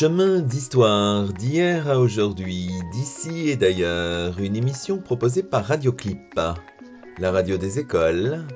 Chemin 0.00 0.40
d'histoire 0.40 1.30
d'hier 1.30 1.90
à 1.90 1.98
aujourd'hui, 1.98 2.70
d'ici 2.90 3.50
et 3.50 3.56
d'ailleurs, 3.56 4.40
une 4.40 4.56
émission 4.56 4.96
proposée 4.96 5.42
par 5.42 5.66
Radioclip, 5.66 6.40
la 7.18 7.30
radio 7.30 7.58
des 7.58 7.78
écoles, 7.78 8.46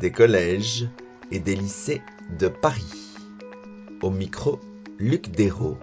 des 0.00 0.10
collèges 0.10 0.88
et 1.30 1.40
des 1.40 1.56
lycées 1.56 2.00
de 2.38 2.48
Paris. 2.48 3.18
Au 4.00 4.08
micro, 4.08 4.58
Luc 4.98 5.30
Dérault. 5.30 5.76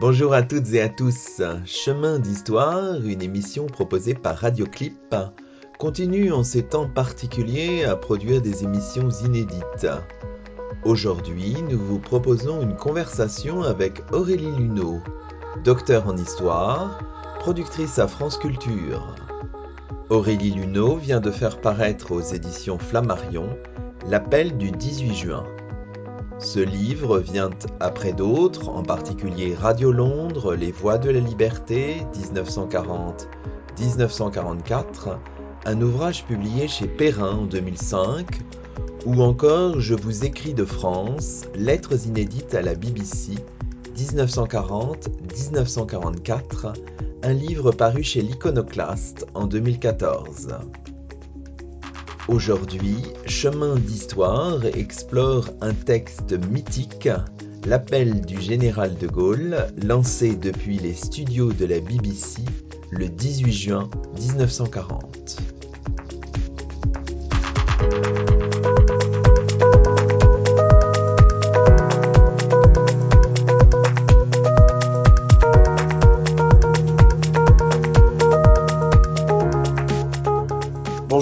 Bonjour 0.00 0.34
à 0.34 0.42
toutes 0.42 0.72
et 0.72 0.80
à 0.80 0.88
tous. 0.88 1.42
Chemin 1.66 2.20
d'histoire, 2.20 3.04
une 3.04 3.22
émission 3.22 3.66
proposée 3.66 4.14
par 4.14 4.36
Radioclip, 4.36 5.16
continue 5.80 6.30
en 6.30 6.44
ces 6.44 6.62
temps 6.62 6.88
particuliers 6.88 7.82
à 7.82 7.96
produire 7.96 8.40
des 8.40 8.62
émissions 8.62 9.10
inédites. 9.24 9.88
Aujourd'hui, 10.88 11.54
nous 11.68 11.78
vous 11.78 11.98
proposons 11.98 12.62
une 12.62 12.74
conversation 12.74 13.62
avec 13.62 14.00
Aurélie 14.10 14.50
Luneau, 14.56 15.02
docteur 15.62 16.08
en 16.08 16.16
histoire, 16.16 16.98
productrice 17.40 17.98
à 17.98 18.08
France 18.08 18.38
Culture. 18.38 19.14
Aurélie 20.08 20.52
Luneau 20.52 20.96
vient 20.96 21.20
de 21.20 21.30
faire 21.30 21.60
paraître 21.60 22.12
aux 22.12 22.22
éditions 22.22 22.78
Flammarion 22.78 23.50
L'appel 24.06 24.56
du 24.56 24.70
18 24.70 25.14
juin. 25.14 25.44
Ce 26.38 26.58
livre 26.58 27.18
vient 27.18 27.50
après 27.80 28.14
d'autres, 28.14 28.70
en 28.70 28.82
particulier 28.82 29.54
Radio 29.54 29.92
Londres, 29.92 30.54
Les 30.54 30.72
Voix 30.72 30.96
de 30.96 31.10
la 31.10 31.20
Liberté, 31.20 32.06
1940-1944, 33.78 35.18
un 35.66 35.82
ouvrage 35.82 36.24
publié 36.24 36.66
chez 36.66 36.86
Perrin 36.86 37.40
en 37.40 37.44
2005, 37.44 38.24
ou 39.06 39.22
encore 39.22 39.80
Je 39.80 39.94
vous 39.94 40.24
écris 40.24 40.54
de 40.54 40.64
France, 40.64 41.42
lettres 41.54 42.06
inédites 42.06 42.54
à 42.54 42.62
la 42.62 42.74
BBC, 42.74 43.34
1940-1944, 43.96 46.72
un 47.22 47.32
livre 47.32 47.70
paru 47.72 48.02
chez 48.02 48.22
l'Iconoclaste 48.22 49.26
en 49.34 49.46
2014. 49.46 50.48
Aujourd'hui, 52.28 52.96
Chemin 53.26 53.76
d'Histoire 53.76 54.64
explore 54.64 55.50
un 55.60 55.74
texte 55.74 56.32
mythique, 56.50 57.10
L'appel 57.66 58.22
du 58.22 58.40
général 58.40 58.96
de 58.96 59.08
Gaulle, 59.08 59.66
lancé 59.82 60.36
depuis 60.36 60.78
les 60.78 60.94
studios 60.94 61.52
de 61.52 61.66
la 61.66 61.80
BBC 61.80 62.40
le 62.90 63.08
18 63.08 63.52
juin 63.52 63.90
1940. 64.18 65.57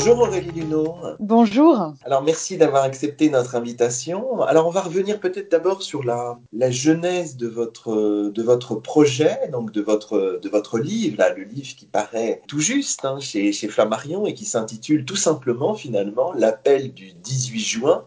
Bonjour 0.07 0.23
Aurélie 0.29 0.53
Luneau. 0.53 0.95
Bonjour. 1.19 1.95
Alors 2.05 2.23
merci 2.23 2.57
d'avoir 2.57 2.85
accepté 2.85 3.29
notre 3.29 3.57
invitation. 3.57 4.41
Alors 4.43 4.69
on 4.69 4.71
va 4.71 4.83
revenir 4.83 5.19
peut-être 5.19 5.51
d'abord 5.51 5.83
sur 5.83 6.05
la, 6.05 6.39
la 6.53 6.71
genèse 6.71 7.37
de 7.37 7.49
votre, 7.49 8.31
de 8.31 8.43
votre 8.45 8.77
projet, 8.77 9.37
donc 9.51 9.73
de 9.73 9.81
votre, 9.81 10.39
de 10.41 10.49
votre 10.49 10.79
livre, 10.79 11.17
là, 11.19 11.35
le 11.35 11.43
livre 11.43 11.75
qui 11.77 11.87
paraît 11.87 12.41
tout 12.47 12.61
juste 12.61 13.05
hein, 13.05 13.19
chez, 13.19 13.51
chez 13.51 13.67
Flammarion 13.67 14.27
et 14.27 14.35
qui 14.35 14.45
s'intitule 14.45 15.05
tout 15.05 15.17
simplement 15.17 15.75
finalement 15.75 16.33
L'appel 16.35 16.95
du 16.95 17.13
18 17.13 17.59
juin. 17.59 18.07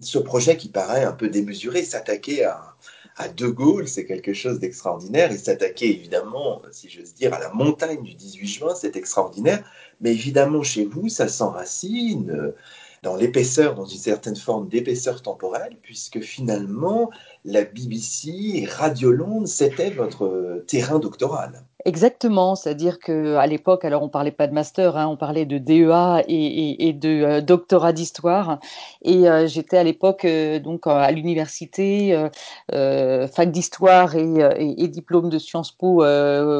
Ce 0.00 0.18
projet 0.18 0.58
qui 0.58 0.68
paraît 0.68 1.04
un 1.04 1.12
peu 1.12 1.30
démesuré, 1.30 1.82
s'attaquer 1.82 2.44
à, 2.44 2.76
à 3.18 3.28
De 3.28 3.48
Gaulle, 3.48 3.88
c'est 3.88 4.06
quelque 4.06 4.32
chose 4.32 4.60
d'extraordinaire. 4.60 5.32
Et 5.32 5.36
s'attaquer 5.38 5.90
évidemment, 5.90 6.62
si 6.70 6.88
j'ose 6.88 7.14
dire, 7.14 7.34
à 7.34 7.38
la 7.38 7.52
montagne 7.52 8.02
du 8.02 8.14
18 8.14 8.46
juin, 8.46 8.74
c'est 8.74 8.96
extraordinaire. 8.96 9.62
Mais 10.00 10.12
évidemment, 10.12 10.62
chez 10.62 10.84
vous, 10.84 11.08
ça 11.08 11.28
s'enracine 11.28 12.30
euh, 12.30 12.54
dans 13.02 13.16
l'épaisseur, 13.16 13.74
dans 13.74 13.86
une 13.86 13.98
certaine 13.98 14.36
forme 14.36 14.68
d'épaisseur 14.68 15.22
temporelle, 15.22 15.76
puisque 15.82 16.20
finalement, 16.20 17.10
la 17.44 17.64
BBC, 17.64 18.66
Radio 18.70 19.10
Londres, 19.12 19.48
c'était 19.48 19.90
votre 19.90 20.64
terrain 20.66 20.98
doctoral. 20.98 21.64
Exactement, 21.84 22.56
c'est-à-dire 22.56 22.98
que 22.98 23.36
à 23.36 23.46
l'époque, 23.46 23.84
alors 23.84 24.02
on 24.02 24.08
parlait 24.08 24.32
pas 24.32 24.48
de 24.48 24.52
master, 24.52 24.96
hein, 24.96 25.06
on 25.06 25.16
parlait 25.16 25.46
de 25.46 25.58
DEA 25.58 26.24
et, 26.26 26.92
de 26.92 27.08
euh, 27.08 27.40
doctorat 27.40 27.92
d'histoire. 27.92 28.58
Et 29.02 29.28
euh, 29.28 29.46
j'étais 29.46 29.76
à 29.76 29.84
l'époque 29.84 30.24
euh, 30.24 30.58
donc 30.58 30.88
à 30.88 31.08
l'université, 31.12 32.28
euh, 32.74 33.28
fac 33.28 33.52
d'histoire 33.52 34.16
et, 34.16 34.38
et, 34.58 34.88
diplôme 34.88 35.28
de 35.30 35.38
Sciences 35.38 35.70
Po 35.70 36.02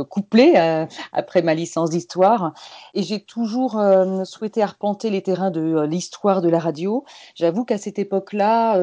couplé 0.08 0.54
après 1.12 1.42
ma 1.42 1.54
licence 1.54 1.90
d'histoire. 1.90 2.52
Et 2.94 3.02
j'ai 3.02 3.20
toujours 3.20 3.80
souhaité 4.24 4.62
arpenter 4.62 5.10
les 5.10 5.22
terrains 5.22 5.50
de 5.50 5.82
l'histoire 5.82 6.42
de 6.42 6.48
la 6.48 6.60
radio. 6.60 7.04
J'avoue 7.34 7.64
qu'à 7.64 7.78
cette 7.78 7.98
époque-là, 7.98 8.78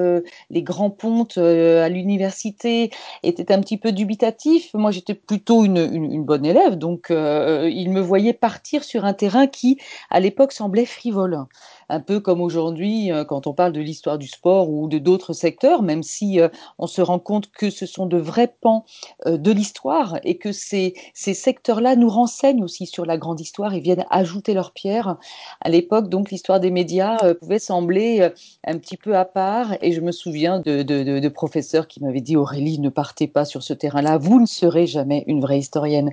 les 0.49 0.63
grands 0.63 0.89
pontes 0.89 1.37
à 1.37 1.87
l'université 1.89 2.91
étaient 3.23 3.51
un 3.53 3.61
petit 3.61 3.77
peu 3.77 3.91
dubitatifs. 3.91 4.73
Moi, 4.73 4.91
j'étais 4.91 5.13
plutôt 5.13 5.63
une, 5.63 5.77
une, 5.77 6.11
une 6.11 6.24
bon 6.25 6.45
élève, 6.45 6.75
donc 6.77 7.11
euh, 7.11 7.69
il 7.71 7.91
me 7.91 8.01
voyait 8.01 8.33
partir 8.33 8.83
sur 8.83 9.05
un 9.05 9.13
terrain 9.13 9.47
qui, 9.47 9.79
à 10.09 10.19
l'époque, 10.19 10.51
semblait 10.51 10.85
frivole 10.85 11.45
un 11.89 11.99
peu 11.99 12.19
comme 12.19 12.41
aujourd'hui 12.41 13.11
euh, 13.11 13.23
quand 13.23 13.47
on 13.47 13.53
parle 13.53 13.73
de 13.73 13.81
l'histoire 13.81 14.17
du 14.17 14.27
sport 14.27 14.69
ou 14.69 14.87
de 14.87 14.97
d'autres 14.97 15.33
secteurs, 15.33 15.81
même 15.81 16.03
si 16.03 16.39
euh, 16.39 16.49
on 16.79 16.87
se 16.87 17.01
rend 17.01 17.19
compte 17.19 17.51
que 17.51 17.69
ce 17.69 17.85
sont 17.85 18.05
de 18.05 18.17
vrais 18.17 18.53
pans 18.61 18.85
euh, 19.25 19.37
de 19.37 19.51
l'histoire 19.51 20.19
et 20.23 20.37
que 20.37 20.51
ces, 20.51 20.93
ces 21.13 21.33
secteurs-là 21.33 21.95
nous 21.95 22.09
renseignent 22.09 22.63
aussi 22.63 22.85
sur 22.85 23.05
la 23.05 23.17
grande 23.17 23.39
histoire 23.39 23.73
et 23.73 23.79
viennent 23.79 24.05
ajouter 24.09 24.53
leur 24.53 24.71
pierre. 24.71 25.17
À 25.61 25.69
l'époque, 25.69 26.09
donc, 26.09 26.31
l'histoire 26.31 26.59
des 26.59 26.71
médias 26.71 27.17
pouvait 27.35 27.59
sembler 27.59 28.29
un 28.65 28.77
petit 28.77 28.97
peu 28.97 29.15
à 29.15 29.25
part 29.25 29.75
et 29.81 29.91
je 29.91 30.01
me 30.01 30.11
souviens 30.11 30.59
de, 30.59 30.81
de, 30.83 31.29
professeurs 31.29 31.87
qui 31.87 32.01
m'avaient 32.01 32.21
dit 32.21 32.37
Aurélie, 32.37 32.79
ne 32.79 32.89
partez 32.89 33.27
pas 33.27 33.45
sur 33.45 33.63
ce 33.63 33.73
terrain-là, 33.73 34.17
vous 34.17 34.39
ne 34.39 34.45
serez 34.45 34.87
jamais 34.87 35.23
une 35.27 35.41
vraie 35.41 35.59
historienne. 35.59 36.11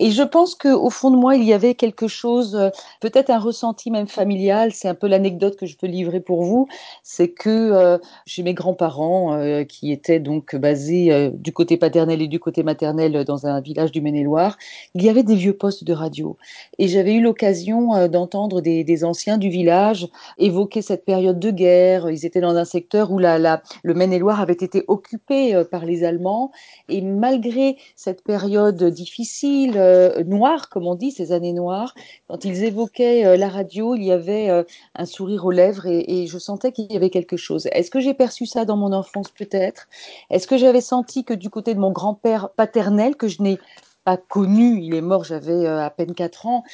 Et 0.00 0.10
je 0.10 0.22
pense 0.22 0.54
qu'au 0.54 0.90
fond 0.90 1.10
de 1.10 1.16
moi, 1.16 1.34
il 1.34 1.44
y 1.44 1.52
avait 1.52 1.74
quelque 1.74 2.06
chose, 2.06 2.54
euh, 2.54 2.70
peut-être 3.00 3.30
un 3.30 3.38
ressenti 3.38 3.90
même 3.90 4.06
familial. 4.06 4.72
C'est 4.72 4.88
un 4.88 4.94
peu 4.94 5.08
l'anecdote 5.08 5.56
que 5.56 5.66
je 5.66 5.76
peux 5.76 5.88
livrer 5.88 6.20
pour 6.20 6.44
vous. 6.44 6.68
C'est 7.02 7.28
que 7.28 7.48
euh, 7.48 7.98
chez 8.26 8.42
mes 8.42 8.54
grands-parents, 8.54 9.34
euh, 9.34 9.64
qui 9.64 9.90
étaient 9.92 10.20
donc 10.20 10.54
basés 10.54 11.12
euh, 11.12 11.30
du 11.32 11.52
côté 11.52 11.76
paternel 11.76 12.22
et 12.22 12.28
du 12.28 12.38
côté 12.38 12.62
maternel 12.62 13.24
dans 13.24 13.46
un 13.46 13.60
village 13.60 13.90
du 13.90 14.00
Maine-et-Loire, 14.00 14.56
il 14.94 15.02
y 15.02 15.08
avait 15.08 15.24
des 15.24 15.34
vieux 15.34 15.56
postes 15.56 15.84
de 15.84 15.92
radio. 15.92 16.36
Et 16.78 16.86
j'avais 16.88 17.14
eu 17.14 17.20
l'occasion 17.20 18.08
d'entendre 18.08 18.60
des, 18.60 19.04
anciens 19.04 19.38
du 19.38 19.48
village 19.48 20.08
évoquer 20.38 20.82
cette 20.82 21.04
période 21.04 21.38
de 21.38 21.50
guerre. 21.50 22.10
Ils 22.10 22.24
étaient 22.24 22.40
dans 22.40 22.56
un 22.56 22.64
secteur 22.64 23.10
où 23.12 23.18
le 23.18 23.94
Maine-et-Loire 23.94 24.40
avait 24.40 24.52
été 24.52 24.84
occupé 24.88 25.62
par 25.70 25.84
les 25.84 26.04
Allemands. 26.04 26.50
Et 26.88 27.00
malgré 27.00 27.76
cette 27.96 28.22
période 28.22 28.82
difficile, 28.84 29.78
euh, 29.88 30.24
noires, 30.24 30.68
comme 30.68 30.86
on 30.86 30.94
dit, 30.94 31.10
ces 31.10 31.32
années 31.32 31.52
noires, 31.52 31.94
quand 32.28 32.44
ils 32.44 32.64
évoquaient 32.64 33.26
euh, 33.26 33.36
la 33.36 33.48
radio, 33.48 33.94
il 33.94 34.04
y 34.04 34.12
avait 34.12 34.50
euh, 34.50 34.62
un 34.94 35.04
sourire 35.04 35.44
aux 35.46 35.50
lèvres 35.50 35.86
et, 35.86 36.26
je 36.26 36.38
sentais 36.38 36.72
qu'il 36.72 36.92
y 36.92 36.96
avait 36.96 37.10
quelque 37.10 37.36
chose. 37.36 37.68
Est-ce 37.72 37.90
que 37.90 38.00
j'ai 38.00 38.14
perçu 38.14 38.46
ça 38.46 38.64
dans 38.64 38.76
mon 38.76 38.92
enfance 38.92 39.30
peut-être? 39.30 39.88
Est-ce 40.30 40.46
que 40.46 40.58
j'avais 40.58 40.80
senti 40.80 41.24
que 41.24 41.34
du 41.34 41.50
côté 41.50 41.74
de 41.74 41.80
mon 41.80 41.90
grand-père 41.90 42.50
paternel, 42.50 43.16
que 43.16 43.28
je 43.28 43.42
n'ai 43.42 43.58
pas 44.04 44.16
connu, 44.16 44.80
il 44.82 44.94
est 44.94 45.00
mort, 45.00 45.24
j'avais 45.24 45.66
euh, 45.66 45.84
à 45.84 45.90
peine 45.90 46.14
4 46.14 46.46
ans, 46.46 46.64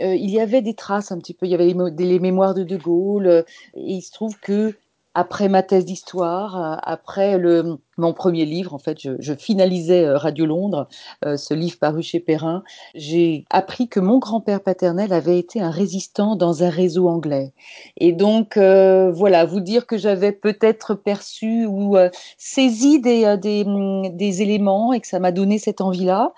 il 0.00 0.30
y 0.30 0.40
avait 0.40 0.62
des 0.62 0.74
traces 0.74 1.10
un 1.10 1.18
petit 1.18 1.34
peu, 1.34 1.44
il 1.46 1.50
y 1.50 1.54
avait 1.54 1.66
les, 1.66 2.06
les 2.06 2.18
mémoires 2.20 2.54
de 2.54 2.62
De 2.62 2.76
Gaulle, 2.76 3.44
et 3.74 3.92
il 3.94 4.00
se 4.00 4.12
trouve 4.12 4.38
que 4.38 4.76
après 5.14 5.48
ma 5.48 5.62
thèse 5.62 5.84
d'histoire, 5.84 6.56
euh, 6.56 6.76
après 6.82 7.38
le, 7.38 7.78
mon 7.96 8.12
premier 8.12 8.44
livre, 8.44 8.74
en 8.74 8.78
fait, 8.78 9.00
je, 9.00 9.10
je 9.18 9.34
finalisais 9.34 10.04
euh, 10.04 10.16
Radio 10.16 10.46
Londres, 10.46 10.88
euh, 11.24 11.36
ce 11.36 11.54
livre 11.54 11.78
paru 11.78 12.02
chez 12.02 12.20
Perrin, 12.20 12.62
j'ai 12.94 13.44
appris 13.50 13.88
que 13.88 14.00
mon 14.00 14.18
grand-père 14.18 14.62
paternel 14.62 15.12
avait 15.12 15.38
été 15.38 15.60
un 15.60 15.70
résistant 15.70 16.36
dans 16.36 16.62
un 16.62 16.70
réseau 16.70 17.08
anglais. 17.08 17.52
Et 17.96 18.12
donc, 18.12 18.56
euh, 18.56 19.10
voilà, 19.10 19.44
vous 19.44 19.60
dire 19.60 19.86
que 19.86 19.98
j'avais 19.98 20.32
peut-être 20.32 20.94
perçu 20.94 21.66
ou 21.66 21.96
euh, 21.96 22.10
saisi 22.36 23.00
des, 23.00 23.36
des, 23.36 23.64
des 24.12 24.42
éléments 24.42 24.92
et 24.92 25.00
que 25.00 25.06
ça 25.06 25.18
m'a 25.18 25.32
donné 25.32 25.58
cette 25.58 25.80
envie-là. 25.80 26.32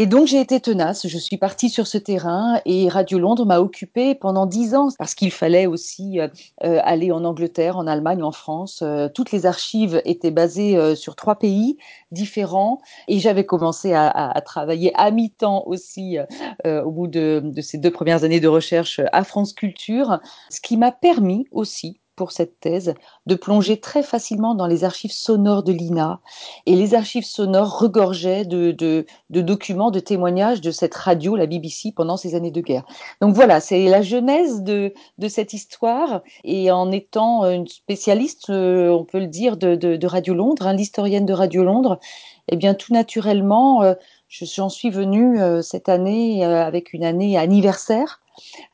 Et 0.00 0.06
donc 0.06 0.28
j'ai 0.28 0.40
été 0.40 0.60
tenace, 0.60 1.06
je 1.06 1.18
suis 1.18 1.36
partie 1.36 1.68
sur 1.68 1.86
ce 1.86 1.98
terrain 1.98 2.62
et 2.64 2.88
Radio 2.88 3.18
Londres 3.18 3.44
m'a 3.44 3.58
occupée 3.60 4.14
pendant 4.14 4.46
dix 4.46 4.74
ans 4.74 4.88
parce 4.96 5.14
qu'il 5.14 5.30
fallait 5.30 5.66
aussi 5.66 6.20
euh, 6.20 6.28
aller 6.62 7.12
en 7.12 7.22
Angleterre, 7.22 7.76
en 7.76 7.86
Allemagne, 7.86 8.22
en 8.22 8.32
France. 8.32 8.80
Euh, 8.80 9.10
toutes 9.12 9.30
les 9.30 9.44
archives 9.44 10.00
étaient 10.06 10.30
basées 10.30 10.78
euh, 10.78 10.94
sur 10.94 11.16
trois 11.16 11.38
pays 11.38 11.76
différents 12.12 12.80
et 13.08 13.18
j'avais 13.18 13.44
commencé 13.44 13.92
à, 13.92 14.08
à, 14.08 14.34
à, 14.34 14.40
travailler 14.40 14.90
à 14.94 15.10
mi-temps 15.10 15.64
aussi 15.66 16.16
euh, 16.64 16.82
au 16.82 16.90
bout 16.92 17.06
de, 17.06 17.42
de 17.44 17.60
ces 17.60 17.76
deux 17.76 17.90
premières 17.90 18.24
années 18.24 18.40
de 18.40 18.48
recherche 18.48 19.02
à 19.12 19.22
France 19.22 19.52
Culture, 19.52 20.18
ce 20.48 20.62
qui 20.62 20.78
m'a 20.78 20.92
permis 20.92 21.44
aussi 21.50 21.99
pour 22.20 22.32
cette 22.32 22.60
thèse 22.60 22.92
de 23.24 23.34
plonger 23.34 23.80
très 23.80 24.02
facilement 24.02 24.54
dans 24.54 24.66
les 24.66 24.84
archives 24.84 25.10
sonores 25.10 25.62
de 25.62 25.72
l'INA. 25.72 26.20
Et 26.66 26.76
les 26.76 26.94
archives 26.94 27.24
sonores 27.24 27.78
regorgeaient 27.78 28.44
de, 28.44 28.72
de, 28.72 29.06
documents, 29.40 29.90
de 29.90 30.00
témoignages 30.00 30.60
de 30.60 30.70
cette 30.70 30.94
radio, 30.94 31.34
la 31.34 31.46
BBC, 31.46 31.92
pendant 31.96 32.18
ces 32.18 32.34
années 32.34 32.50
de 32.50 32.60
guerre. 32.60 32.84
Donc 33.22 33.34
voilà, 33.34 33.58
c'est 33.58 33.86
la 33.86 34.02
genèse 34.02 34.62
de, 34.62 34.92
de 35.16 35.28
cette 35.28 35.54
histoire. 35.54 36.20
Et 36.44 36.70
en 36.70 36.92
étant 36.92 37.50
une 37.50 37.66
spécialiste, 37.66 38.50
euh, 38.50 38.90
on 38.90 39.06
peut 39.06 39.20
le 39.20 39.26
dire, 39.26 39.56
de, 39.56 40.06
Radio 40.06 40.34
Londres, 40.34 40.66
hein, 40.66 40.74
l'historienne 40.74 41.24
de 41.24 41.32
Radio 41.32 41.64
Londres, 41.64 42.00
eh 42.48 42.56
bien 42.56 42.74
tout 42.74 42.92
naturellement, 42.92 43.82
euh, 43.82 43.94
j'en 44.28 44.68
suis 44.68 44.90
venue 44.90 45.40
euh, 45.40 45.62
cette 45.62 45.88
année 45.88 46.44
avec 46.44 46.92
une 46.92 47.04
année 47.04 47.38
anniversaire 47.38 48.20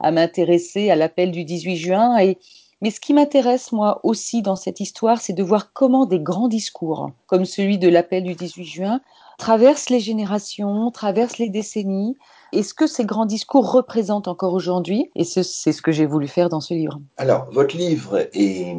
à 0.01 0.11
m'intéresser 0.11 0.91
à 0.91 0.97
l'appel 0.97 1.31
du 1.31 1.45
18 1.45 1.77
juin. 1.77 2.19
Et, 2.19 2.39
mais 2.83 2.91
ce 2.91 3.01
qui 3.01 3.15
m'intéresse, 3.15 3.73
moi 3.73 4.01
aussi, 4.03 4.43
dans 4.43 4.57
cette 4.57 4.81
histoire, 4.81 5.21
c'est 5.21 5.33
de 5.33 5.43
voir 5.43 5.73
comment 5.73 6.05
des 6.05 6.21
grands 6.21 6.49
discours, 6.49 7.11
comme 7.27 7.47
celui 7.47 7.79
de 7.79 7.89
l'appel 7.89 8.25
du 8.25 8.35
18 8.35 8.65
juin, 8.65 9.01
traversent 9.39 9.89
les 9.89 10.01
générations, 10.01 10.91
traversent 10.91 11.39
les 11.39 11.49
décennies. 11.49 12.17
Et 12.53 12.63
ce 12.63 12.75
que 12.75 12.87
ces 12.87 13.05
grands 13.05 13.27
discours 13.27 13.73
représentent 13.73 14.29
encore 14.29 14.53
aujourd'hui, 14.53 15.11
et 15.15 15.25
c'est 15.25 15.43
ce 15.43 15.83
que 15.83 15.91
j'ai 15.91 16.07
voulu 16.07 16.29
faire 16.29 16.49
dans 16.49 16.61
ce 16.61 16.75
livre. 16.75 17.01
Alors, 17.17 17.47
votre 17.51 17.77
livre 17.77 18.29
est 18.35 18.77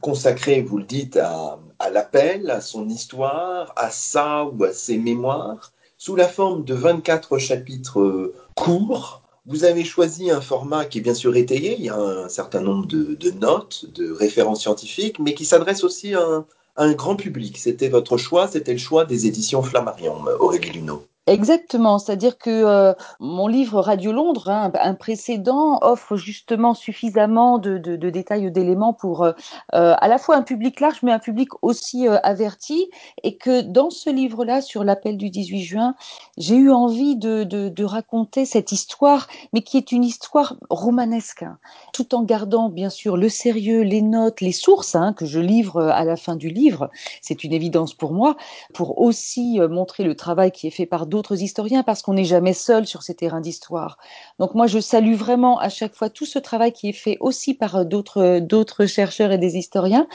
consacré, 0.00 0.60
vous 0.62 0.78
le 0.78 0.84
dites, 0.84 1.16
à, 1.16 1.58
à 1.78 1.90
l'appel, 1.90 2.50
à 2.50 2.60
son 2.60 2.88
histoire, 2.88 3.72
à 3.76 3.90
ça 3.90 4.44
ou 4.44 4.64
à 4.64 4.72
ses 4.72 4.98
mémoires, 4.98 5.72
sous 5.98 6.16
la 6.16 6.28
forme 6.28 6.64
de 6.64 6.74
24 6.74 7.38
chapitres 7.38 8.32
courts 8.54 9.22
vous 9.46 9.64
avez 9.64 9.84
choisi 9.84 10.30
un 10.30 10.40
format 10.40 10.84
qui 10.84 10.98
est 10.98 11.02
bien 11.02 11.14
sûr 11.14 11.36
étayé, 11.36 11.76
il 11.78 11.84
y 11.84 11.88
a 11.88 11.96
un 11.96 12.28
certain 12.28 12.60
nombre 12.60 12.86
de, 12.86 13.30
notes, 13.40 13.86
de 13.94 14.10
références 14.10 14.62
scientifiques, 14.62 15.18
mais 15.20 15.34
qui 15.34 15.44
s'adresse 15.44 15.84
aussi 15.84 16.14
à 16.14 16.44
un, 16.76 16.92
grand 16.92 17.16
public. 17.16 17.56
C'était 17.56 17.88
votre 17.88 18.16
choix, 18.16 18.48
c'était 18.48 18.72
le 18.72 18.78
choix 18.78 19.04
des 19.04 19.26
éditions 19.26 19.62
Flammarion, 19.62 20.24
Aurélie 20.40 20.70
Luneau. 20.70 21.06
Exactement, 21.28 21.98
c'est-à-dire 21.98 22.38
que 22.38 22.50
euh, 22.50 22.92
mon 23.18 23.48
livre 23.48 23.80
Radio 23.80 24.12
Londres, 24.12 24.48
hein, 24.48 24.70
un 24.80 24.94
précédent, 24.94 25.80
offre 25.82 26.14
justement 26.14 26.72
suffisamment 26.72 27.58
de, 27.58 27.78
détails, 27.96 28.52
d'éléments 28.52 28.92
pour 28.92 29.24
euh, 29.24 29.32
euh, 29.74 29.96
à 29.98 30.06
la 30.06 30.18
fois 30.18 30.36
un 30.36 30.42
public 30.42 30.78
large, 30.78 31.00
mais 31.02 31.10
un 31.10 31.18
public 31.18 31.48
aussi 31.62 32.06
averti, 32.06 32.88
et 33.24 33.38
que 33.38 33.62
dans 33.62 33.90
ce 33.90 34.08
livre-là, 34.08 34.60
sur 34.60 34.84
l'appel 34.84 35.16
du 35.16 35.28
18 35.28 35.62
juin, 35.62 35.94
j'ai 36.38 36.54
eu 36.54 36.70
envie 36.70 37.16
de, 37.16 37.42
de, 37.42 37.84
raconter 37.84 38.44
cette 38.44 38.70
histoire, 38.70 39.26
mais 39.52 39.62
qui 39.62 39.78
est 39.78 39.90
une 39.90 40.04
histoire 40.04 40.54
romanesque, 40.70 41.42
hein, 41.42 41.58
tout 41.92 42.14
en 42.14 42.22
gardant 42.22 42.68
bien 42.68 42.90
sûr 42.90 43.16
le 43.16 43.28
sérieux, 43.28 43.80
les 43.80 44.02
notes, 44.02 44.40
les 44.40 44.52
sources 44.52 44.94
hein, 44.94 45.12
que 45.12 45.26
je 45.26 45.40
livre 45.40 45.82
à 45.82 46.04
la 46.04 46.16
fin 46.16 46.36
du 46.36 46.50
livre. 46.50 46.88
C'est 47.20 47.42
une 47.42 47.52
évidence 47.52 47.94
pour 47.94 48.12
moi, 48.12 48.36
pour 48.74 49.00
aussi 49.00 49.58
montrer 49.68 50.04
le 50.04 50.14
travail 50.14 50.52
qui 50.52 50.68
est 50.68 50.70
fait 50.70 50.86
par 50.86 51.06
d'autres 51.06 51.15
d'autres 51.16 51.42
historiens 51.42 51.82
parce 51.82 52.02
qu'on 52.02 52.12
n'est 52.12 52.24
jamais 52.24 52.52
seul 52.52 52.86
sur 52.86 53.02
ces 53.02 53.14
terrains 53.14 53.40
d'histoire. 53.40 53.96
Donc 54.38 54.54
moi, 54.54 54.66
je 54.66 54.78
salue 54.78 55.14
vraiment 55.14 55.58
à 55.58 55.70
chaque 55.70 55.94
fois 55.94 56.10
tout 56.10 56.26
ce 56.26 56.38
travail 56.38 56.72
qui 56.72 56.90
est 56.90 57.00
fait 57.04 57.16
aussi 57.20 57.54
par 57.54 57.76
euh, 57.76 57.84
d'autres 57.84 58.22
euh, 58.22 58.40
d'autres 58.40 58.84
chercheurs 58.84 59.32
et 59.32 59.38
des 59.38 59.56
historiens. 59.56 60.06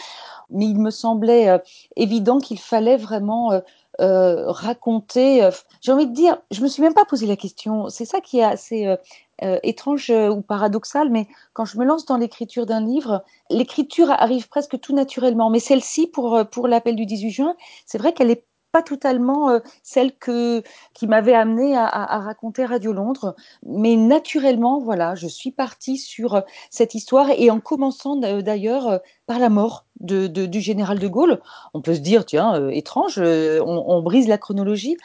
Mais 0.52 0.66
il 0.66 0.80
me 0.80 0.92
semblait 0.92 1.50
euh, 1.50 1.58
évident 1.96 2.40
qu'il 2.40 2.60
fallait 2.60 2.98
vraiment 2.98 3.62
raconter. 4.00 5.48
J'ai 5.82 5.92
envie 5.92 6.08
de 6.08 6.14
dire, 6.14 6.38
je 6.50 6.62
me 6.62 6.68
suis 6.68 6.82
même 6.82 6.96
pas 6.96 7.06
posé 7.06 7.28
la 7.28 7.36
question. 7.36 7.88
C'est 7.90 8.06
ça 8.06 8.20
qui 8.20 8.40
est 8.40 8.44
assez 8.44 8.96
étrange 9.62 10.10
ou 10.10 10.42
paradoxal, 10.42 11.12
mais 11.12 11.28
quand 11.54 11.66
je 11.66 11.78
me 11.78 11.86
lance 11.86 12.06
dans 12.06 12.18
l'écriture 12.18 12.66
d'un 12.66 12.84
livre, 12.84 13.24
l'écriture 13.52 14.10
arrive 14.10 14.48
presque 14.48 14.80
tout 14.80 14.96
naturellement. 14.96 15.52
Mais 15.52 15.60
celle-ci, 15.60 16.08
pour, 16.08 16.44
pour 16.52 16.68
l'appel 16.68 16.96
du 16.96 17.06
18 17.06 17.30
juin, 17.30 17.56
c'est 17.86 18.00
vrai 18.00 18.14
qu'elle 18.14 18.32
est 18.32 18.44
pas 18.72 18.82
totalement 18.82 19.50
euh, 19.50 19.60
celle 19.84 20.16
que 20.18 20.64
qui 20.94 21.08
m'avait 21.08 21.34
amené 21.34 21.76
à, 21.76 22.20
raconter 22.20 22.66
Radio 22.66 22.94
Londres, 22.94 23.36
mais 23.66 23.96
naturellement, 23.96 24.80
voilà, 24.80 25.16
je 25.16 25.28
suis 25.28 25.52
partie 25.52 25.98
sur 25.98 26.36
euh, 26.36 26.42
cette 26.70 26.96
histoire 26.96 27.30
et 27.30 27.50
en 27.52 27.60
commençant 27.60 28.16
d'ailleurs 28.16 28.88
euh, 28.88 28.98
par 29.26 29.40
la 29.40 29.50
mort 29.50 29.86
de, 30.00 30.28
du 30.28 30.62
général 30.62 31.00
de 31.00 31.08
Gaulle. 31.08 31.42
On 31.74 31.82
peut 31.82 31.96
se 31.96 32.00
dire, 32.00 32.26
tiens, 32.26 32.70
étrange, 32.70 33.20
on, 33.20 34.02
brise 34.02 34.28
la 34.28 34.38
chronologie, 34.38 34.98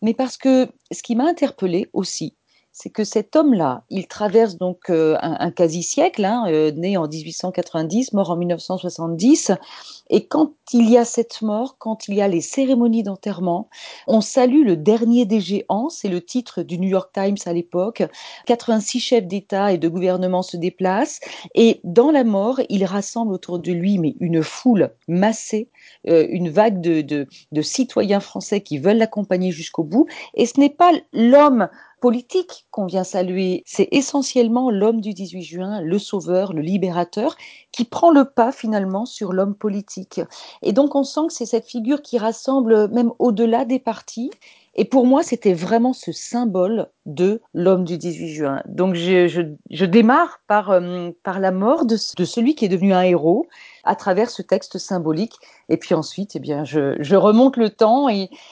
mais 0.00 0.14
parce 0.14 0.36
que 0.36 0.68
ce 0.92 1.02
qui 1.02 1.16
m'a 1.16 1.26
interpellée 1.26 1.90
aussi, 1.92 2.36
c'est 2.76 2.90
que 2.90 3.04
cet 3.04 3.36
homme-là, 3.36 3.84
il 3.88 4.08
traverse 4.08 4.58
donc 4.58 4.90
euh, 4.90 5.16
un, 5.22 5.52
quasi-siècle, 5.52 6.24
hein, 6.24 6.46
euh, 6.48 6.72
né 6.72 6.96
en 6.96 7.06
1890, 7.06 8.12
mort 8.14 8.30
en 8.30 8.36
1970, 8.36 9.52
et 10.10 10.26
quand 10.26 10.50
il 10.72 10.90
y 10.90 10.98
a 10.98 11.04
cette 11.04 11.40
mort, 11.40 11.76
quand 11.78 12.08
il 12.08 12.14
y 12.14 12.20
a 12.20 12.26
les 12.26 12.40
cérémonies 12.40 13.04
d'enterrement, 13.04 13.68
on 14.08 14.20
salue 14.20 14.64
le 14.64 14.76
dernier 14.76 15.24
des 15.24 15.40
géants, 15.40 15.88
c'est 15.88 16.08
le 16.08 16.20
titre 16.20 16.62
du 16.62 16.80
New 16.80 16.88
York 16.88 17.10
Times 17.14 17.36
à 17.46 17.52
l'époque. 17.52 18.02
86 18.46 18.98
chefs 18.98 19.26
d'État 19.26 19.72
et 19.72 19.78
de 19.78 19.88
gouvernement 19.88 20.42
se 20.42 20.56
déplacent, 20.56 21.20
et 21.54 21.80
dans 21.84 22.10
la 22.10 22.24
mort, 22.24 22.60
il 22.68 22.84
rassemble 22.84 23.32
autour 23.32 23.60
de 23.60 23.70
lui 23.70 23.98
mais 23.98 24.16
une 24.18 24.42
foule 24.42 24.90
massée, 25.06 25.68
euh, 26.08 26.26
une 26.28 26.50
vague 26.50 26.80
de, 26.80 27.02
de, 27.02 27.28
de 27.52 27.62
citoyens 27.62 28.20
français 28.20 28.62
qui 28.62 28.78
veulent 28.78 28.98
l'accompagner 28.98 29.52
jusqu'au 29.52 29.84
bout, 29.84 30.08
et 30.34 30.46
ce 30.46 30.58
n'est 30.58 30.70
pas 30.70 30.90
l'homme 31.12 31.68
politique 32.04 32.66
qu'on 32.70 32.84
vient 32.84 33.02
saluer, 33.02 33.62
c'est 33.64 33.88
essentiellement 33.90 34.70
l'homme 34.70 35.00
du 35.00 35.14
18 35.14 35.40
juin, 35.42 35.80
le 35.80 35.98
sauveur, 35.98 36.52
le 36.52 36.60
libérateur, 36.60 37.34
qui 37.72 37.86
prend 37.86 38.10
le 38.10 38.26
pas 38.26 38.52
finalement 38.52 39.06
sur 39.06 39.32
l'homme 39.32 39.54
politique. 39.54 40.20
Et 40.60 40.74
donc 40.74 40.96
on 40.96 41.02
sent 41.02 41.28
que 41.28 41.32
c'est 41.32 41.46
cette 41.46 41.64
figure 41.64 42.02
qui 42.02 42.18
rassemble 42.18 42.88
même 42.88 43.10
au-delà 43.18 43.64
des 43.64 43.78
partis. 43.78 44.30
Et 44.74 44.84
pour 44.84 45.06
moi, 45.06 45.22
c'était 45.22 45.54
vraiment 45.54 45.94
ce 45.94 46.12
symbole 46.12 46.88
de 47.06 47.40
l'homme 47.54 47.84
du 47.84 47.96
18 47.96 48.28
juin. 48.28 48.62
Donc 48.66 48.96
je, 48.96 49.26
je, 49.26 49.40
je 49.70 49.84
démarre 49.86 50.40
par, 50.46 50.72
euh, 50.72 51.08
par 51.22 51.40
la 51.40 51.52
mort 51.52 51.86
de, 51.86 51.96
de 52.18 52.24
celui 52.26 52.54
qui 52.54 52.66
est 52.66 52.68
devenu 52.68 52.92
un 52.92 53.00
héros, 53.02 53.46
à 53.84 53.94
travers 53.96 54.30
ce 54.30 54.42
texte 54.42 54.78
symbolique. 54.78 55.34
Et 55.68 55.76
puis 55.76 55.94
ensuite, 55.94 56.32
eh 56.34 56.40
bien, 56.40 56.64
je, 56.64 57.14
remonte 57.14 57.56
le 57.56 57.70
temps 57.70 58.08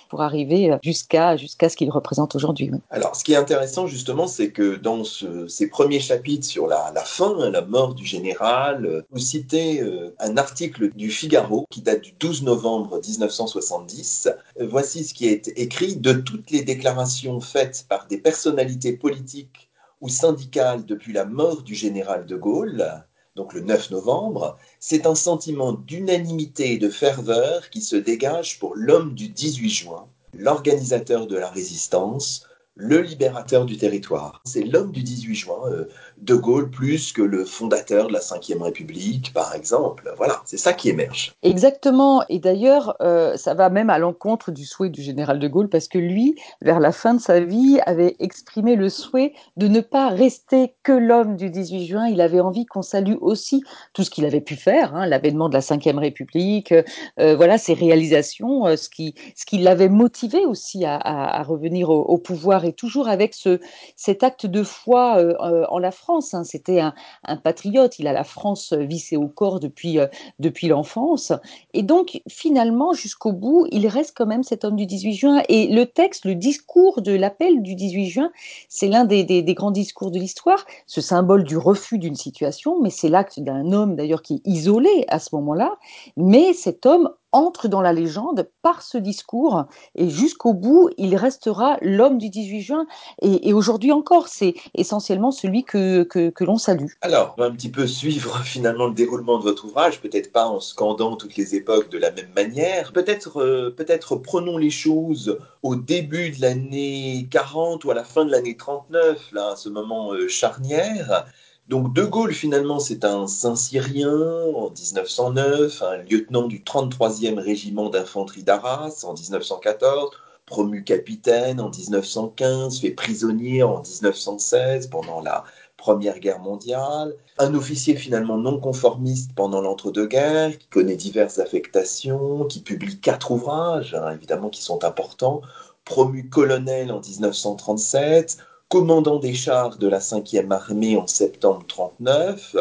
pour 0.08 0.22
arriver 0.22 0.76
jusqu'à 0.82 1.36
jusqu'à 1.36 1.68
ce 1.68 1.76
qu'il 1.76 1.90
représente 1.90 2.34
aujourd'hui. 2.34 2.70
Alors, 2.90 3.16
ce 3.16 3.24
qui 3.24 3.32
est 3.32 3.36
intéressant 3.36 3.86
justement, 3.86 4.26
c'est 4.26 4.50
que 4.50 4.76
dans 4.76 5.04
ce, 5.04 5.46
ces 5.48 5.68
premiers 5.68 6.00
chapitres 6.00 6.46
sur 6.46 6.66
la, 6.66 6.92
la, 6.94 7.02
fin, 7.02 7.50
la 7.50 7.62
mort 7.62 7.94
du 7.94 8.06
général, 8.06 9.04
vous 9.10 9.18
citez 9.18 9.80
euh, 9.80 10.14
un 10.20 10.36
article 10.36 10.90
du 10.94 11.10
Figaro 11.10 11.66
qui 11.70 11.82
date 11.82 12.02
du 12.02 12.12
12 12.12 12.44
novembre 12.44 13.00
1970. 13.06 14.28
Voici 14.60 15.04
ce 15.04 15.14
qui 15.14 15.26
est 15.26 15.52
écrit 15.56 15.96
de 15.96 16.12
toutes 16.12 16.50
les 16.50 16.62
déclarations 16.62 17.40
faites 17.40 17.84
par 17.88 18.06
des 18.06 18.18
personnalités 18.18 18.92
politiques 18.92 19.70
ou 20.00 20.08
syndicales 20.08 20.84
depuis 20.84 21.12
la 21.12 21.24
mort 21.24 21.62
du 21.62 21.74
général 21.74 22.26
de 22.26 22.36
Gaulle 22.36 23.04
donc 23.34 23.54
le 23.54 23.62
9 23.62 23.90
novembre, 23.90 24.58
c'est 24.78 25.06
un 25.06 25.14
sentiment 25.14 25.72
d'unanimité 25.72 26.72
et 26.74 26.78
de 26.78 26.90
ferveur 26.90 27.70
qui 27.70 27.80
se 27.80 27.96
dégage 27.96 28.58
pour 28.58 28.74
l'homme 28.74 29.14
du 29.14 29.28
18 29.28 29.70
juin, 29.70 30.08
l'organisateur 30.34 31.26
de 31.26 31.36
la 31.36 31.48
résistance, 31.48 32.46
le 32.74 33.00
libérateur 33.00 33.64
du 33.64 33.76
territoire. 33.76 34.42
C'est 34.44 34.64
l'homme 34.64 34.92
du 34.92 35.02
18 35.02 35.34
juin, 35.34 35.60
euh, 35.66 35.88
De 36.22 36.34
Gaulle 36.34 36.70
plus 36.70 37.12
que 37.12 37.22
le 37.22 37.44
fondateur 37.44 38.08
de 38.08 38.12
la 38.12 38.20
Ve 38.20 38.62
République, 38.62 39.32
par 39.34 39.54
exemple. 39.54 40.12
Voilà, 40.16 40.40
c'est 40.44 40.56
ça 40.56 40.72
qui 40.72 40.88
émerge. 40.88 41.32
Exactement. 41.42 42.24
Et 42.28 42.38
d'ailleurs, 42.38 42.96
euh, 43.02 43.36
ça 43.36 43.54
va 43.54 43.68
même 43.70 43.90
à 43.90 43.98
l'encontre 43.98 44.50
du 44.50 44.64
souhait 44.64 44.88
du 44.88 45.02
général 45.02 45.38
De 45.38 45.48
Gaulle, 45.48 45.68
parce 45.68 45.88
que 45.88 45.98
lui, 45.98 46.36
vers 46.60 46.80
la 46.80 46.92
fin 46.92 47.14
de 47.14 47.20
sa 47.20 47.40
vie, 47.40 47.80
avait 47.86 48.16
exprimé 48.20 48.76
le 48.76 48.88
souhait 48.88 49.34
de 49.56 49.68
ne 49.68 49.80
pas 49.80 50.08
rester 50.08 50.74
que 50.82 50.92
l'homme 50.92 51.36
du 51.36 51.50
18 51.50 51.86
juin. 51.86 52.06
Il 52.06 52.20
avait 52.20 52.40
envie 52.40 52.66
qu'on 52.66 52.82
salue 52.82 53.16
aussi 53.20 53.62
tout 53.92 54.04
ce 54.04 54.10
qu'il 54.10 54.24
avait 54.24 54.40
pu 54.40 54.56
faire, 54.56 54.94
hein, 54.94 55.06
l'avènement 55.06 55.48
de 55.48 55.54
la 55.54 55.60
Ve 55.60 55.98
République, 55.98 56.72
euh, 56.72 57.36
voilà, 57.36 57.58
ses 57.58 57.74
réalisations, 57.74 58.66
euh, 58.66 58.76
ce 58.76 58.88
qui, 58.88 59.14
ce 59.36 59.44
qui 59.44 59.58
l'avait 59.58 59.88
motivé 59.88 60.46
aussi 60.46 60.84
à, 60.84 61.42
revenir 61.42 61.90
au, 61.90 62.02
au 62.02 62.18
pouvoir 62.18 62.64
et 62.64 62.72
toujours 62.72 63.08
avec 63.08 63.34
ce, 63.34 63.60
cet 63.96 64.22
acte 64.22 64.46
de 64.46 64.62
foi 64.62 65.18
euh, 65.18 65.34
euh, 65.40 65.64
en 65.68 65.78
la 65.78 65.90
France. 65.90 66.11
Hein. 66.32 66.44
C'était 66.44 66.80
un, 66.80 66.94
patriote, 67.36 67.98
il 67.98 68.06
a 68.06 68.12
la 68.12 68.24
France 68.24 68.72
vissée 68.72 69.16
au 69.16 69.28
corps 69.28 69.60
depuis, 69.60 69.98
euh, 69.98 70.06
depuis 70.38 70.68
l'enfance. 70.68 71.32
Et 71.74 71.82
donc, 71.82 72.20
finalement, 72.28 72.92
jusqu'au 72.92 73.32
bout, 73.32 73.66
il 73.70 73.86
reste 73.86 74.14
quand 74.16 74.26
même 74.26 74.42
cet 74.42 74.64
homme 74.64 74.76
du 74.76 74.86
18 74.86 75.14
juin. 75.14 75.42
Et 75.48 75.68
le 75.68 75.86
texte, 75.86 76.24
le 76.24 76.34
discours 76.34 77.02
de 77.02 77.12
l'appel 77.12 77.62
du 77.62 77.74
18 77.74 78.06
juin, 78.06 78.30
c'est 78.68 78.88
l'un 78.88 79.04
des, 79.04 79.24
des, 79.24 79.54
grands 79.54 79.70
discours 79.70 80.10
de 80.10 80.18
l'histoire, 80.18 80.64
ce 80.86 81.00
symbole 81.00 81.44
du 81.44 81.56
refus 81.56 81.98
d'une 81.98 82.16
situation, 82.16 82.80
mais 82.80 82.90
c'est 82.90 83.08
l'acte 83.08 83.40
d'un 83.40 83.72
homme 83.72 83.96
d'ailleurs 83.96 84.22
qui 84.22 84.34
est 84.34 84.46
isolé 84.46 85.04
à 85.08 85.18
ce 85.18 85.34
moment-là. 85.34 85.76
Mais 86.16 86.52
cet 86.52 86.86
homme 86.86 87.10
entre 87.32 87.68
dans 87.68 87.80
la 87.80 87.92
légende 87.92 88.48
par 88.62 88.82
ce 88.82 88.98
discours 88.98 89.64
et 89.94 90.08
jusqu'au 90.08 90.52
bout, 90.52 90.90
il 90.98 91.16
restera 91.16 91.78
l'homme 91.80 92.18
du 92.18 92.28
18 92.28 92.60
juin. 92.60 92.86
Et, 93.20 93.52
aujourd'hui 93.52 93.92
encore, 93.92 94.28
c'est 94.28 94.54
essentiellement 94.74 95.30
celui 95.30 95.64
que, 95.64 96.02
que, 96.04 96.44
l'on 96.44 96.56
salue. 96.56 96.86
Alors, 97.00 97.34
on 97.36 97.42
va 97.42 97.48
un 97.48 97.52
petit 97.52 97.70
peu 97.70 97.86
suivre 97.86 98.38
finalement 98.44 98.86
le 98.86 98.94
déroulement 98.94 99.38
de 99.38 99.44
votre 99.44 99.64
ouvrage, 99.64 100.00
peut-être 100.00 100.32
pas 100.32 100.46
en 100.46 100.60
scandant 100.60 101.16
toutes 101.16 101.36
les 101.36 101.54
époques 101.54 101.90
de 101.90 101.98
la 101.98 102.10
même 102.10 102.32
manière. 102.34 102.92
Peut-être 102.92 103.40
euh, 103.40 103.74
peut-être 103.76 104.16
prenons 104.16 104.58
les 104.58 104.70
choses 104.70 105.38
au 105.62 105.76
début 105.76 106.30
de 106.30 106.40
l'année 106.40 107.28
40 107.30 107.84
ou 107.84 107.90
à 107.90 107.94
la 107.94 108.04
fin 108.04 108.24
de 108.24 108.30
l'année 108.30 108.56
39, 108.56 109.32
là, 109.32 109.50
à 109.52 109.56
ce 109.56 109.68
moment 109.68 110.12
euh, 110.12 110.28
charnière. 110.28 111.26
Donc 111.72 111.94
De 111.94 112.04
Gaulle, 112.04 112.34
finalement, 112.34 112.80
c'est 112.80 113.02
un 113.02 113.26
Saint-Cyrien 113.26 114.12
en 114.12 114.68
1909, 114.68 115.82
un 115.82 115.96
lieutenant 116.02 116.46
du 116.46 116.60
33e 116.60 117.38
régiment 117.38 117.88
d'infanterie 117.88 118.42
d'Arras 118.42 119.04
en 119.04 119.14
1914, 119.14 120.10
promu 120.44 120.84
capitaine 120.84 121.62
en 121.62 121.70
1915, 121.70 122.78
fait 122.78 122.90
prisonnier 122.90 123.62
en 123.62 123.80
1916 123.80 124.88
pendant 124.88 125.22
la 125.22 125.44
Première 125.78 126.18
Guerre 126.18 126.40
mondiale, 126.40 127.14
un 127.38 127.54
officier 127.54 127.96
finalement 127.96 128.36
non 128.36 128.60
conformiste 128.60 129.34
pendant 129.34 129.62
l'entre-deux-guerres, 129.62 130.58
qui 130.58 130.66
connaît 130.66 130.96
diverses 130.96 131.38
affectations, 131.38 132.44
qui 132.44 132.60
publie 132.60 133.00
quatre 133.00 133.30
ouvrages, 133.30 133.94
hein, 133.94 134.10
évidemment, 134.10 134.50
qui 134.50 134.60
sont 134.60 134.84
importants, 134.84 135.40
promu 135.86 136.28
colonel 136.28 136.92
en 136.92 137.00
1937, 137.00 138.36
commandant 138.72 139.18
des 139.18 139.34
chars 139.34 139.76
de 139.76 139.86
la 139.86 139.98
5e 139.98 140.50
armée 140.50 140.96
en 140.96 141.06
septembre 141.06 141.62
39 141.68 142.56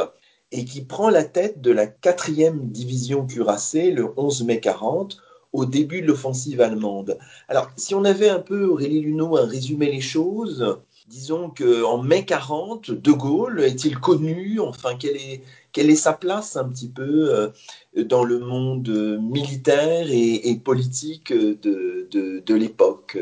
et 0.52 0.66
qui 0.66 0.82
prend 0.82 1.10
la 1.10 1.24
tête 1.24 1.62
de 1.62 1.72
la 1.72 1.88
4e 1.88 2.70
division 2.70 3.26
cuirassée 3.26 3.92
le 3.92 4.12
11 4.18 4.44
mai 4.44 4.60
40 4.60 5.20
au 5.54 5.66
début 5.66 6.02
de 6.02 6.08
l'offensive 6.08 6.60
allemande. 6.60 7.18
Alors, 7.48 7.70
si 7.78 7.96
on 7.96 8.04
avait 8.04 8.28
un 8.28 8.42
peu, 8.42 8.66
Aurélie 8.66 9.00
Luneau, 9.00 9.38
à 9.38 9.46
résumer 9.46 9.90
les 9.90 10.02
choses, 10.02 10.80
disons 11.08 11.50
qu'en 11.50 12.04
mai 12.04 12.26
40, 12.26 12.92
De 12.92 13.12
Gaulle 13.14 13.62
est-il 13.62 13.98
connu? 13.98 14.60
Enfin, 14.60 14.98
quelle 15.00 15.16
est, 15.16 15.42
quelle 15.72 15.90
est 15.90 15.96
sa 15.96 16.12
place 16.12 16.58
un 16.58 16.68
petit 16.68 16.90
peu 16.90 17.34
euh, 17.34 18.04
dans 18.04 18.26
le 18.26 18.40
monde 18.40 19.18
militaire 19.22 20.08
et, 20.12 20.60
politique 20.62 21.32
de, 21.32 22.10
de 22.12 22.54
l'époque? 22.54 23.18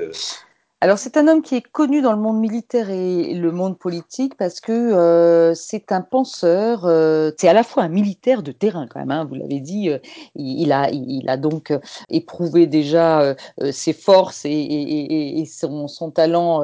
Alors 0.82 0.98
c'est 0.98 1.18
un 1.18 1.28
homme 1.28 1.42
qui 1.42 1.56
est 1.56 1.62
connu 1.62 2.02
dans 2.02 2.14
le 2.14 2.20
monde 2.20 2.40
militaire 2.40 2.90
et 2.90 3.34
le 3.34 3.52
monde 3.52 3.78
politique 3.78 4.36
parce 4.38 4.62
que 4.62 4.72
euh, 4.72 5.54
c'est 5.54 5.92
un 5.92 6.00
penseur, 6.00 6.86
euh, 6.86 7.32
c'est 7.38 7.50
à 7.50 7.54
la 7.54 7.64
fois 7.64 7.84
un 7.84 7.90
militaire 7.90 8.44
de 8.44 8.54
terrain 8.54 8.88
quand 8.88 9.00
même, 9.02 9.12
hein, 9.12 9.26
vous 9.26 9.36
l'avez 9.36 9.60
dit, 9.60 9.90
euh, 9.90 9.98
il, 10.36 10.72
a, 10.72 10.90
il 10.90 11.28
a 11.28 11.36
donc 11.36 11.78
éprouvé 12.10 12.66
déjà 12.66 13.36
ses 13.72 13.92
forces 13.92 14.44
et, 14.46 15.44
son, 15.52 15.90
son, 15.90 16.12
talent 16.12 16.64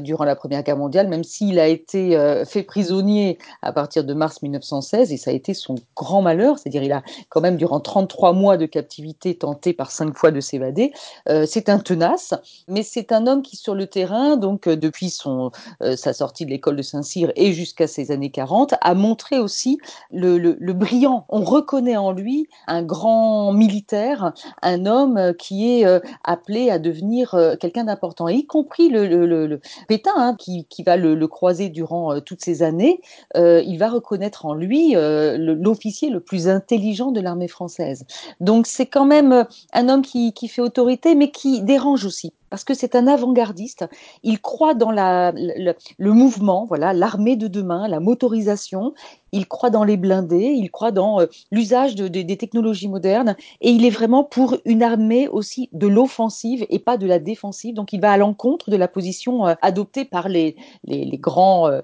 durant 0.00 0.24
la 0.24 0.36
Première 0.36 0.62
Guerre 0.62 0.76
mondiale, 0.76 1.08
même 1.08 1.24
s'il 1.24 1.58
a 1.58 1.66
été 1.66 2.16
fait 2.46 2.62
prisonnier 2.62 3.38
à 3.62 3.72
partir 3.72 4.04
de 4.04 4.12
mars 4.12 4.42
1916 4.42 5.12
et 5.12 5.16
ça 5.16 5.30
a 5.30 5.34
été 5.34 5.54
son 5.54 5.76
grand 5.94 6.20
malheur, 6.20 6.58
c'est-à-dire 6.58 6.82
il 6.82 6.92
a 6.92 7.02
quand 7.30 7.40
même 7.40 7.56
durant 7.56 7.80
33 7.80 8.32
mois 8.32 8.56
de 8.58 8.66
captivité 8.66 9.34
tenté 9.34 9.72
par 9.72 9.90
cinq 9.90 10.16
fois 10.16 10.30
de 10.30 10.40
s'évader. 10.40 10.92
c'est 11.46 11.68
un 11.68 11.78
tenace, 11.78 12.34
mais 12.68 12.82
c'est 12.82 13.12
un 13.12 13.26
homme 13.26 13.42
qui 13.46 13.56
sur 13.56 13.74
le 13.74 13.86
terrain, 13.86 14.36
donc 14.36 14.66
euh, 14.66 14.76
depuis 14.76 15.16
euh, 15.26 15.96
sa 15.96 16.12
sortie 16.12 16.44
de 16.44 16.50
l'école 16.50 16.76
de 16.76 16.82
Saint-Cyr 16.82 17.32
et 17.36 17.52
jusqu'à 17.52 17.86
ses 17.86 18.10
années 18.10 18.30
40, 18.30 18.74
a 18.80 18.94
montré 18.94 19.38
aussi 19.38 19.78
le, 20.10 20.72
brillant. 20.72 21.24
On 21.28 21.42
reconnaît 21.44 21.96
en 21.96 22.12
lui 22.12 22.48
un 22.66 22.82
grand 22.82 23.52
militaire, 23.52 24.32
un 24.62 24.84
homme 24.84 25.16
euh, 25.16 25.32
qui 25.32 25.70
est 25.70 25.86
appelé 26.24 26.70
à 26.70 26.78
devenir 26.78 27.36
quelqu'un 27.60 27.84
d'important, 27.84 28.28
y 28.28 28.44
compris 28.46 28.88
le, 28.88 29.60
Pétain, 29.88 30.10
hein, 30.16 30.36
qui, 30.36 30.66
va 30.84 30.96
le, 30.96 31.26
croiser 31.28 31.68
durant 31.68 32.20
toutes 32.20 32.42
ces 32.42 32.62
années. 32.62 33.00
il 33.34 33.76
va 33.78 33.88
reconnaître 33.88 34.46
en 34.46 34.54
lui 34.54 34.94
l'officier 34.94 36.10
le 36.10 36.20
plus 36.20 36.48
intelligent 36.48 37.12
de 37.12 37.20
l'armée 37.20 37.48
française. 37.48 38.04
Donc 38.40 38.66
c'est 38.66 38.86
quand 38.86 39.04
même 39.04 39.46
un 39.72 39.88
homme 39.88 40.02
qui 40.02 40.48
fait 40.48 40.62
autorité, 40.62 41.14
mais 41.14 41.30
qui 41.30 41.62
dérange 41.62 42.04
aussi 42.04 42.32
parce 42.50 42.64
que 42.64 42.74
c'est 42.74 42.94
un 42.94 43.06
avant-gardiste. 43.06 43.86
Il 44.22 44.40
croit 44.40 44.74
dans 44.74 44.90
le, 44.90 45.74
le, 45.98 46.12
mouvement, 46.12 46.64
voilà, 46.64 46.92
l'armée 46.92 47.36
de 47.36 47.48
demain, 47.48 47.88
la 47.88 48.00
motorisation 48.00 48.94
il 49.36 49.46
croit 49.46 49.70
dans 49.70 49.84
les 49.84 49.96
blindés, 49.96 50.54
il 50.56 50.70
croit 50.70 50.90
dans 50.90 51.20
euh, 51.20 51.26
l'usage 51.50 51.94
des 51.94 52.36
technologies 52.36 52.88
modernes, 52.88 53.36
et 53.60 53.70
il 53.70 53.84
est 53.84 53.90
vraiment 53.90 54.24
pour 54.24 54.56
une 54.64 54.82
armée 54.82 55.28
aussi 55.28 55.68
de 55.72 55.86
l'offensive 55.86 56.66
et 56.70 56.78
pas 56.78 56.96
de 56.96 57.06
la 57.06 57.18
défensive. 57.18 57.74
Donc 57.74 57.92
il 57.92 58.00
va 58.00 58.12
à 58.12 58.16
l'encontre 58.16 58.70
de 58.70 58.76
la 58.76 58.88
position 58.88 59.46
euh, 59.46 59.54
adoptée 59.62 60.04
par 60.04 60.28
les, 60.28 60.56
les, 60.84 61.18
grands 61.18 61.68
euh, 61.68 61.80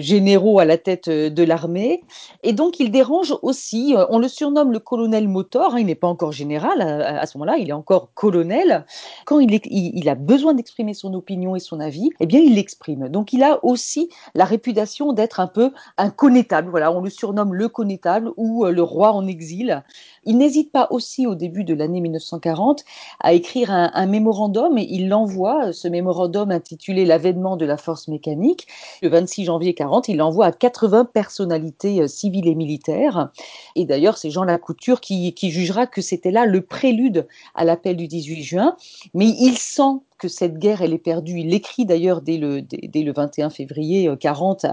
généraux 0.00 0.58
à 0.58 0.64
la 0.64 0.78
tête 0.78 1.08
de 1.08 1.42
l'armée. 1.42 2.02
Et 2.42 2.52
donc 2.52 2.80
il 2.80 2.90
dérange 2.90 3.34
aussi, 3.42 3.94
on 4.10 4.18
le 4.18 4.28
surnomme 4.28 4.72
le 4.72 4.78
colonel 4.78 5.28
motor, 5.28 5.74
hein, 5.74 5.78
il 5.80 5.86
n'est 5.86 5.94
pas 5.94 6.06
encore 6.08 6.32
général 6.32 6.80
à, 6.80 7.26
ce 7.26 7.38
moment-là, 7.38 7.58
il 7.58 7.68
est 7.68 7.72
encore 7.72 8.10
colonel. 8.14 8.84
Quand 9.24 9.40
il, 9.40 10.08
a 10.08 10.14
besoin 10.14 10.54
d'exprimer 10.54 10.94
son 10.94 11.14
opinion 11.14 11.56
et 11.56 11.60
son 11.60 11.80
avis, 11.80 12.10
eh 12.20 12.26
bien 12.26 12.40
il 12.40 12.54
l'exprime. 12.54 13.08
Donc 13.08 13.32
il 13.32 13.42
a 13.42 13.64
aussi 13.64 14.08
la 14.34 14.44
réputation 14.44 15.12
d'être 15.12 15.40
un 15.40 15.46
peu 15.46 15.72
un 15.98 16.10
connétable. 16.10 16.70
Voilà, 16.70 16.92
on 16.96 17.02
le 17.02 17.10
surnomme 17.10 17.54
le 17.54 17.68
connétable 17.68 18.30
ou 18.36 18.64
euh, 18.64 18.72
le 18.72 18.82
roi 18.82 19.12
en 19.12 19.26
exil. 19.26 19.84
Il 20.24 20.38
n'hésite 20.38 20.72
pas 20.72 20.88
aussi 20.90 21.26
au 21.26 21.34
début 21.34 21.62
de 21.62 21.74
l'année 21.74 22.00
1940 22.00 22.84
à 23.20 23.32
écrire 23.32 23.70
un, 23.70 24.06
mémorandum 24.06 24.78
et 24.78 24.86
il 24.88 25.08
l'envoie, 25.08 25.72
ce 25.72 25.88
mémorandum 25.88 26.50
intitulé 26.50 27.04
L'avènement 27.04 27.56
de 27.56 27.66
la 27.66 27.76
force 27.76 28.08
mécanique, 28.08 28.66
le 29.02 29.08
26 29.08 29.44
janvier 29.44 29.74
40, 29.74 30.08
il 30.08 30.16
l'envoie 30.16 30.46
à 30.46 30.52
80 30.52 31.04
personnalités 31.04 32.02
euh, 32.02 32.08
civiles 32.08 32.48
et 32.48 32.54
militaires. 32.54 33.30
Et 33.74 33.84
d'ailleurs, 33.84 34.18
c'est 34.18 34.30
Jean 34.30 34.44
Lacouture 34.44 35.00
qui, 35.00 35.34
qui 35.34 35.50
jugera 35.50 35.86
que 35.86 36.00
c'était 36.00 36.30
là 36.30 36.46
le 36.46 36.62
prélude 36.62 37.26
à 37.54 37.64
l'appel 37.64 37.96
du 37.96 38.08
18 38.08 38.42
juin, 38.42 38.76
mais 39.14 39.26
il 39.26 39.58
sent 39.58 40.00
que 40.18 40.28
cette 40.28 40.58
guerre, 40.58 40.82
elle 40.82 40.92
est 40.92 40.98
perdue. 40.98 41.40
Il 41.40 41.48
l'écrit 41.48 41.84
d'ailleurs 41.86 42.22
dès 42.22 42.36
le, 42.36 42.62
dès, 42.62 43.02
le 43.02 43.12
21 43.12 43.50
février 43.50 44.10
40 44.18 44.64
euh, 44.64 44.68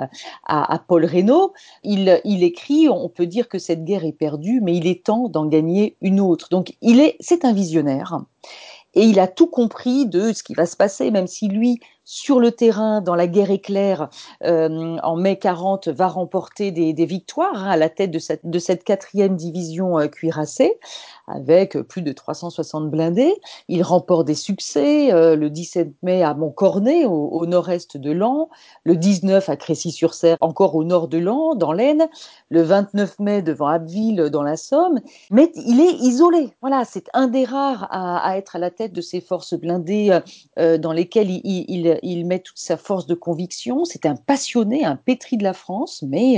à, 0.45 0.73
à, 0.73 0.79
Paul 0.79 1.05
Reynaud. 1.05 1.53
Il, 1.83 2.21
il, 2.23 2.43
écrit, 2.43 2.89
on 2.89 3.09
peut 3.09 3.27
dire 3.27 3.49
que 3.49 3.59
cette 3.59 3.83
guerre 3.83 4.05
est 4.05 4.13
perdue, 4.13 4.61
mais 4.61 4.75
il 4.75 4.87
est 4.87 5.03
temps 5.05 5.29
d'en 5.29 5.45
gagner 5.45 5.97
une 6.01 6.19
autre. 6.19 6.49
Donc, 6.49 6.73
il 6.81 6.99
est, 6.99 7.15
c'est 7.19 7.45
un 7.45 7.53
visionnaire. 7.53 8.19
Et 8.95 9.05
il 9.05 9.19
a 9.19 9.27
tout 9.27 9.47
compris 9.47 10.05
de 10.05 10.33
ce 10.33 10.43
qui 10.43 10.53
va 10.53 10.65
se 10.65 10.75
passer, 10.75 11.09
même 11.09 11.27
si 11.27 11.47
lui, 11.47 11.79
sur 12.05 12.39
le 12.39 12.51
terrain, 12.51 13.01
dans 13.01 13.15
la 13.15 13.27
guerre 13.27 13.51
éclair, 13.51 14.09
euh, 14.43 14.97
en 15.03 15.15
mai 15.15 15.37
40, 15.37 15.87
va 15.87 16.07
remporter 16.07 16.71
des, 16.71 17.05
victoires 17.05 17.63
hein, 17.63 17.69
à 17.69 17.77
la 17.77 17.89
tête 17.89 18.11
de 18.11 18.19
cette, 18.19 18.41
division 18.43 19.99
euh, 19.99 20.07
cuirassée 20.07 20.79
avec 21.27 21.77
plus 21.83 22.01
de 22.01 22.11
360 22.11 22.91
blindés. 22.91 23.33
Il 23.69 23.81
remporte 23.83 24.27
des 24.27 24.35
succès 24.35 25.13
euh, 25.13 25.37
le 25.37 25.49
17 25.49 25.93
mai 26.03 26.23
à 26.23 26.33
Montcornet, 26.33 27.05
au, 27.05 27.45
nord-est 27.45 27.95
de 27.95 28.11
Laon, 28.11 28.49
le 28.83 28.97
19 28.97 29.47
à 29.47 29.55
Crécy-sur-Serre, 29.55 30.37
encore 30.41 30.75
au 30.75 30.83
nord 30.83 31.07
de 31.07 31.17
Laon, 31.17 31.55
dans 31.55 31.71
l'Aisne, 31.71 32.09
le 32.49 32.61
29 32.61 33.19
mai 33.19 33.41
devant 33.41 33.67
Abbeville, 33.67 34.29
dans 34.31 34.43
la 34.43 34.57
Somme. 34.57 34.99
Mais 35.31 35.51
il 35.55 35.79
est 35.79 35.93
isolé. 35.93 36.49
Voilà, 36.61 36.83
c'est 36.83 37.07
un 37.13 37.27
des 37.27 37.45
rares 37.45 37.87
à, 37.91 38.37
être 38.37 38.57
à 38.57 38.59
la 38.59 38.71
tête 38.71 38.91
de 38.91 39.01
ces 39.01 39.21
forces 39.21 39.53
blindées 39.53 40.19
dans 40.57 40.91
lesquelles 40.91 41.29
il, 41.29 41.65
il, 41.67 41.92
met 42.25 42.39
toute 42.39 42.57
sa 42.57 42.77
force 42.77 43.05
de 43.05 43.15
conviction. 43.15 43.85
C'est 43.85 44.05
un 44.05 44.15
passionné, 44.15 44.85
un 44.85 44.95
pétri 44.95 45.37
de 45.37 45.43
la 45.43 45.53
France, 45.53 46.03
mais, 46.07 46.37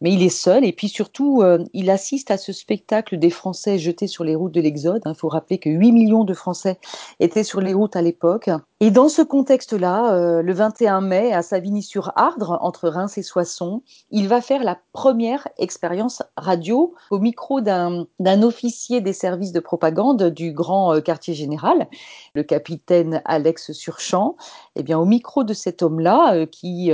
mais 0.00 0.12
il 0.12 0.22
est 0.22 0.28
seul. 0.28 0.64
Et 0.64 0.72
puis 0.72 0.88
surtout, 0.88 1.42
il 1.72 1.90
assiste 1.90 2.30
à 2.30 2.38
ce 2.38 2.52
spectacle 2.52 3.18
des 3.18 3.30
Français 3.30 3.78
jetés 3.78 4.06
sur 4.06 4.24
les 4.24 4.34
routes 4.34 4.52
de 4.52 4.60
l'Exode. 4.60 5.02
Il 5.06 5.14
faut 5.14 5.28
rappeler 5.28 5.58
que 5.58 5.70
8 5.70 5.92
millions 5.92 6.24
de 6.24 6.34
Français 6.34 6.78
étaient 7.20 7.44
sur 7.44 7.60
les 7.60 7.74
routes 7.74 7.96
à 7.96 8.02
l'époque. 8.02 8.50
Et 8.84 8.90
dans 8.90 9.08
ce 9.08 9.22
contexte-là, 9.22 10.12
euh, 10.12 10.42
le 10.42 10.52
21 10.52 11.00
mai, 11.00 11.32
à 11.32 11.40
Savigny-sur-Ardre, 11.40 12.58
entre 12.60 12.90
Reims 12.90 13.16
et 13.16 13.22
Soissons, 13.22 13.80
il 14.10 14.28
va 14.28 14.42
faire 14.42 14.62
la 14.62 14.78
première 14.92 15.48
expérience 15.56 16.22
radio 16.36 16.94
au 17.10 17.18
micro 17.18 17.62
d'un 17.62 18.06
officier 18.42 19.00
des 19.00 19.14
services 19.14 19.52
de 19.52 19.60
propagande 19.60 20.24
du 20.24 20.52
grand 20.52 20.96
euh, 20.96 21.00
quartier 21.00 21.32
général, 21.32 21.88
le 22.34 22.42
capitaine 22.42 23.22
Alex 23.24 23.72
Surchamp. 23.72 24.36
Eh 24.76 24.82
bien, 24.82 24.98
au 24.98 25.06
micro 25.06 25.44
de 25.44 25.54
cet 25.54 25.82
homme-là, 25.82 26.34
euh, 26.34 26.44
qui 26.44 26.92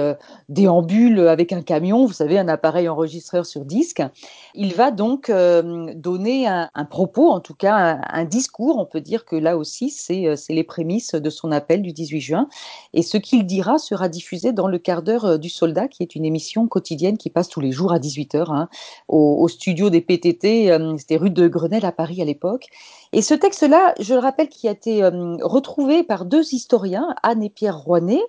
déambule 0.48 1.26
avec 1.26 1.52
un 1.52 1.62
camion, 1.62 2.06
vous 2.06 2.12
savez, 2.12 2.38
un 2.38 2.46
appareil 2.46 2.88
enregistreur 2.88 3.46
sur 3.46 3.64
disque, 3.64 4.00
il 4.54 4.74
va 4.74 4.92
donc 4.92 5.28
donner 5.28 6.46
un, 6.46 6.84
propos, 6.88 7.32
en 7.32 7.40
tout 7.40 7.54
cas 7.54 7.98
un, 8.08 8.24
discours. 8.24 8.78
On 8.78 8.86
peut 8.86 9.00
dire 9.00 9.24
que 9.24 9.34
là 9.34 9.56
aussi, 9.56 9.90
c'est 9.90 10.36
les 10.48 10.64
prémices 10.64 11.16
de 11.16 11.30
son 11.30 11.50
appel 11.50 11.79
du 11.82 11.92
18 11.92 12.20
juin. 12.20 12.48
Et 12.94 13.02
ce 13.02 13.16
qu'il 13.16 13.46
dira 13.46 13.78
sera 13.78 14.08
diffusé 14.08 14.52
dans 14.52 14.68
le 14.68 14.78
quart 14.78 15.02
d'heure 15.02 15.38
du 15.38 15.48
soldat, 15.48 15.88
qui 15.88 16.02
est 16.02 16.14
une 16.14 16.24
émission 16.24 16.66
quotidienne 16.68 17.18
qui 17.18 17.30
passe 17.30 17.48
tous 17.48 17.60
les 17.60 17.72
jours 17.72 17.92
à 17.92 17.98
18h 17.98 18.50
hein, 18.50 18.68
au, 19.08 19.48
studio 19.48 19.90
des 19.90 20.00
PTT. 20.00 20.76
C'était 20.98 21.16
rue 21.16 21.30
de 21.30 21.48
Grenelle 21.48 21.84
à 21.84 21.92
Paris 21.92 22.22
à 22.22 22.24
l'époque. 22.24 22.66
Et 23.12 23.22
ce 23.22 23.34
texte-là, 23.34 23.94
je 24.00 24.14
le 24.14 24.20
rappelle, 24.20 24.48
qui 24.48 24.68
a 24.68 24.72
été 24.72 25.02
retrouvé 25.04 26.02
par 26.02 26.24
deux 26.24 26.54
historiens, 26.54 27.14
Anne 27.22 27.42
et 27.42 27.50
Pierre 27.50 27.78
Rouanet. 27.78 28.22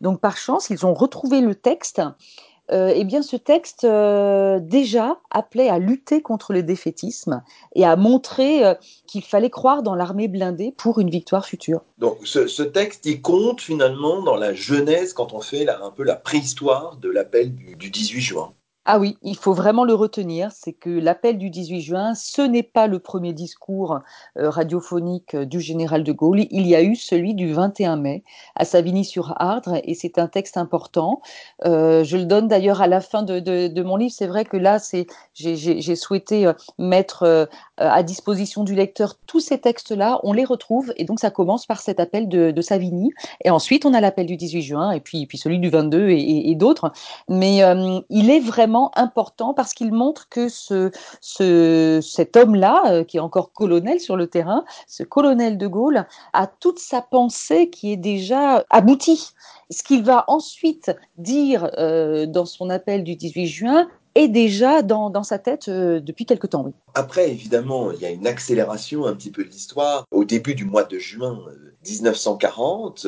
Donc 0.00 0.20
par 0.20 0.36
chance, 0.36 0.70
ils 0.70 0.86
ont 0.86 0.94
retrouvé 0.94 1.40
le 1.40 1.54
texte 1.54 2.00
euh, 2.72 2.92
eh 2.94 3.04
bien, 3.04 3.22
ce 3.22 3.36
texte 3.36 3.84
euh, 3.84 4.60
déjà 4.60 5.18
appelait 5.30 5.68
à 5.68 5.78
lutter 5.78 6.22
contre 6.22 6.52
le 6.52 6.62
défaitisme 6.62 7.42
et 7.74 7.84
à 7.84 7.96
montrer 7.96 8.64
euh, 8.64 8.74
qu'il 9.06 9.24
fallait 9.24 9.50
croire 9.50 9.82
dans 9.82 9.94
l'armée 9.94 10.28
blindée 10.28 10.72
pour 10.76 11.00
une 11.00 11.10
victoire 11.10 11.46
future. 11.46 11.82
Donc, 11.98 12.18
ce, 12.24 12.62
texte, 12.62 13.06
il 13.06 13.22
compte 13.22 13.60
finalement 13.60 14.22
dans 14.22 14.36
la 14.36 14.54
genèse 14.54 15.12
quand 15.12 15.32
on 15.32 15.40
fait 15.40 15.68
un 15.68 15.90
peu 15.90 16.04
la 16.04 16.16
préhistoire 16.16 16.96
de 16.96 17.10
l'appel 17.10 17.54
du, 17.54 17.74
du 17.74 17.90
18 17.90 18.20
juin. 18.20 18.52
Ah 18.92 18.98
oui, 18.98 19.16
il 19.22 19.36
faut 19.36 19.52
vraiment 19.52 19.84
le 19.84 19.94
retenir, 19.94 20.50
c'est 20.50 20.72
que 20.72 20.90
l'appel 20.90 21.38
du 21.38 21.48
18 21.48 21.80
juin, 21.80 22.14
ce 22.16 22.42
n'est 22.42 22.64
pas 22.64 22.88
le 22.88 22.98
premier 22.98 23.32
discours 23.32 24.00
euh, 24.36 24.50
radiophonique 24.50 25.36
euh, 25.36 25.44
du 25.44 25.60
général 25.60 26.02
de 26.02 26.10
Gaulle, 26.10 26.40
il 26.50 26.66
y 26.66 26.74
a 26.74 26.82
eu 26.82 26.96
celui 26.96 27.34
du 27.34 27.52
21 27.52 27.94
mai 27.94 28.24
à 28.56 28.64
Savigny-sur-Ardre, 28.64 29.80
et 29.84 29.94
c'est 29.94 30.18
un 30.18 30.26
texte 30.26 30.56
important. 30.56 31.22
Euh, 31.64 32.02
je 32.02 32.16
le 32.16 32.24
donne 32.24 32.48
d'ailleurs 32.48 32.82
à 32.82 32.88
la 32.88 33.00
fin 33.00 33.22
de, 33.22 33.80
mon 33.80 33.94
livre, 33.94 34.12
c'est 34.12 34.26
vrai 34.26 34.44
que 34.44 34.56
là, 34.56 34.78
j'ai, 35.34 35.94
souhaité 35.94 36.50
mettre 36.76 37.48
à 37.76 38.02
disposition 38.02 38.64
du 38.64 38.74
lecteur 38.74 39.14
tous 39.28 39.38
ces 39.38 39.58
textes-là, 39.58 40.18
on 40.24 40.32
les 40.32 40.44
retrouve, 40.44 40.92
et 40.96 41.04
donc 41.04 41.20
ça 41.20 41.30
commence 41.30 41.64
par 41.64 41.80
cet 41.80 42.00
appel 42.00 42.28
de, 42.28 42.60
Savigny, 42.60 43.12
et 43.44 43.50
ensuite 43.50 43.86
on 43.86 43.94
a 43.94 44.00
l'appel 44.00 44.26
du 44.26 44.36
18 44.36 44.62
juin, 44.62 44.90
et 44.90 44.98
puis, 44.98 45.28
celui 45.34 45.60
du 45.60 45.70
22 45.70 46.08
et, 46.10 46.56
d'autres, 46.56 46.92
mais 47.28 47.60
il 48.10 48.30
est 48.30 48.40
vraiment 48.40 48.79
important 48.96 49.54
parce 49.54 49.74
qu'il 49.74 49.92
montre 49.92 50.28
que 50.28 50.48
ce, 50.48 50.90
ce, 51.20 52.00
cet 52.02 52.36
homme-là, 52.36 52.82
euh, 52.86 53.04
qui 53.04 53.18
est 53.18 53.20
encore 53.20 53.52
colonel 53.52 54.00
sur 54.00 54.16
le 54.16 54.26
terrain, 54.26 54.64
ce 54.86 55.02
colonel 55.02 55.58
de 55.58 55.66
Gaulle, 55.66 56.06
a 56.32 56.46
toute 56.46 56.78
sa 56.78 57.02
pensée 57.02 57.70
qui 57.70 57.92
est 57.92 57.96
déjà 57.96 58.64
aboutie. 58.70 59.30
Ce 59.70 59.82
qu'il 59.82 60.02
va 60.02 60.24
ensuite 60.28 60.90
dire 61.16 61.70
euh, 61.78 62.26
dans 62.26 62.46
son 62.46 62.70
appel 62.70 63.04
du 63.04 63.16
18 63.16 63.46
juin 63.46 63.88
est 64.16 64.28
déjà 64.28 64.82
dans, 64.82 65.22
sa 65.22 65.38
tête 65.38 65.68
euh, 65.68 66.00
depuis 66.00 66.26
quelque 66.26 66.46
temps. 66.48 66.72
Après, 66.94 67.30
évidemment, 67.30 67.92
il 67.92 68.00
y 68.00 68.06
a 68.06 68.10
une 68.10 68.26
accélération 68.26 69.06
un 69.06 69.14
petit 69.14 69.30
peu 69.30 69.44
de 69.44 69.50
l'histoire. 69.50 70.04
Au 70.10 70.24
début 70.24 70.54
du 70.54 70.64
mois 70.64 70.84
de 70.84 70.98
juin 70.98 71.38
1940, 71.86 73.06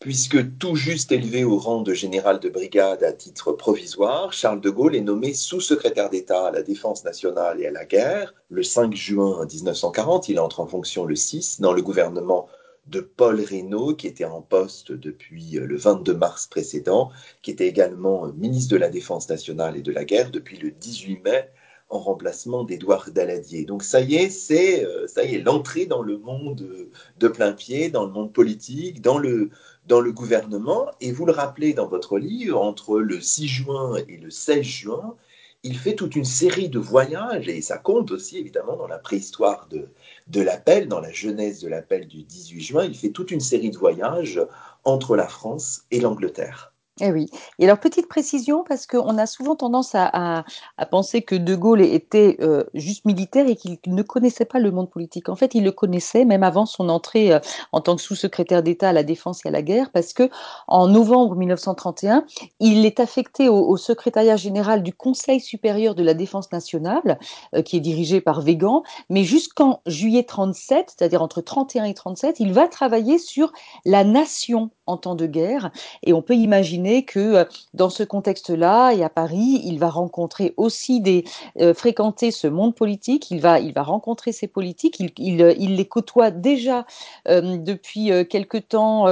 puisque 0.00 0.58
tout 0.58 0.76
juste 0.76 1.12
élevé 1.12 1.44
au 1.44 1.58
rang 1.58 1.82
de 1.82 1.94
général 1.94 2.40
de 2.40 2.48
brigade 2.48 3.02
à 3.02 3.12
titre 3.12 3.52
provisoire, 3.52 4.32
Charles 4.32 4.60
de 4.60 4.70
Gaulle 4.70 4.96
est 4.96 5.00
nommé 5.00 5.32
sous-secrétaire 5.32 6.10
d'État 6.10 6.46
à 6.46 6.50
la 6.50 6.62
défense 6.62 7.04
nationale 7.04 7.60
et 7.60 7.66
à 7.66 7.70
la 7.70 7.84
guerre. 7.84 8.34
Le 8.50 8.62
5 8.62 8.94
juin 8.94 9.46
1940, 9.46 10.28
il 10.28 10.40
entre 10.40 10.60
en 10.60 10.66
fonction 10.66 11.04
le 11.04 11.16
6 11.16 11.60
dans 11.60 11.72
le 11.72 11.82
gouvernement 11.82 12.48
de 12.86 13.00
Paul 13.00 13.40
Reynaud, 13.40 13.94
qui 13.94 14.06
était 14.06 14.26
en 14.26 14.42
poste 14.42 14.92
depuis 14.92 15.52
le 15.52 15.76
22 15.76 16.14
mars 16.14 16.46
précédent, 16.46 17.10
qui 17.40 17.50
était 17.50 17.66
également 17.66 18.26
ministre 18.34 18.72
de 18.72 18.78
la 18.78 18.90
Défense 18.90 19.28
nationale 19.28 19.76
et 19.76 19.82
de 19.82 19.92
la 19.92 20.04
guerre 20.04 20.30
depuis 20.30 20.58
le 20.58 20.70
18 20.70 21.24
mai 21.24 21.48
en 21.88 21.98
remplacement 21.98 22.64
d'Édouard 22.64 23.10
Daladier. 23.10 23.64
Donc 23.64 23.82
ça 23.82 24.00
y 24.00 24.16
est, 24.16 24.28
c'est 24.28 24.86
ça 25.06 25.24
y 25.24 25.34
est 25.34 25.42
l'entrée 25.42 25.86
dans 25.86 26.02
le 26.02 26.18
monde 26.18 26.88
de 27.18 27.28
plein 27.28 27.52
pied, 27.52 27.88
dans 27.88 28.04
le 28.04 28.10
monde 28.10 28.32
politique, 28.32 29.00
dans 29.00 29.18
le 29.18 29.50
dans 29.86 30.00
le 30.00 30.12
gouvernement. 30.12 30.90
Et 31.00 31.12
vous 31.12 31.26
le 31.26 31.32
rappelez 31.32 31.74
dans 31.74 31.86
votre 31.86 32.18
livre, 32.18 32.60
entre 32.60 32.98
le 32.98 33.20
6 33.20 33.48
juin 33.48 33.96
et 34.08 34.16
le 34.16 34.30
16 34.30 34.62
juin, 34.62 35.16
il 35.64 35.78
fait 35.78 35.94
toute 35.94 36.14
une 36.14 36.26
série 36.26 36.68
de 36.68 36.78
voyages, 36.78 37.48
et 37.48 37.62
ça 37.62 37.78
compte 37.78 38.10
aussi 38.10 38.36
évidemment 38.36 38.76
dans 38.76 38.86
la 38.86 38.98
préhistoire 38.98 39.66
de, 39.68 39.88
de 40.26 40.42
l'appel, 40.42 40.88
dans 40.88 41.00
la 41.00 41.10
genèse 41.10 41.60
de 41.62 41.68
l'appel 41.68 42.06
du 42.06 42.22
18 42.22 42.60
juin, 42.60 42.84
il 42.84 42.94
fait 42.94 43.08
toute 43.08 43.30
une 43.30 43.40
série 43.40 43.70
de 43.70 43.78
voyages 43.78 44.40
entre 44.84 45.16
la 45.16 45.26
France 45.26 45.84
et 45.90 46.00
l'Angleterre. 46.00 46.73
Eh 47.00 47.10
oui. 47.10 47.26
Et 47.58 47.64
alors, 47.64 47.80
petite 47.80 48.06
précision, 48.06 48.62
parce 48.62 48.86
qu'on 48.86 49.18
a 49.18 49.26
souvent 49.26 49.56
tendance 49.56 49.96
à, 49.96 50.44
penser 50.92 51.22
que 51.22 51.34
De 51.34 51.56
Gaulle 51.56 51.80
était 51.80 52.36
euh, 52.40 52.62
juste 52.72 53.04
militaire 53.04 53.48
et 53.48 53.56
qu'il 53.56 53.78
ne 53.88 54.02
connaissait 54.02 54.44
pas 54.44 54.60
le 54.60 54.70
monde 54.70 54.88
politique. 54.88 55.28
En 55.28 55.34
fait, 55.34 55.56
il 55.56 55.64
le 55.64 55.72
connaissait 55.72 56.24
même 56.24 56.44
avant 56.44 56.66
son 56.66 56.88
entrée 56.88 57.32
euh, 57.32 57.40
en 57.72 57.80
tant 57.80 57.96
que 57.96 58.02
sous-secrétaire 58.02 58.62
d'État 58.62 58.90
à 58.90 58.92
la 58.92 59.02
Défense 59.02 59.44
et 59.44 59.48
à 59.48 59.50
la 59.50 59.62
Guerre, 59.62 59.90
parce 59.90 60.12
que 60.12 60.30
en 60.68 60.86
novembre 60.86 61.34
1931, 61.34 62.24
il 62.60 62.86
est 62.86 63.00
affecté 63.00 63.48
au, 63.48 63.68
au 63.68 63.76
secrétariat 63.76 64.36
général 64.36 64.84
du 64.84 64.94
Conseil 64.94 65.40
supérieur 65.40 65.96
de 65.96 66.04
la 66.04 66.14
Défense 66.14 66.52
nationale, 66.52 67.18
euh, 67.56 67.62
qui 67.62 67.76
est 67.76 67.80
dirigé 67.80 68.20
par 68.20 68.40
Végan. 68.40 68.84
Mais 69.10 69.24
jusqu'en 69.24 69.80
juillet 69.86 70.22
37, 70.22 70.94
c'est-à-dire 70.96 71.22
entre 71.22 71.40
31 71.40 71.86
et 71.86 71.94
37, 71.94 72.38
il 72.38 72.52
va 72.52 72.68
travailler 72.68 73.18
sur 73.18 73.52
la 73.84 74.04
nation 74.04 74.70
en 74.86 74.96
temps 74.96 75.16
de 75.16 75.26
guerre. 75.26 75.72
Et 76.04 76.12
on 76.12 76.22
peut 76.22 76.34
imaginer 76.34 76.83
que 77.04 77.18
euh, 77.18 77.44
dans 77.74 77.90
ce 77.90 78.02
contexte-là, 78.02 78.92
et 78.92 79.02
à 79.02 79.08
Paris, 79.08 79.60
il 79.64 79.78
va 79.78 79.88
rencontrer 79.88 80.54
aussi 80.56 81.00
des 81.00 81.24
euh, 81.60 81.74
fréquenter 81.74 82.30
ce 82.30 82.46
monde 82.46 82.74
politique. 82.74 83.30
Il 83.30 83.40
va 83.40 83.60
il 83.60 83.72
va 83.72 83.82
rencontrer 83.82 84.32
ces 84.32 84.46
politiques. 84.46 85.00
Il, 85.00 85.10
il, 85.18 85.42
euh, 85.42 85.54
les 85.56 85.86
côtoie 85.86 86.30
déjà 86.30 86.86
depuis 87.26 88.10
quelque 88.28 88.58
temps 88.58 89.06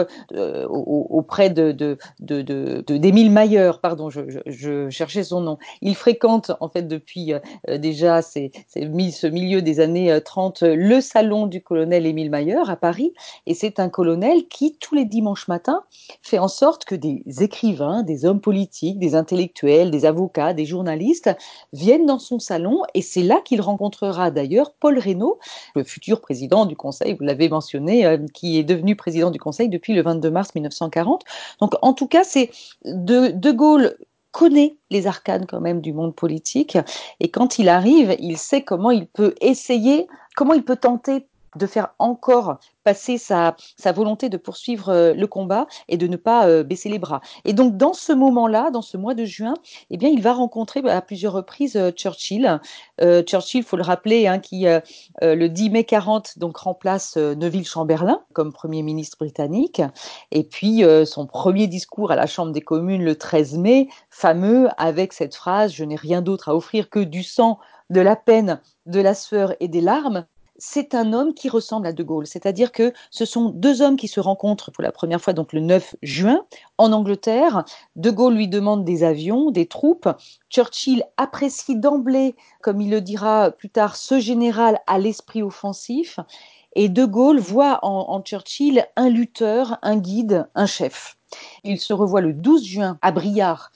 auprès 0.69 1.51
de 1.51 1.73
d'Émile 2.21 3.29
de, 3.29 3.33
Mayer. 3.33 3.73
Pardon, 3.83 4.11
je, 4.11 4.89
cherchais 4.91 5.25
son 5.25 5.41
nom. 5.41 5.59
Il 5.81 5.97
fréquente 5.97 6.53
en 6.61 6.69
fait 6.69 6.87
depuis 6.87 7.33
déjà 7.69 8.23
c'est 8.23 8.53
ce 8.75 9.27
milieu 9.27 9.63
des 9.63 9.81
années 9.81 10.21
30 10.25 10.63
le 10.63 11.01
salon 11.01 11.47
du 11.47 11.63
colonel 11.63 12.07
Émile 12.07 12.31
Mayer 12.31 12.63
à 12.69 12.77
Paris. 12.77 13.13
Et 13.47 13.55
c'est 13.55 13.81
un 13.81 13.89
colonel 13.89 14.47
qui 14.49 14.77
tous 14.79 14.95
les 14.95 15.05
dimanches 15.05 15.49
matins 15.49 15.53
matin 15.53 15.85
fait 16.23 16.39
en 16.39 16.49
sorte 16.49 16.85
que 16.87 16.95
des 16.95 17.23
écrivains, 17.41 17.62
des 18.05 18.25
hommes 18.25 18.41
politiques, 18.41 18.99
des 18.99 19.15
intellectuels, 19.15 19.91
des 19.91 20.05
avocats, 20.05 20.53
des 20.53 20.67
journalistes 20.67 21.31
viennent 21.73 22.07
dans 22.07 22.19
son 22.19 22.39
salon 22.39 22.83
et 22.95 23.03
c'est 23.03 23.23
là 23.23 23.41
qu'il 23.45 23.61
rencontrera 23.61 24.31
d'ailleurs 24.31 24.73
Paul 24.73 24.99
Reynaud, 24.99 25.39
le 25.75 25.85
futur 25.85 26.21
président 26.21 26.67
du 26.67 26.77
Conseil, 26.77 27.15
vous 27.15 27.25
l'avez 27.25 27.49
mentionné, 27.49 28.05
euh, 28.05 28.19
qui 28.35 28.59
est 28.59 28.65
devenu 28.65 28.97
président 28.97 29.31
du 29.31 29.39
Conseil 29.39 29.69
depuis 29.69 29.95
le 29.95 30.03
22 30.03 30.31
mars 30.31 30.55
1940. 30.55 31.23
Donc 31.61 31.75
en 31.83 31.93
tout 31.93 32.09
cas, 32.09 32.25
c'est 32.25 32.51
de, 32.85 33.29
de 33.29 33.53
Gaulle 33.53 33.97
connaît 34.33 34.77
les 34.91 35.07
arcanes 35.07 35.47
quand 35.47 35.61
même 35.61 35.81
du 35.81 35.93
monde 35.93 36.15
politique 36.15 36.79
et 37.21 37.31
quand 37.31 37.59
il 37.59 37.69
arrive, 37.69 38.17
il 38.19 38.39
sait 38.39 38.63
comment 38.63 38.91
il 38.91 39.07
peut 39.07 39.35
essayer, 39.41 40.07
comment 40.35 40.55
il 40.55 40.65
peut 40.65 40.77
tenter 40.77 41.27
de 41.57 41.67
faire 41.67 41.95
encore 41.99 42.59
passer 42.85 43.19
sa, 43.19 43.57
sa 43.77 43.93
volonté 43.93 44.29
de 44.29 44.37
poursuivre 44.37 44.89
euh, 44.89 45.15
le 45.15 45.27
combat 45.27 45.67
et 45.89 45.97
de 45.97 46.07
ne 46.07 46.17
pas 46.17 46.49
euh, 46.49 46.63
baisser 46.63 46.89
les 46.89 46.99
bras. 46.99 47.21
Et 47.45 47.53
donc 47.53 47.77
dans 47.77 47.93
ce 47.93 48.13
moment-là, 48.13 48.71
dans 48.71 48.83
ce 48.83 48.97
mois 48.97 49.15
de 49.15 49.25
juin, 49.25 49.55
eh 49.91 49.97
bien 49.97 50.09
il 50.09 50.23
va 50.23 50.33
rencontrer 50.33 50.83
bah, 50.83 50.97
à 50.97 51.01
plusieurs 51.01 51.33
reprises 51.33 51.77
euh, 51.77 51.91
Churchill. 51.91 52.61
Euh, 53.01 53.23
Churchill, 53.23 53.63
faut 53.63 53.77
le 53.77 53.83
rappeler, 53.83 54.27
hein, 54.27 54.39
qui 54.39 54.67
euh, 54.67 54.81
euh, 55.23 55.35
le 55.35 55.49
10 55.49 55.71
mai 55.71 55.85
40 55.85 56.39
donc 56.39 56.57
remplace 56.57 57.17
Neville 57.17 57.67
Chamberlain 57.67 58.23
comme 58.33 58.53
premier 58.53 58.83
ministre 58.83 59.19
britannique. 59.19 59.83
Et 60.31 60.45
puis 60.45 60.83
son 61.07 61.27
premier 61.27 61.67
discours 61.67 62.11
à 62.11 62.17
la 62.17 62.27
Chambre 62.27 62.53
des 62.53 62.61
communes 62.61 63.05
le 63.05 63.17
13 63.17 63.59
mai, 63.59 63.89
fameux 64.11 64.69
avec 64.77 65.13
cette 65.13 65.35
phrase 65.35 65.73
"Je 65.73 65.85
n'ai 65.85 65.97
rien 65.97 66.23
d'autre 66.23 66.49
à 66.49 66.57
offrir 66.57 66.91
que 66.91 67.01
du 67.01 67.23
sang." 67.23 67.59
de 67.91 68.01
la 68.01 68.17
peine, 68.17 68.59
de 68.87 69.01
la 69.01 69.15
sueur 69.15 69.55
et 69.61 69.69
des 69.69 69.83
larmes, 69.83 70.25
c'est 70.65 70.95
un 70.95 71.13
homme 71.13 71.35
qui 71.35 71.49
ressemble 71.49 71.89
à 71.89 71.93
De 71.93 72.05
Gaulle. 72.05 72.29
C'est-à-dire 72.29 72.71
que 72.71 72.93
ce 73.11 73.25
sont 73.25 73.49
deux 73.49 73.83
hommes 73.83 73.97
qui 73.97 74.07
se 74.07 74.21
rencontrent 74.21 74.71
pour 74.71 74.85
la 74.85 74.93
première 74.93 75.21
fois, 75.21 75.33
donc 75.33 75.53
le 75.53 75.59
9 75.59 75.97
juin, 76.03 76.47
en 76.79 76.93
Angleterre. 76.93 77.65
De 77.97 78.13
Gaulle 78.13 78.35
lui 78.35 78.47
demande 78.47 78.85
des 78.85 79.03
avions, 79.03 79.51
des 79.51 79.67
troupes. 79.67 80.09
Churchill 80.51 81.03
apprécie 81.17 81.75
d'emblée, 81.75 82.37
comme 82.63 82.81
il 82.81 82.91
le 82.91 83.01
dira 83.01 83.51
plus 83.51 83.71
tard, 83.71 83.97
ce 83.97 84.21
général 84.21 84.79
à 84.87 85.01
l'esprit 85.01 85.43
offensif. 85.43 86.21
Et 86.77 86.89
De 86.89 87.07
Gaulle 87.07 87.41
voit 87.41 87.81
en, 87.83 88.11
en 88.11 88.21
Churchill 88.21 88.87
un 88.95 89.09
lutteur, 89.09 89.79
un 89.83 89.97
guide, 89.97 90.47
un 90.55 90.67
chef. 90.67 91.17
Il 91.65 91.81
se 91.81 91.93
revoit 91.93 92.21
le 92.21 92.35
12 92.35 92.65
juin 92.65 92.99
à 93.03 93.11
Briard 93.11 93.73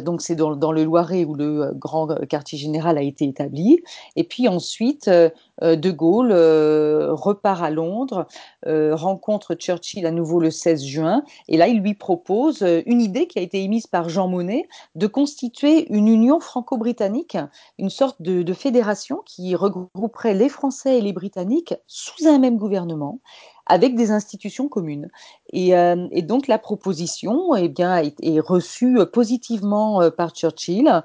donc 0.00 0.22
c'est 0.22 0.36
dans, 0.36 0.72
le 0.72 0.84
Loiret 0.84 1.24
où 1.24 1.34
le 1.34 1.62
euh, 1.62 1.72
grand 1.74 2.08
quartier 2.26 2.58
général 2.58 2.98
a 2.98 3.02
été 3.02 3.24
établi. 3.24 3.82
Et 4.16 4.24
puis 4.24 4.48
ensuite, 4.48 5.08
euh, 5.08 5.30
De 5.60 5.90
Gaulle 5.90 6.32
repart 6.32 7.62
à 7.62 7.70
Londres, 7.70 8.26
rencontre 8.66 9.54
Churchill 9.54 10.06
à 10.06 10.10
nouveau 10.10 10.40
le 10.40 10.50
16 10.50 10.84
juin, 10.84 11.22
et 11.48 11.56
là 11.56 11.68
il 11.68 11.80
lui 11.80 11.94
propose 11.94 12.64
une 12.86 13.00
idée 13.00 13.26
qui 13.26 13.38
a 13.38 13.42
été 13.42 13.62
émise 13.62 13.86
par 13.86 14.08
Jean 14.08 14.28
Monnet 14.28 14.68
de 14.94 15.06
constituer 15.06 15.86
une 15.92 16.08
union 16.08 16.40
franco-britannique, 16.40 17.36
une 17.78 17.90
sorte 17.90 18.20
de 18.20 18.52
fédération 18.52 19.22
qui 19.24 19.54
regrouperait 19.54 20.34
les 20.34 20.48
Français 20.48 20.98
et 20.98 21.00
les 21.00 21.12
Britanniques 21.12 21.74
sous 21.86 22.26
un 22.26 22.38
même 22.38 22.56
gouvernement 22.56 23.20
avec 23.66 23.94
des 23.94 24.10
institutions 24.10 24.68
communes. 24.68 25.08
Et, 25.52 25.76
euh, 25.76 26.08
donc 26.22 26.46
la 26.46 26.58
proposition 26.58 27.54
eh 27.54 27.68
bien, 27.68 27.96
est, 27.96 28.40
reçue 28.40 28.98
positivement 29.12 30.02
euh, 30.02 30.10
par 30.10 30.34
Churchill 30.34 31.02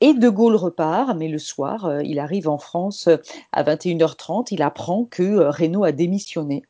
et 0.00 0.14
De 0.14 0.28
Gaulle 0.28 0.56
repart, 0.56 1.16
mais 1.16 1.28
le 1.28 1.38
soir, 1.38 1.86
euh, 1.86 2.02
il 2.02 2.18
arrive 2.18 2.48
en 2.48 2.58
France 2.58 3.08
à 3.52 3.62
21h30, 3.62 4.48
il 4.50 4.62
apprend 4.62 5.04
que 5.04 5.48
Renault 5.48 5.84
a 5.84 5.92
démissionné. 5.92 6.62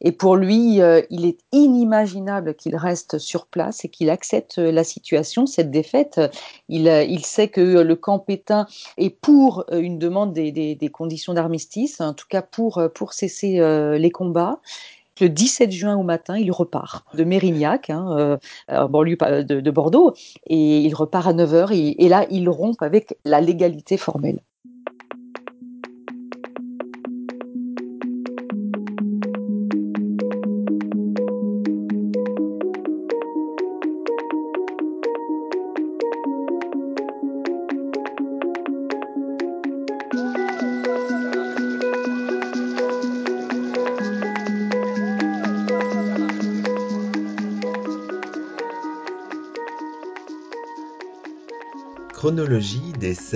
Et 0.00 0.12
pour 0.12 0.36
lui, 0.36 0.80
euh, 0.80 1.02
il 1.10 1.24
est 1.24 1.38
inimaginable 1.52 2.54
qu'il 2.54 2.76
reste 2.76 3.18
sur 3.18 3.46
place 3.46 3.84
et 3.84 3.88
qu'il 3.88 4.10
accepte 4.10 4.58
la 4.58 4.84
situation, 4.84 5.46
cette 5.46 5.70
défaite. 5.70 6.20
Il, 6.68 6.88
euh, 6.88 7.02
il, 7.02 7.24
sait 7.24 7.48
que 7.48 7.60
le 7.60 7.96
camp 7.96 8.18
Pétain 8.18 8.66
est 8.98 9.10
pour 9.10 9.64
euh, 9.70 9.78
une 9.78 9.98
demande 9.98 10.32
des, 10.32 10.52
des, 10.52 10.74
des 10.74 10.88
conditions 10.88 11.34
d'armistice, 11.34 12.00
en 12.00 12.14
tout 12.14 12.26
cas 12.28 12.42
pour, 12.42 12.82
pour 12.94 13.12
cesser 13.12 13.58
les 13.98 14.10
combats. 14.10 14.60
Le 15.20 15.30
17 15.30 15.72
juin 15.72 15.96
au 15.96 16.02
matin, 16.02 16.36
il 16.36 16.52
repart 16.52 17.06
de 17.16 17.24
Mérignac, 17.24 17.88
hein, 17.88 18.06
euh, 18.18 18.36
de, 18.68 19.60
de, 19.60 19.70
Bordeaux, 19.70 20.12
et 20.46 20.80
il 20.80 20.94
repart 20.94 21.26
à 21.26 21.32
9h. 21.32 21.72
Et, 21.72 22.04
et 22.04 22.08
là, 22.08 22.26
il 22.30 22.48
rompt 22.50 22.82
avec 22.82 23.16
la 23.24 23.40
légalité 23.40 23.96
formelle. 23.96 24.40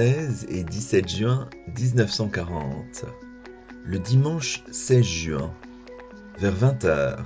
16 0.00 0.46
et 0.48 0.64
17 0.64 1.08
juin 1.10 1.46
1940. 1.78 3.04
Le 3.84 3.98
dimanche 3.98 4.64
16 4.70 5.04
juin, 5.04 5.50
vers 6.38 6.54
20h, 6.54 7.18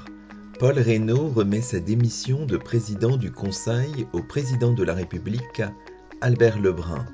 Paul 0.58 0.80
Reynaud 0.80 1.28
remet 1.28 1.60
sa 1.60 1.78
démission 1.78 2.46
de 2.46 2.56
président 2.56 3.16
du 3.16 3.30
Conseil 3.30 4.08
au 4.12 4.24
président 4.24 4.72
de 4.72 4.82
la 4.82 4.92
République, 4.92 5.62
Albert 6.20 6.58
Lebrun. 6.58 7.06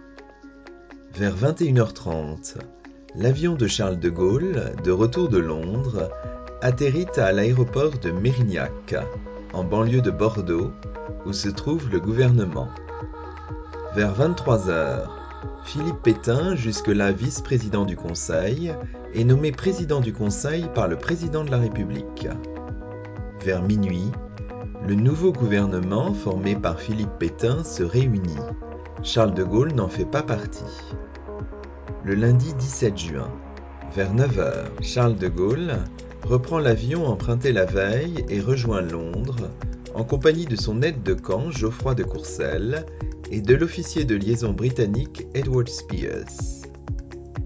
Vers 1.13 1.37
21h30, 1.37 2.55
l'avion 3.15 3.55
de 3.55 3.67
Charles 3.67 3.99
de 3.99 4.09
Gaulle, 4.09 4.73
de 4.83 4.91
retour 4.91 5.29
de 5.29 5.37
Londres, 5.37 6.09
atterrit 6.63 7.19
à 7.19 7.33
l'aéroport 7.33 7.99
de 7.99 8.11
Mérignac, 8.11 8.95
en 9.53 9.65
banlieue 9.65 10.01
de 10.01 10.11
Bordeaux, 10.11 10.73
où 11.27 11.35
se 11.35 11.51
trouve 11.51 11.91
le 11.91 12.01
gouvernement. 12.01 12.71
Vers 13.95 14.15
23 14.15 14.71
heures, 14.71 15.21
Philippe 15.65 16.03
Pétain, 16.03 16.55
jusque-là 16.55 17.13
vice-président 17.13 17.85
du 17.85 17.97
Conseil, 17.97 18.75
est 19.15 19.25
nommé 19.25 19.53
président 19.53 20.01
du 20.01 20.13
Conseil 20.13 20.69
par 20.75 20.89
le 20.89 20.97
président 20.97 21.45
de 21.45 21.51
la 21.51 21.59
République. 21.59 22.29
Vers 23.45 23.63
minuit, 23.63 24.11
le 24.87 24.95
nouveau 24.95 25.33
gouvernement 25.33 26.13
formé 26.13 26.57
par 26.57 26.81
Philippe 26.81 27.19
Pétain 27.19 27.65
se 27.65 27.83
réunit. 27.83 28.37
Charles 29.03 29.35
de 29.35 29.45
Gaulle 29.45 29.73
n'en 29.73 29.89
fait 29.89 30.05
pas 30.05 30.23
partie. 30.23 30.65
Le 32.05 32.15
lundi 32.15 32.53
17 32.55 32.99
juin, 32.99 33.31
vers 33.95 34.15
9h, 34.15 34.83
Charles 34.83 35.17
de 35.17 35.29
Gaulle 35.29 35.75
reprend 36.25 36.59
l'avion 36.59 37.07
emprunté 37.07 37.53
la 37.53 37.65
veille 37.65 38.25
et 38.29 38.41
rejoint 38.41 38.83
Londres 38.83 39.51
en 39.95 40.05
compagnie 40.05 40.47
de 40.47 40.57
son 40.57 40.83
aide 40.83 41.03
de 41.03 41.15
camp 41.15 41.51
Geoffroy 41.51 41.95
de 41.95 42.05
Courcelles 42.05 42.87
et 43.31 43.41
de 43.41 43.55
l'officier 43.55 44.05
de 44.05 44.17
liaison 44.17 44.53
britannique 44.53 45.27
Edward 45.35 45.69
Spears. 45.69 46.67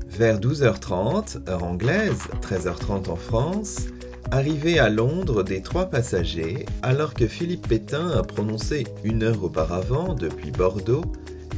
Vers 0.08 0.40
12h30, 0.40 1.48
heure 1.48 1.64
anglaise, 1.64 2.22
13h30 2.42 3.10
en 3.10 3.16
France, 3.16 3.86
arrivé 4.30 4.78
à 4.78 4.88
Londres 4.88 5.42
des 5.42 5.60
trois 5.60 5.86
passagers, 5.86 6.66
alors 6.82 7.14
que 7.14 7.26
Philippe 7.26 7.68
Pétain 7.68 8.10
a 8.10 8.22
prononcé 8.22 8.84
une 9.02 9.22
heure 9.22 9.42
auparavant, 9.42 10.14
depuis 10.14 10.50
Bordeaux, 10.50 11.04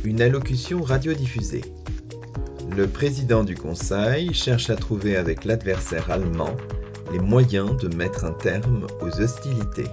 une 0.04 0.22
allocution 0.22 0.82
radiodiffusée. 0.82 1.64
Le 2.76 2.86
président 2.86 3.44
du 3.44 3.54
Conseil 3.54 4.34
cherche 4.34 4.70
à 4.70 4.76
trouver 4.76 5.16
avec 5.16 5.44
l'adversaire 5.44 6.10
allemand 6.10 6.56
les 7.12 7.18
moyens 7.18 7.76
de 7.76 7.94
mettre 7.94 8.24
un 8.24 8.32
terme 8.32 8.86
aux 9.00 9.20
hostilités. 9.20 9.88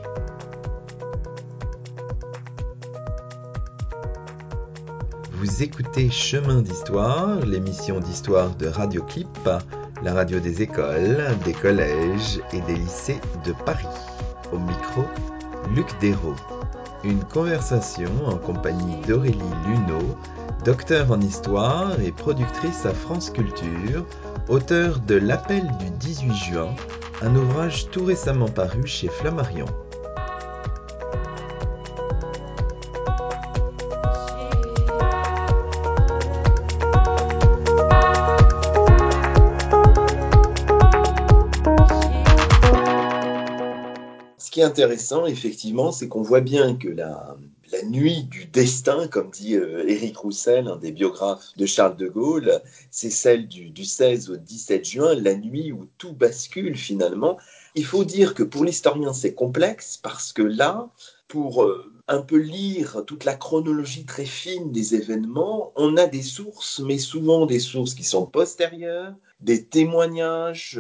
Vous 5.44 5.62
écoutez 5.62 6.10
Chemin 6.10 6.62
d'Histoire, 6.62 7.46
l'émission 7.46 8.00
d'histoire 8.00 8.56
de 8.56 8.68
Radioclip, 8.68 9.50
la 10.02 10.14
radio 10.14 10.40
des 10.40 10.62
écoles, 10.62 11.22
des 11.44 11.52
collèges 11.52 12.40
et 12.54 12.62
des 12.62 12.76
lycées 12.76 13.20
de 13.44 13.52
Paris. 13.66 13.86
Au 14.54 14.58
micro, 14.58 15.04
Luc 15.76 15.88
Dérault. 16.00 16.38
Une 17.04 17.26
conversation 17.26 18.10
en 18.26 18.38
compagnie 18.38 19.02
d'Aurélie 19.06 19.38
Luneau, 19.68 20.18
docteur 20.64 21.12
en 21.12 21.20
histoire 21.20 22.00
et 22.00 22.14
productrice 22.14 22.86
à 22.86 22.94
France 22.94 23.30
Culture, 23.30 24.06
auteur 24.48 25.02
de 25.02 25.16
L'appel 25.16 25.70
du 25.78 25.90
18 25.90 26.34
juin, 26.36 26.74
un 27.22 27.36
ouvrage 27.36 27.90
tout 27.90 28.06
récemment 28.06 28.48
paru 28.48 28.88
chez 28.88 29.10
Flammarion. 29.10 29.66
Intéressant, 44.64 45.26
effectivement, 45.26 45.92
c'est 45.92 46.08
qu'on 46.08 46.22
voit 46.22 46.42
bien 46.42 46.76
que 46.76 46.90
la, 46.90 47.38
la 47.74 47.84
nuit 47.84 48.24
du 48.24 48.46
destin, 48.46 49.08
comme 49.08 49.32
dit 49.32 49.56
euh, 49.56 49.88
Éric 49.88 50.18
Roussel, 50.18 50.68
un 50.68 50.78
des 50.78 50.92
biographes 50.92 51.56
de 51.58 51.66
Charles 51.66 51.98
de 51.98 52.08
Gaulle, 52.08 52.62
c'est 52.92 53.10
celle 53.10 53.48
du, 53.48 53.70
du 53.72 53.84
16 53.84 54.30
au 54.30 54.38
17 54.38 54.86
juin, 54.86 55.16
la 55.16 55.36
nuit 55.36 55.72
où 55.72 55.88
tout 55.98 56.14
bascule 56.14 56.78
finalement. 56.78 57.38
Il 57.76 57.86
faut 57.86 58.04
dire 58.04 58.36
que 58.36 58.44
pour 58.44 58.64
l'historien, 58.64 59.14
c'est 59.14 59.34
complexe 59.34 59.98
parce 59.98 60.34
que 60.34 60.44
là, 60.44 60.90
pour 61.28 61.64
euh, 61.64 61.92
un 62.08 62.22
peu 62.22 62.38
lire 62.38 63.04
toute 63.08 63.26
la 63.26 63.36
chronologie 63.36 64.06
très 64.06 64.26
fine 64.26 64.72
des 64.72 64.94
événements, 64.94 65.72
on 65.76 65.98
a 65.98 66.06
des 66.06 66.22
sources, 66.22 66.80
mais 66.80 67.00
souvent 67.00 67.48
des 67.48 67.60
sources 67.60 67.96
qui 67.96 68.04
sont 68.04 68.28
postérieures, 68.28 69.16
des 69.40 69.66
témoignages, 69.66 70.80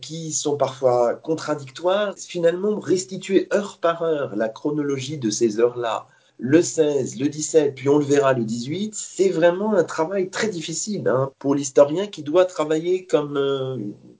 qui 0.00 0.32
sont 0.32 0.56
parfois 0.56 1.14
contradictoires, 1.14 2.14
finalement 2.16 2.78
restituer 2.78 3.48
heure 3.52 3.78
par 3.78 4.02
heure 4.02 4.36
la 4.36 4.48
chronologie 4.48 5.18
de 5.18 5.30
ces 5.30 5.60
heures-là, 5.60 6.06
le 6.38 6.60
16, 6.60 7.18
le 7.18 7.28
17, 7.28 7.74
puis 7.74 7.88
on 7.88 7.98
le 7.98 8.04
verra 8.04 8.34
le 8.34 8.44
18, 8.44 8.94
c'est 8.94 9.30
vraiment 9.30 9.72
un 9.72 9.84
travail 9.84 10.28
très 10.28 10.48
difficile 10.48 11.08
hein, 11.08 11.30
pour 11.38 11.54
l'historien 11.54 12.06
qui 12.08 12.22
doit 12.22 12.44
travailler 12.44 13.06
comme 13.06 13.38
euh, 13.38 13.78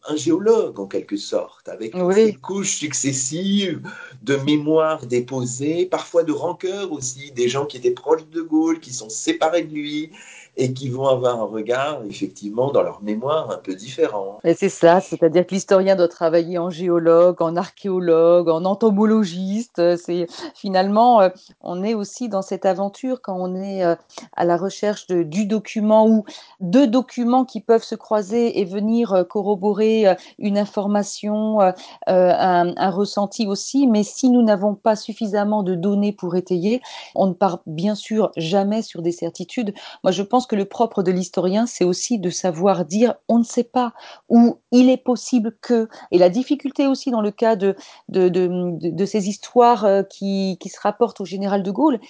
un 0.08 0.16
géologue 0.16 0.80
en 0.80 0.86
quelque 0.86 1.18
sorte, 1.18 1.68
avec 1.68 1.94
oui. 1.94 2.14
ces 2.14 2.32
couches 2.32 2.76
successives 2.76 3.82
de 4.22 4.36
mémoire 4.36 5.06
déposées, 5.06 5.84
parfois 5.84 6.22
de 6.22 6.32
rancœur 6.32 6.90
aussi, 6.90 7.32
des 7.32 7.48
gens 7.48 7.66
qui 7.66 7.76
étaient 7.76 7.90
proches 7.90 8.26
de 8.28 8.40
Gaulle, 8.40 8.80
qui 8.80 8.94
sont 8.94 9.10
séparés 9.10 9.64
de 9.64 9.74
lui, 9.74 10.10
et 10.56 10.72
qui 10.72 10.88
vont 10.88 11.06
avoir 11.06 11.40
un 11.40 11.44
regard, 11.44 12.00
effectivement, 12.08 12.70
dans 12.70 12.82
leur 12.82 13.02
mémoire 13.02 13.50
un 13.50 13.58
peu 13.58 13.74
différent. 13.74 14.38
Et 14.44 14.54
c'est 14.54 14.70
ça, 14.70 15.00
c'est-à-dire 15.00 15.46
que 15.46 15.54
l'historien 15.54 15.96
doit 15.96 16.08
travailler 16.08 16.58
en 16.58 16.70
géologue, 16.70 17.42
en 17.42 17.56
archéologue, 17.56 18.48
en 18.48 18.64
entomologiste. 18.64 19.96
C'est 19.96 20.26
finalement, 20.54 21.20
euh, 21.20 21.28
on 21.60 21.82
est 21.82 21.94
aussi 21.94 22.28
dans 22.28 22.42
cette 22.42 22.64
aventure 22.64 23.20
quand 23.20 23.36
on 23.38 23.54
est 23.54 23.84
euh, 23.84 23.94
à 24.34 24.44
la 24.44 24.56
recherche 24.56 25.06
de, 25.08 25.22
du 25.22 25.46
document 25.46 26.08
ou 26.08 26.24
deux 26.60 26.86
documents 26.86 27.44
qui 27.44 27.60
peuvent 27.60 27.84
se 27.84 27.94
croiser 27.94 28.58
et 28.58 28.64
venir 28.64 29.12
euh, 29.12 29.24
corroborer 29.24 30.16
une 30.38 30.56
information, 30.56 31.60
un, 31.60 31.74
un 32.06 32.90
ressenti 32.90 33.46
aussi. 33.46 33.86
Mais 33.86 34.02
si 34.02 34.30
nous 34.30 34.42
n'avons 34.42 34.74
pas 34.74 34.96
suffisamment 34.96 35.62
de 35.62 35.74
données 35.74 36.12
pour 36.12 36.36
étayer, 36.36 36.80
on 37.14 37.26
ne 37.26 37.32
part 37.32 37.60
bien 37.66 37.94
sûr 37.94 38.30
jamais 38.36 38.82
sur 38.82 39.02
des 39.02 39.12
certitudes. 39.12 39.74
Moi, 40.02 40.12
je 40.12 40.22
pense 40.22 40.45
que 40.46 40.56
le 40.56 40.64
propre 40.64 41.02
de 41.02 41.10
l'historien, 41.10 41.66
c'est 41.66 41.84
aussi 41.84 42.18
de 42.18 42.30
savoir 42.30 42.84
dire 42.84 43.14
on 43.28 43.38
ne 43.38 43.44
sait 43.44 43.64
pas 43.64 43.92
ou 44.28 44.58
il 44.72 44.90
est 44.90 44.96
possible 44.96 45.56
que. 45.60 45.88
Et 46.10 46.18
la 46.18 46.28
difficulté 46.28 46.86
aussi 46.86 47.10
dans 47.10 47.20
le 47.20 47.30
cas 47.30 47.56
de, 47.56 47.74
de, 48.08 48.28
de, 48.28 48.70
de 48.80 49.04
ces 49.04 49.28
histoires 49.28 49.84
euh, 49.84 50.02
qui, 50.02 50.56
qui 50.60 50.68
se 50.68 50.80
rapportent 50.80 51.20
au 51.20 51.24
général 51.24 51.62
de 51.62 51.70
Gaulle, 51.70 52.00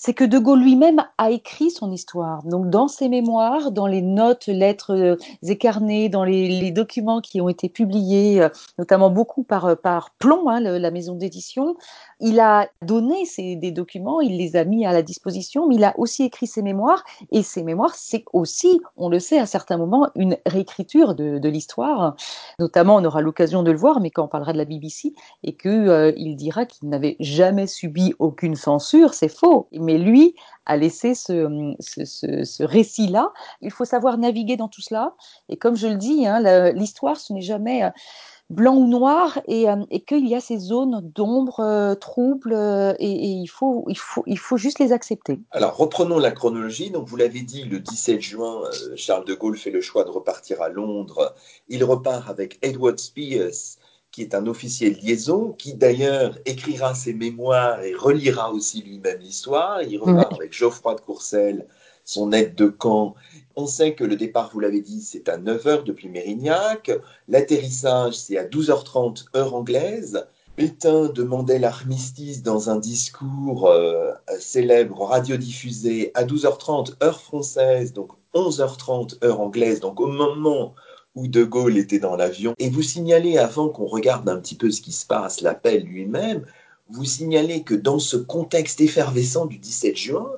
c'est 0.00 0.14
que 0.14 0.24
De 0.24 0.38
Gaulle 0.38 0.62
lui-même 0.62 1.04
a 1.18 1.30
écrit 1.30 1.70
son 1.70 1.92
histoire. 1.92 2.42
Donc, 2.44 2.70
dans 2.70 2.88
ses 2.88 3.10
mémoires, 3.10 3.70
dans 3.70 3.86
les 3.86 4.00
notes, 4.00 4.46
lettres 4.46 4.94
euh, 4.94 5.16
et 5.42 5.58
carnets, 5.58 6.08
dans 6.08 6.24
les, 6.24 6.70
documents 6.70 7.20
qui 7.20 7.38
ont 7.42 7.50
été 7.50 7.68
publiés, 7.68 8.40
euh, 8.40 8.48
notamment 8.78 9.10
beaucoup 9.10 9.42
par, 9.42 9.76
par 9.76 10.12
Plomb, 10.18 10.48
hein, 10.48 10.60
la 10.60 10.90
maison 10.90 11.16
d'édition, 11.16 11.76
il 12.20 12.40
a 12.40 12.68
donné 12.82 13.24
des 13.36 13.72
documents, 13.72 14.20
il 14.20 14.36
les 14.36 14.56
a 14.56 14.64
mis 14.64 14.84
à 14.86 14.92
la 14.92 15.02
disposition, 15.02 15.66
mais 15.66 15.76
il 15.76 15.84
a 15.84 15.94
aussi 15.98 16.24
écrit 16.24 16.46
ses 16.46 16.62
mémoires. 16.62 17.02
Et 17.30 17.42
ses 17.42 17.62
mémoires, 17.62 17.94
c'est 17.94 18.24
aussi, 18.32 18.80
on 18.96 19.08
le 19.08 19.18
sait 19.18 19.38
à 19.38 19.46
certains 19.46 19.76
moments, 19.76 20.08
une 20.14 20.36
réécriture 20.46 21.14
de, 21.14 21.48
l'histoire. 21.48 22.14
Notamment, 22.58 22.96
on 22.96 23.04
aura 23.04 23.20
l'occasion 23.22 23.62
de 23.62 23.70
le 23.70 23.78
voir, 23.78 24.00
mais 24.00 24.10
quand 24.10 24.24
on 24.24 24.28
parlera 24.28 24.52
de 24.52 24.58
la 24.58 24.64
BBC, 24.64 25.12
et 25.42 25.56
qu'il 25.56 26.14
il 26.16 26.36
dira 26.36 26.66
qu'il 26.66 26.88
n'avait 26.88 27.16
jamais 27.18 27.66
subi 27.66 28.14
aucune 28.18 28.54
censure, 28.54 29.14
c'est 29.14 29.28
faux. 29.28 29.68
Mais 29.72 29.98
lui 29.98 30.34
a 30.66 30.76
laissé 30.76 31.14
ce, 31.14 31.74
ce, 31.80 32.62
récit-là. 32.62 33.32
Il 33.60 33.72
faut 33.72 33.84
savoir 33.84 34.18
naviguer 34.18 34.56
dans 34.56 34.68
tout 34.68 34.82
cela. 34.82 35.14
Et 35.48 35.56
comme 35.56 35.76
je 35.76 35.88
le 35.88 35.96
dis, 35.96 36.26
hein, 36.26 36.40
l'histoire, 36.72 37.16
ce 37.16 37.32
n'est 37.32 37.40
jamais 37.40 37.84
euh, 37.84 37.90
blanc 38.50 38.76
ou 38.76 38.86
noir 38.86 39.40
et, 39.46 39.68
euh, 39.68 39.76
et 39.90 40.00
qu'il 40.00 40.26
y 40.26 40.34
a 40.34 40.40
ces 40.40 40.58
zones 40.58 41.00
d'ombre 41.14 41.60
euh, 41.60 41.94
troubles 41.94 42.54
et, 42.98 43.08
il, 43.08 43.46
faut, 43.46 43.84
il, 43.88 43.96
faut, 43.96 44.22
il 44.26 44.38
faut 44.38 44.56
juste 44.56 44.78
les 44.78 44.92
accepter. 44.92 45.38
Alors 45.52 45.76
reprenons 45.76 46.18
la 46.18 46.32
chronologie. 46.32 46.90
Donc 46.90 47.08
vous 47.08 47.16
l'avez 47.16 47.40
dit, 47.40 47.64
le 47.64 47.80
17 47.80 48.20
juin, 48.20 48.62
Charles 48.96 49.24
de 49.24 49.34
Gaulle 49.34 49.56
fait 49.56 49.70
le 49.70 49.80
choix 49.80 50.04
de 50.04 50.10
repartir 50.10 50.60
à 50.60 50.68
Londres. 50.68 51.34
Il 51.68 51.84
repart 51.84 52.28
avec 52.28 52.58
Edward 52.62 52.98
Spears 52.98 53.78
qui 54.10 54.22
est 54.22 54.34
un 54.34 54.46
officier 54.46 54.90
de 54.90 54.98
liaison, 54.98 55.52
qui 55.52 55.74
d'ailleurs 55.74 56.36
écrira 56.44 56.94
ses 56.94 57.14
mémoires 57.14 57.80
et 57.82 57.94
relira 57.94 58.52
aussi 58.52 58.82
lui-même 58.82 59.20
l'histoire. 59.20 59.82
Il 59.82 59.98
repart 59.98 60.32
avec 60.32 60.52
Geoffroy 60.52 60.96
de 60.96 61.00
Courcelles, 61.00 61.66
son 62.10 62.32
aide 62.32 62.54
de 62.56 62.66
camp. 62.66 63.14
On 63.56 63.66
sait 63.66 63.94
que 63.94 64.04
le 64.04 64.16
départ, 64.16 64.50
vous 64.52 64.60
l'avez 64.60 64.80
dit, 64.80 65.00
c'est 65.00 65.28
à 65.28 65.38
9h 65.38 65.84
depuis 65.84 66.08
Mérignac. 66.08 66.90
L'atterrissage, 67.28 68.14
c'est 68.14 68.36
à 68.36 68.44
12h30 68.44 69.26
heure 69.36 69.54
anglaise. 69.54 70.26
Pétain 70.56 71.06
demandait 71.06 71.60
l'armistice 71.60 72.42
dans 72.42 72.68
un 72.68 72.76
discours 72.76 73.68
euh, 73.68 74.10
célèbre 74.40 75.02
radiodiffusé 75.04 76.10
à 76.14 76.24
12h30 76.24 76.94
heure 77.02 77.20
française, 77.20 77.92
donc 77.92 78.10
11h30 78.34 79.24
heure 79.24 79.40
anglaise, 79.40 79.80
donc 79.80 80.00
au 80.00 80.08
moment 80.08 80.74
où 81.14 81.28
De 81.28 81.44
Gaulle 81.44 81.78
était 81.78 81.98
dans 82.00 82.16
l'avion. 82.16 82.54
Et 82.58 82.68
vous 82.68 82.82
signalez, 82.82 83.38
avant 83.38 83.68
qu'on 83.68 83.86
regarde 83.86 84.28
un 84.28 84.38
petit 84.38 84.56
peu 84.56 84.70
ce 84.70 84.80
qui 84.80 84.92
se 84.92 85.06
passe, 85.06 85.40
l'appel 85.40 85.84
lui-même, 85.84 86.44
vous 86.90 87.04
signalez 87.04 87.62
que 87.62 87.74
dans 87.74 88.00
ce 88.00 88.16
contexte 88.16 88.80
effervescent 88.80 89.46
du 89.46 89.58
17 89.58 89.96
juin, 89.96 90.30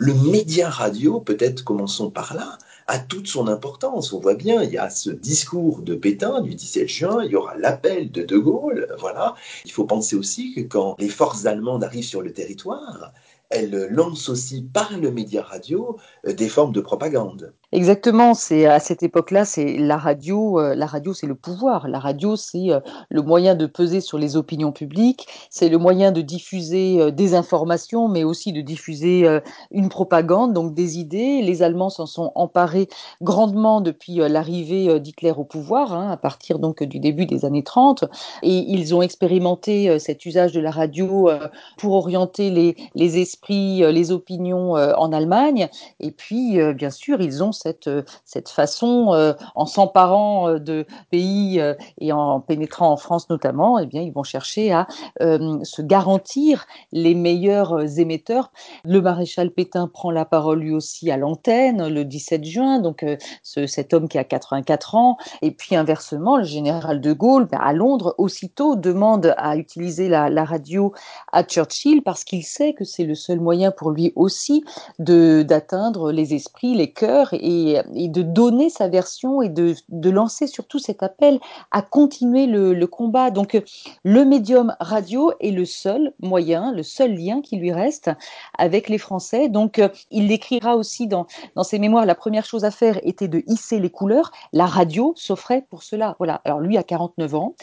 le 0.00 0.14
média 0.14 0.70
radio, 0.70 1.20
peut-être 1.20 1.62
commençons 1.62 2.10
par 2.10 2.32
là, 2.34 2.56
a 2.86 2.98
toute 2.98 3.26
son 3.26 3.48
importance. 3.48 4.14
On 4.14 4.18
voit 4.18 4.34
bien, 4.34 4.62
il 4.62 4.70
y 4.70 4.78
a 4.78 4.88
ce 4.88 5.10
discours 5.10 5.82
de 5.82 5.94
Pétain 5.94 6.40
du 6.40 6.54
17 6.54 6.88
juin, 6.88 7.22
il 7.22 7.32
y 7.32 7.36
aura 7.36 7.54
l'appel 7.58 8.10
de 8.10 8.22
De 8.22 8.38
Gaulle, 8.38 8.88
voilà. 8.98 9.34
Il 9.66 9.72
faut 9.72 9.84
penser 9.84 10.16
aussi 10.16 10.54
que 10.54 10.62
quand 10.62 10.96
les 10.98 11.10
forces 11.10 11.44
allemandes 11.44 11.84
arrivent 11.84 12.02
sur 12.02 12.22
le 12.22 12.32
territoire, 12.32 13.12
elles 13.50 13.88
lancent 13.90 14.30
aussi 14.30 14.62
par 14.62 14.98
le 14.98 15.10
média 15.10 15.42
radio 15.42 15.98
euh, 16.26 16.32
des 16.32 16.48
formes 16.48 16.72
de 16.72 16.80
propagande. 16.80 17.52
Exactement, 17.72 18.34
c'est 18.34 18.66
à 18.66 18.80
cette 18.80 19.04
époque-là, 19.04 19.44
c'est 19.44 19.76
la 19.76 19.96
radio. 19.96 20.58
Euh, 20.58 20.74
la 20.74 20.86
radio, 20.86 21.14
c'est 21.14 21.28
le 21.28 21.36
pouvoir. 21.36 21.86
La 21.86 22.00
radio, 22.00 22.34
c'est 22.34 22.72
euh, 22.72 22.80
le 23.10 23.22
moyen 23.22 23.54
de 23.54 23.66
peser 23.66 24.00
sur 24.00 24.18
les 24.18 24.36
opinions 24.36 24.72
publiques. 24.72 25.28
C'est 25.50 25.68
le 25.68 25.78
moyen 25.78 26.10
de 26.10 26.20
diffuser 26.20 27.00
euh, 27.00 27.10
des 27.12 27.34
informations, 27.34 28.08
mais 28.08 28.24
aussi 28.24 28.52
de 28.52 28.60
diffuser 28.60 29.40
une 29.70 29.88
propagande, 29.88 30.52
donc 30.52 30.74
des 30.74 30.98
idées. 30.98 31.42
Les 31.42 31.62
Allemands 31.62 31.90
s'en 31.90 32.06
sont 32.06 32.32
emparés 32.34 32.88
grandement 33.22 33.80
depuis 33.80 34.16
l'arrivée 34.16 34.98
d'Hitler 34.98 35.32
au 35.36 35.44
pouvoir, 35.44 35.92
hein, 35.92 36.10
à 36.10 36.16
partir 36.16 36.58
donc 36.58 36.82
du 36.82 36.98
début 36.98 37.26
des 37.26 37.44
années 37.44 37.62
30, 37.62 38.04
et 38.42 38.56
ils 38.56 38.94
ont 38.94 39.02
expérimenté 39.02 39.98
cet 39.98 40.26
usage 40.26 40.52
de 40.52 40.60
la 40.60 40.70
radio 40.70 41.30
pour 41.78 41.94
orienter 41.94 42.50
les, 42.50 42.76
les 42.94 43.18
esprits, 43.18 43.80
les 43.92 44.10
opinions 44.10 44.72
en 44.72 45.12
Allemagne. 45.12 45.68
Et 46.00 46.10
puis, 46.10 46.58
bien 46.74 46.90
sûr, 46.90 47.20
ils 47.20 47.42
ont 47.44 47.52
cette, 47.62 47.88
euh, 47.88 48.02
cette 48.24 48.48
façon, 48.48 49.12
euh, 49.12 49.32
en 49.54 49.66
s'emparant 49.66 50.48
euh, 50.48 50.58
de 50.58 50.86
pays 51.10 51.60
et 51.98 52.12
en 52.12 52.40
pénétrant 52.40 52.90
en 52.90 52.96
France 52.96 53.28
notamment, 53.28 53.78
eh 53.78 53.86
bien, 53.86 54.02
ils 54.02 54.12
vont 54.12 54.22
chercher 54.22 54.72
à 54.72 54.86
se 55.20 55.82
garantir 55.82 56.66
les 56.92 57.14
meilleurs 57.14 57.98
émetteurs. 57.98 58.50
Le 58.84 59.00
maréchal 59.00 59.50
Pétain 59.50 59.88
prend 59.88 60.10
la 60.10 60.24
parole 60.24 60.60
lui 60.60 60.72
aussi 60.72 61.10
à 61.10 61.16
l'antenne 61.16 61.88
le 61.88 62.04
17 62.04 62.44
juin, 62.44 62.80
donc 62.80 63.04
ce, 63.42 63.66
cet 63.66 63.94
homme 63.94 64.08
qui 64.08 64.18
a 64.18 64.24
84 64.24 64.94
ans, 64.94 65.16
et 65.42 65.50
puis 65.50 65.76
inversement, 65.76 66.36
le 66.36 66.44
général 66.44 67.00
de 67.00 67.12
Gaulle, 67.12 67.46
ben, 67.46 67.58
à 67.60 67.72
Londres, 67.72 68.14
aussitôt 68.18 68.76
demande 68.76 69.34
à 69.36 69.56
utiliser 69.56 70.08
la, 70.08 70.44
radio 70.44 70.92
à 71.32 71.42
Churchill 71.42 72.02
parce 72.02 72.24
qu'il 72.24 72.44
sait 72.44 72.72
que 72.72 72.84
c'est 72.84 73.04
le 73.04 73.14
seul 73.14 73.40
moyen 73.40 73.70
pour 73.70 73.90
lui 73.90 74.12
aussi 74.16 74.64
d'atteindre 74.98 76.12
les 76.12 76.34
esprits, 76.34 76.74
les 76.74 76.92
cœurs 76.92 77.34
et, 77.50 78.08
de 78.08 78.22
donner 78.22 78.70
sa 78.70 78.88
version 78.88 79.42
et 79.42 79.48
de, 79.48 79.74
lancer 80.10 80.46
surtout 80.46 80.78
cet 80.78 81.02
appel 81.02 81.38
à 81.70 81.82
continuer 81.82 82.46
le, 82.46 82.86
combat. 82.86 83.30
Donc 83.30 83.62
le 84.02 84.24
médium 84.24 84.74
radio 84.80 85.32
est 85.40 85.50
le 85.50 85.64
seul 85.64 86.12
moyen, 86.20 86.72
le 86.72 86.82
seul 86.82 87.14
lien 87.14 87.40
qui 87.40 87.56
lui 87.56 87.72
reste 87.72 88.10
avec 88.58 88.88
les 88.88 88.98
Français. 88.98 89.48
Donc 89.48 89.80
il 90.10 90.28
l'écrira 90.28 90.76
aussi 90.76 91.06
dans, 91.06 91.26
dans 91.54 91.64
ses 91.64 91.78
mémoires. 91.78 92.06
La 92.06 92.14
première 92.14 92.44
chose 92.44 92.64
à 92.64 92.70
faire 92.70 92.98
était 93.02 93.28
de 93.28 93.42
hisser 93.46 93.78
les 93.78 93.90
couleurs. 93.90 94.32
La 94.52 94.66
radio 94.66 95.12
s'offrait 95.16 95.66
pour 95.70 95.82
cela. 95.82 96.16
Voilà. 96.18 96.40
Alors 96.44 96.60
lui 96.60 96.76
a 96.76 96.82
49 96.82 97.34
ans 97.34 97.54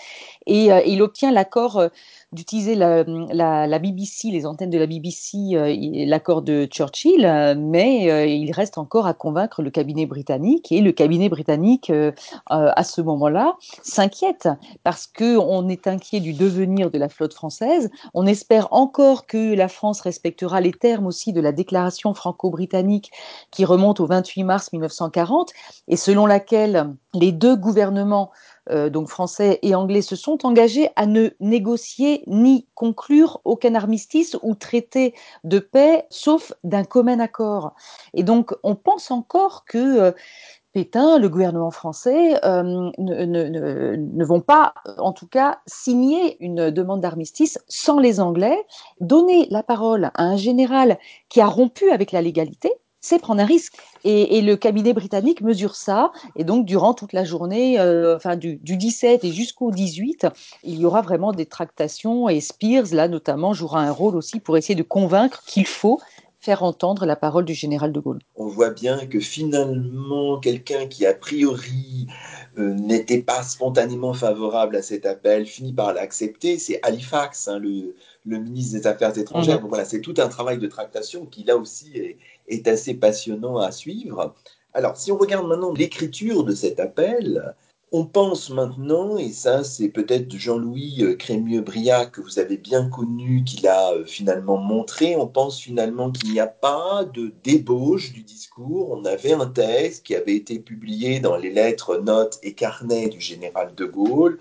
et 0.46 0.72
euh, 0.72 0.82
il 0.86 1.02
obtient 1.02 1.32
l'accord 1.32 1.78
euh, 1.78 1.90
d'utiliser 2.32 2.76
la, 2.76 3.80
BBC, 3.80 4.30
les 4.30 4.46
antennes 4.46 4.70
de 4.70 4.78
la 4.78 4.88
BBC, 4.88 5.38
euh, 5.54 5.76
l'accord 6.06 6.42
de 6.42 6.66
Churchill, 6.66 7.56
mais 7.58 8.30
il 8.30 8.52
reste 8.52 8.78
encore 8.78 9.08
à 9.08 9.14
convaincre 9.14 9.62
le 9.62 9.70
cabinet 9.70 10.06
britannique 10.06 10.72
et 10.72 10.82
le 10.82 10.92
cabinet 10.92 11.30
britannique 11.30 11.92
à 12.48 12.84
ce 12.84 13.02
moment-là 13.02 13.56
s'inquiète 13.84 14.50
parce 14.84 15.08
que 15.08 15.38
on 15.38 15.68
est 15.70 15.88
inquiet 15.88 16.20
du 16.20 16.34
devenir 16.34 16.92
de 16.92 16.98
la 16.98 17.10
flotte 17.10 17.34
française. 17.34 17.90
On 18.14 18.26
espère 18.26 18.68
encore 18.72 19.26
que 19.26 19.54
la 19.56 19.68
France 19.68 20.02
respectera 20.02 20.62
les 20.62 20.74
termes 20.74 21.08
aussi 21.08 21.34
de 21.34 21.42
la 21.42 21.52
déclaration 21.52 22.14
franco-britannique 22.14 23.12
qui 23.52 23.66
remonte 23.66 24.00
au 24.00 24.06
28 24.06 24.44
mars 24.44 24.72
1940 24.74 25.52
et 25.88 25.96
selon 25.96 26.26
laquelle 26.26 26.96
les 27.14 27.32
deux 27.32 27.56
gouvernements 27.56 28.32
euh, 28.70 28.90
donc 28.90 29.10
français 29.10 29.60
et 29.62 29.76
anglais, 29.76 30.02
se 30.02 30.16
sont 30.16 30.46
engagés 30.46 30.90
à 30.96 31.06
ne 31.06 31.30
négocier 31.40 32.24
ni 32.28 32.68
conclure 32.76 33.42
aucun 33.46 33.76
armistice 33.76 34.38
ou 34.42 34.56
traité 34.56 35.14
de 35.44 35.60
paix, 35.60 36.06
sauf 36.10 36.54
d'un 36.64 36.84
commun 36.84 37.20
accord. 37.20 37.74
Et 38.14 38.24
donc, 38.24 38.54
on 38.64 38.76
pense 38.76 39.12
encore 39.12 39.66
que 39.66 39.78
euh, 39.78 40.12
Pétain, 40.74 41.18
le 41.18 41.30
gouvernement 41.30 41.72
français, 41.72 42.40
euh, 42.46 42.92
ne, 42.98 43.26
ne, 43.26 44.26
vont 44.26 44.42
pas, 44.42 44.76
en 44.98 45.12
tout 45.12 45.28
cas, 45.28 45.60
signer 45.66 46.38
une 46.40 46.70
demande 46.70 47.02
d'armistice 47.02 47.58
sans 47.68 48.00
les 48.00 48.20
Anglais. 48.20 48.58
Donner 49.00 49.48
la 49.50 49.64
parole 49.64 50.12
à 50.14 50.24
un 50.24 50.38
général 50.38 51.00
qui 51.30 51.42
a 51.42 51.48
rompu 51.48 51.90
avec 51.90 52.12
la 52.12 52.22
légalité, 52.22 52.72
c'est 53.08 53.20
prendre 53.20 53.42
un 53.42 53.46
risque. 53.46 53.74
Et, 54.04 54.42
le 54.42 54.56
cabinet 54.56 54.94
britannique 54.94 55.42
mesure 55.42 55.76
ça. 55.76 56.12
Et 56.36 56.44
donc, 56.44 56.66
durant 56.66 56.94
toute 56.94 57.14
la 57.14 57.24
journée, 57.24 57.80
euh, 57.80 58.16
enfin 58.16 58.36
du, 58.36 58.58
17 58.58 59.24
et 59.24 59.32
jusqu'au 59.32 59.72
18, 59.72 60.28
il 60.64 60.80
y 60.80 60.86
aura 60.86 61.02
vraiment 61.02 61.34
des 61.34 61.46
tractations. 61.46 62.30
Et 62.30 62.40
Spears, 62.40 62.94
là 62.94 63.08
notamment, 63.08 63.54
jouera 63.54 63.82
un 63.82 63.92
rôle 63.92 64.16
aussi 64.16 64.40
pour 64.40 64.58
essayer 64.58 64.76
de 64.76 64.84
convaincre 64.84 65.44
qu'il 65.46 65.66
faut 65.66 66.00
faire 66.40 66.64
entendre 66.64 67.06
la 67.06 67.16
parole 67.16 67.46
du 67.46 67.54
général 67.54 67.92
de 67.92 68.00
Gaulle. 68.00 68.20
On 68.36 68.48
voit 68.48 68.70
bien 68.70 69.06
que 69.08 69.20
finalement, 69.20 70.40
quelqu'un 70.40 70.88
qui 70.88 71.06
a 71.06 71.14
priori 71.14 72.08
euh, 72.58 72.74
n'était 72.74 73.22
pas 73.22 73.44
spontanément 73.44 74.14
favorable 74.14 74.76
à 74.76 74.82
cet 74.82 75.06
appel 75.06 75.46
finit 75.46 75.74
par 75.74 75.94
l'accepter. 75.94 76.58
C'est 76.60 76.80
Halifax, 76.84 77.48
hein, 77.48 77.60
le, 77.60 77.94
ministre 78.26 78.78
des 78.78 78.88
Affaires 78.88 79.18
étrangères. 79.18 79.62
Mhm. 79.62 79.68
voilà, 79.68 79.84
c'est 79.84 80.02
tout 80.02 80.14
un 80.18 80.28
travail 80.28 80.58
de 80.58 80.68
tractation 80.68 81.26
qui 81.26 81.44
là 81.44 81.58
aussi 81.58 81.92
est, 81.98 82.18
est 82.48 82.68
assez 82.68 82.94
passionnant 82.94 83.58
à 83.58 83.72
suivre. 83.72 84.36
Alors, 84.74 84.98
si 84.98 85.12
on 85.12 85.18
regarde 85.18 85.48
maintenant 85.48 85.74
l'écriture 85.74 86.44
de 86.44 86.54
cet 86.54 86.80
appel, 86.80 87.56
on 87.94 88.06
pense 88.06 88.50
maintenant, 88.50 89.18
et 89.18 89.32
ça 89.32 89.64
c'est 89.64 89.88
peut-être 89.88 90.36
Jean-Louis 90.36 90.98
euh, 91.04 91.16
Crémieux-Briac 91.16 92.12
que 92.12 92.22
vous 92.22 92.38
avez 92.38 92.58
bien 92.58 92.90
connu, 92.90 93.46
qui 93.46 93.62
l'a 93.62 93.92
euh, 93.94 94.06
finalement 94.06 94.58
montré, 94.58 95.16
on 95.16 95.28
pense 95.28 95.62
finalement 95.62 96.12
qu'il 96.12 96.34
n'y 96.34 96.42
a 96.42 96.48
pas 96.48 97.06
de 97.06 97.34
débauche 97.44 98.12
du 98.12 98.24
discours. 98.24 98.92
On 98.92 99.06
avait 99.06 99.32
un 99.32 99.46
texte 99.48 100.06
qui 100.06 100.16
avait 100.16 100.36
été 100.36 100.60
publié 100.60 101.22
dans 101.22 101.38
les 101.38 101.50
lettres, 101.50 101.98
notes 101.98 102.40
et 102.44 102.54
carnets 102.54 103.08
du 103.08 103.22
général 103.22 103.74
de 103.74 103.86
Gaulle, 103.86 104.38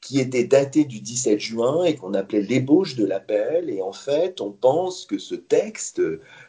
qui 0.00 0.18
était 0.18 0.44
daté 0.44 0.84
du 0.84 1.00
17 1.00 1.38
juin 1.38 1.84
et 1.84 1.94
qu'on 1.94 2.14
appelait 2.14 2.42
l'ébauche 2.42 2.96
de 2.96 3.04
l'appel. 3.04 3.70
Et 3.70 3.80
en 3.80 3.92
fait, 3.92 4.40
on 4.40 4.50
pense 4.50 5.06
que 5.06 5.18
ce 5.18 5.36
texte 5.36 6.02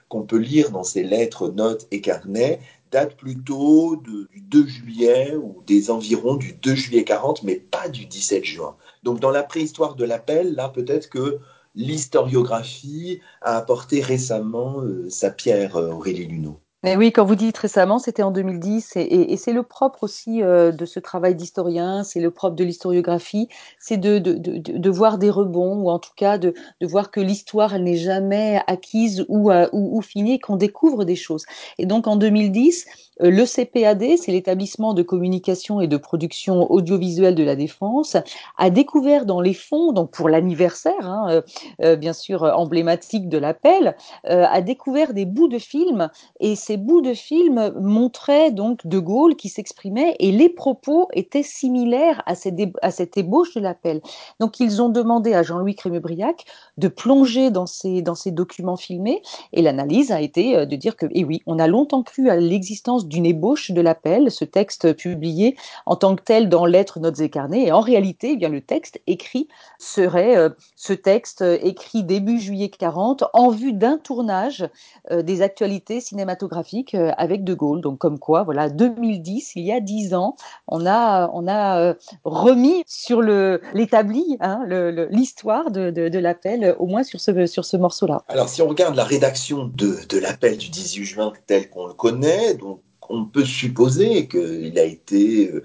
qu'on 0.10 0.24
peut 0.24 0.38
lire 0.38 0.72
dans 0.72 0.84
ses 0.84 1.04
lettres, 1.04 1.50
notes 1.50 1.88
et 1.92 2.02
carnets 2.02 2.60
date 2.92 3.16
plutôt 3.16 3.96
du 3.98 4.42
2 4.42 4.68
juillet 4.68 5.36
ou 5.36 5.64
des 5.68 5.92
environs 5.92 6.36
du 6.36 6.54
2 6.54 6.76
juillet 6.76 7.04
40, 7.04 7.44
mais 7.44 7.56
pas 7.56 7.88
du 7.88 8.06
17 8.06 8.44
juin. 8.44 8.76
Donc 9.04 9.20
dans 9.20 9.32
la 9.32 9.44
préhistoire 9.44 9.96
de 9.96 10.06
l'appel, 10.06 10.56
là 10.56 10.70
peut-être 10.70 11.10
que 11.10 11.40
l'historiographie 11.76 13.22
a 13.42 13.58
apporté 13.58 14.02
récemment 14.02 14.82
euh, 14.82 15.10
sa 15.10 15.30
pierre, 15.30 15.78
euh, 15.78 15.92
Aurélie 15.92 16.26
Luneau. 16.26 16.60
Mais 16.84 16.96
oui, 16.96 17.12
quand 17.12 17.26
vous 17.26 17.36
dites 17.36 17.58
récemment, 17.58 18.00
c'était 18.00 18.24
en 18.24 18.32
2010, 18.32 18.94
et, 18.96 19.34
et, 19.34 19.38
c'est 19.38 19.52
le 19.52 19.64
propre 19.64 20.04
aussi 20.04 20.42
euh, 20.42 20.72
de 20.72 20.86
ce 20.86 21.02
travail 21.02 21.36
d'historien, 21.36 22.06
c'est 22.06 22.22
le 22.22 22.32
propre 22.32 22.56
de 22.56 22.64
l'historiographie, 22.64 23.50
c'est 23.80 23.98
de, 23.98 24.18
de, 24.18 24.34
de, 24.36 24.58
de, 24.78 24.90
voir 24.90 25.18
des 25.18 25.30
rebonds, 25.30 25.76
ou 25.82 25.90
en 25.90 26.00
tout 26.00 26.14
cas 26.16 26.38
de, 26.38 26.54
voir 26.82 27.12
que 27.12 27.20
l'histoire, 27.20 27.76
elle 27.76 27.84
n'est 27.84 27.98
jamais 27.98 28.62
acquise 28.68 29.26
ou, 29.28 29.52
euh, 29.52 29.68
ou, 29.74 29.98
ou 29.98 30.02
finie, 30.02 30.40
qu'on 30.40 30.56
découvre 30.56 31.04
des 31.04 31.18
choses. 31.18 31.46
Et 31.80 31.86
donc 31.86 32.08
en 32.08 32.16
2010, 32.16 32.86
euh, 32.86 32.92
le 33.20 33.46
CPAD, 33.46 34.18
c'est 34.18 34.32
l'établissement 34.32 34.94
de 34.94 35.04
communication 35.04 35.82
et 35.82 35.88
de 35.88 35.98
production 35.98 36.72
audiovisuelle 36.72 37.36
de 37.36 37.44
la 37.44 37.56
Défense, 37.56 38.16
a 38.58 38.70
découvert 38.70 39.26
dans 39.26 39.42
les 39.42 39.54
fonds, 39.54 39.92
donc 39.92 40.12
pour 40.12 40.30
l'anniversaire, 40.30 41.06
hein, 41.06 41.28
euh, 41.30 41.42
euh 41.84 41.96
bien 41.96 42.14
sûr 42.14 42.44
emblématique 42.44 43.28
de 43.28 43.38
l'appel, 43.38 43.96
euh, 44.28 44.46
a 44.50 44.62
découvert 44.62 45.14
des 45.14 45.26
bouts 45.26 45.48
de 45.50 45.60
films 45.60 46.10
et 46.40 46.56
ces 46.56 46.78
bouts 46.78 47.02
de 47.02 47.14
films 47.14 47.74
montraient 47.80 48.52
donc 48.52 48.86
De 48.88 49.00
Gaulle 49.00 49.36
qui 49.36 49.50
s'exprimait 49.50 50.16
et 50.20 50.32
les 50.32 50.50
propos 50.50 51.10
étaient 51.14 51.44
similaires 51.44 52.24
à 52.26 52.36
cette, 52.36 53.18
ébauche 53.18 53.54
de 53.54 53.60
l'appel. 53.60 54.02
Donc 54.40 54.60
ils 54.60 54.82
ont 54.82 54.90
demandé 54.90 55.34
à 55.34 55.44
Jean-Louis 55.44 55.76
Crémieux-Briac 55.76 56.46
de 56.78 56.88
plonger 56.88 57.52
dans 57.52 57.66
ces, 57.66 58.02
dans 58.02 58.16
ces 58.16 58.32
documents 58.32 58.78
filmés 58.78 59.22
et 59.52 59.62
l'analyse 59.62 60.12
a 60.12 60.22
été 60.22 60.66
de 60.66 60.76
dire 60.76 60.96
que, 60.96 61.08
eh 61.12 61.26
oui, 61.26 61.42
on 61.46 61.60
a 61.60 61.68
longtemps 61.68 62.04
cru 62.04 62.30
à 62.30 62.38
l'existence 62.38 63.09
d'une 63.10 63.26
ébauche 63.26 63.72
de 63.72 63.82
l'appel, 63.82 64.32
ce 64.32 64.46
texte 64.46 64.94
publié 64.94 65.58
en 65.86 65.96
tant 65.96 66.16
que 66.16 66.24
tel 66.24 66.48
dans 66.48 66.66
Lettres, 66.66 67.00
Notes 67.00 67.20
et 67.20 67.30
Carnets. 67.30 67.64
Et 67.64 67.72
en 67.72 67.82
réalité, 67.82 68.32
eh 68.34 68.38
bien, 68.38 68.50
le 68.50 68.62
texte 68.62 69.02
écrit 69.08 69.48
serait 69.78 70.38
euh, 70.38 70.50
ce 70.76 70.94
texte 70.94 71.44
écrit 71.62 72.04
début 72.04 72.40
juillet 72.40 72.70
40 72.70 73.26
en 73.34 73.50
vue 73.50 73.74
d'un 73.74 73.98
tournage 73.98 74.70
euh, 75.12 75.22
des 75.22 75.42
actualités 75.42 76.02
cinématographiques 76.02 76.96
euh, 76.96 77.12
avec 77.18 77.44
De 77.44 77.54
Gaulle. 77.54 77.82
Donc 77.82 77.98
comme 77.98 78.20
quoi, 78.20 78.44
voilà, 78.44 78.70
2010, 78.70 79.54
il 79.56 79.66
y 79.66 79.72
a 79.72 79.80
dix 79.80 80.14
ans, 80.14 80.36
on 80.68 80.86
a, 80.86 81.30
on 81.34 81.48
a 81.48 81.80
euh, 81.80 81.94
remis 82.24 82.84
sur 82.88 83.22
l'établi 83.22 84.38
hein, 84.40 84.64
l'histoire 85.10 85.72
de 85.72 86.20
l'appel, 86.20 86.76
au 86.80 86.88
moins 86.88 87.04
sur 87.04 87.20
ce, 87.20 87.46
sur 87.46 87.66
ce 87.66 87.78
morceau-là. 87.78 88.24
Alors 88.28 88.50
si 88.50 88.62
on 88.62 88.68
regarde 88.68 88.96
la 88.96 89.04
rédaction 89.04 89.66
de, 89.66 89.98
de 90.08 90.18
l'appel 90.18 90.58
du 90.58 90.70
18 90.70 91.06
juin 91.06 91.34
tel 91.48 91.70
qu'on 91.70 91.88
le 91.88 91.94
connaît, 91.94 92.54
donc 92.54 92.82
on 93.10 93.26
peut 93.26 93.46
supposer 93.46 94.28
qu'il 94.28 94.78
a 94.80 94.84
été, 94.84 95.52
euh, 95.52 95.64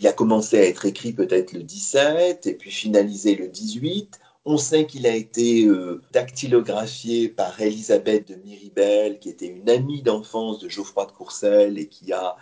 il 0.00 0.06
a 0.06 0.12
commencé 0.12 0.58
à 0.58 0.66
être 0.66 0.86
écrit 0.86 1.12
peut-être 1.12 1.52
le 1.52 1.62
17 1.62 2.46
et 2.46 2.54
puis 2.54 2.70
finalisé 2.70 3.34
le 3.36 3.48
18. 3.48 4.18
On 4.44 4.58
sait 4.58 4.86
qu'il 4.86 5.06
a 5.06 5.14
été 5.14 5.66
euh, 5.66 6.02
dactylographié 6.12 7.28
par 7.28 7.60
Elisabeth 7.60 8.28
de 8.28 8.36
Miribel, 8.36 9.18
qui 9.18 9.28
était 9.28 9.46
une 9.48 9.68
amie 9.68 10.02
d'enfance 10.02 10.60
de 10.60 10.68
Geoffroy 10.68 11.06
de 11.06 11.12
Courcelles 11.12 11.78
et 11.78 11.88
qui 11.88 12.12
a 12.12 12.36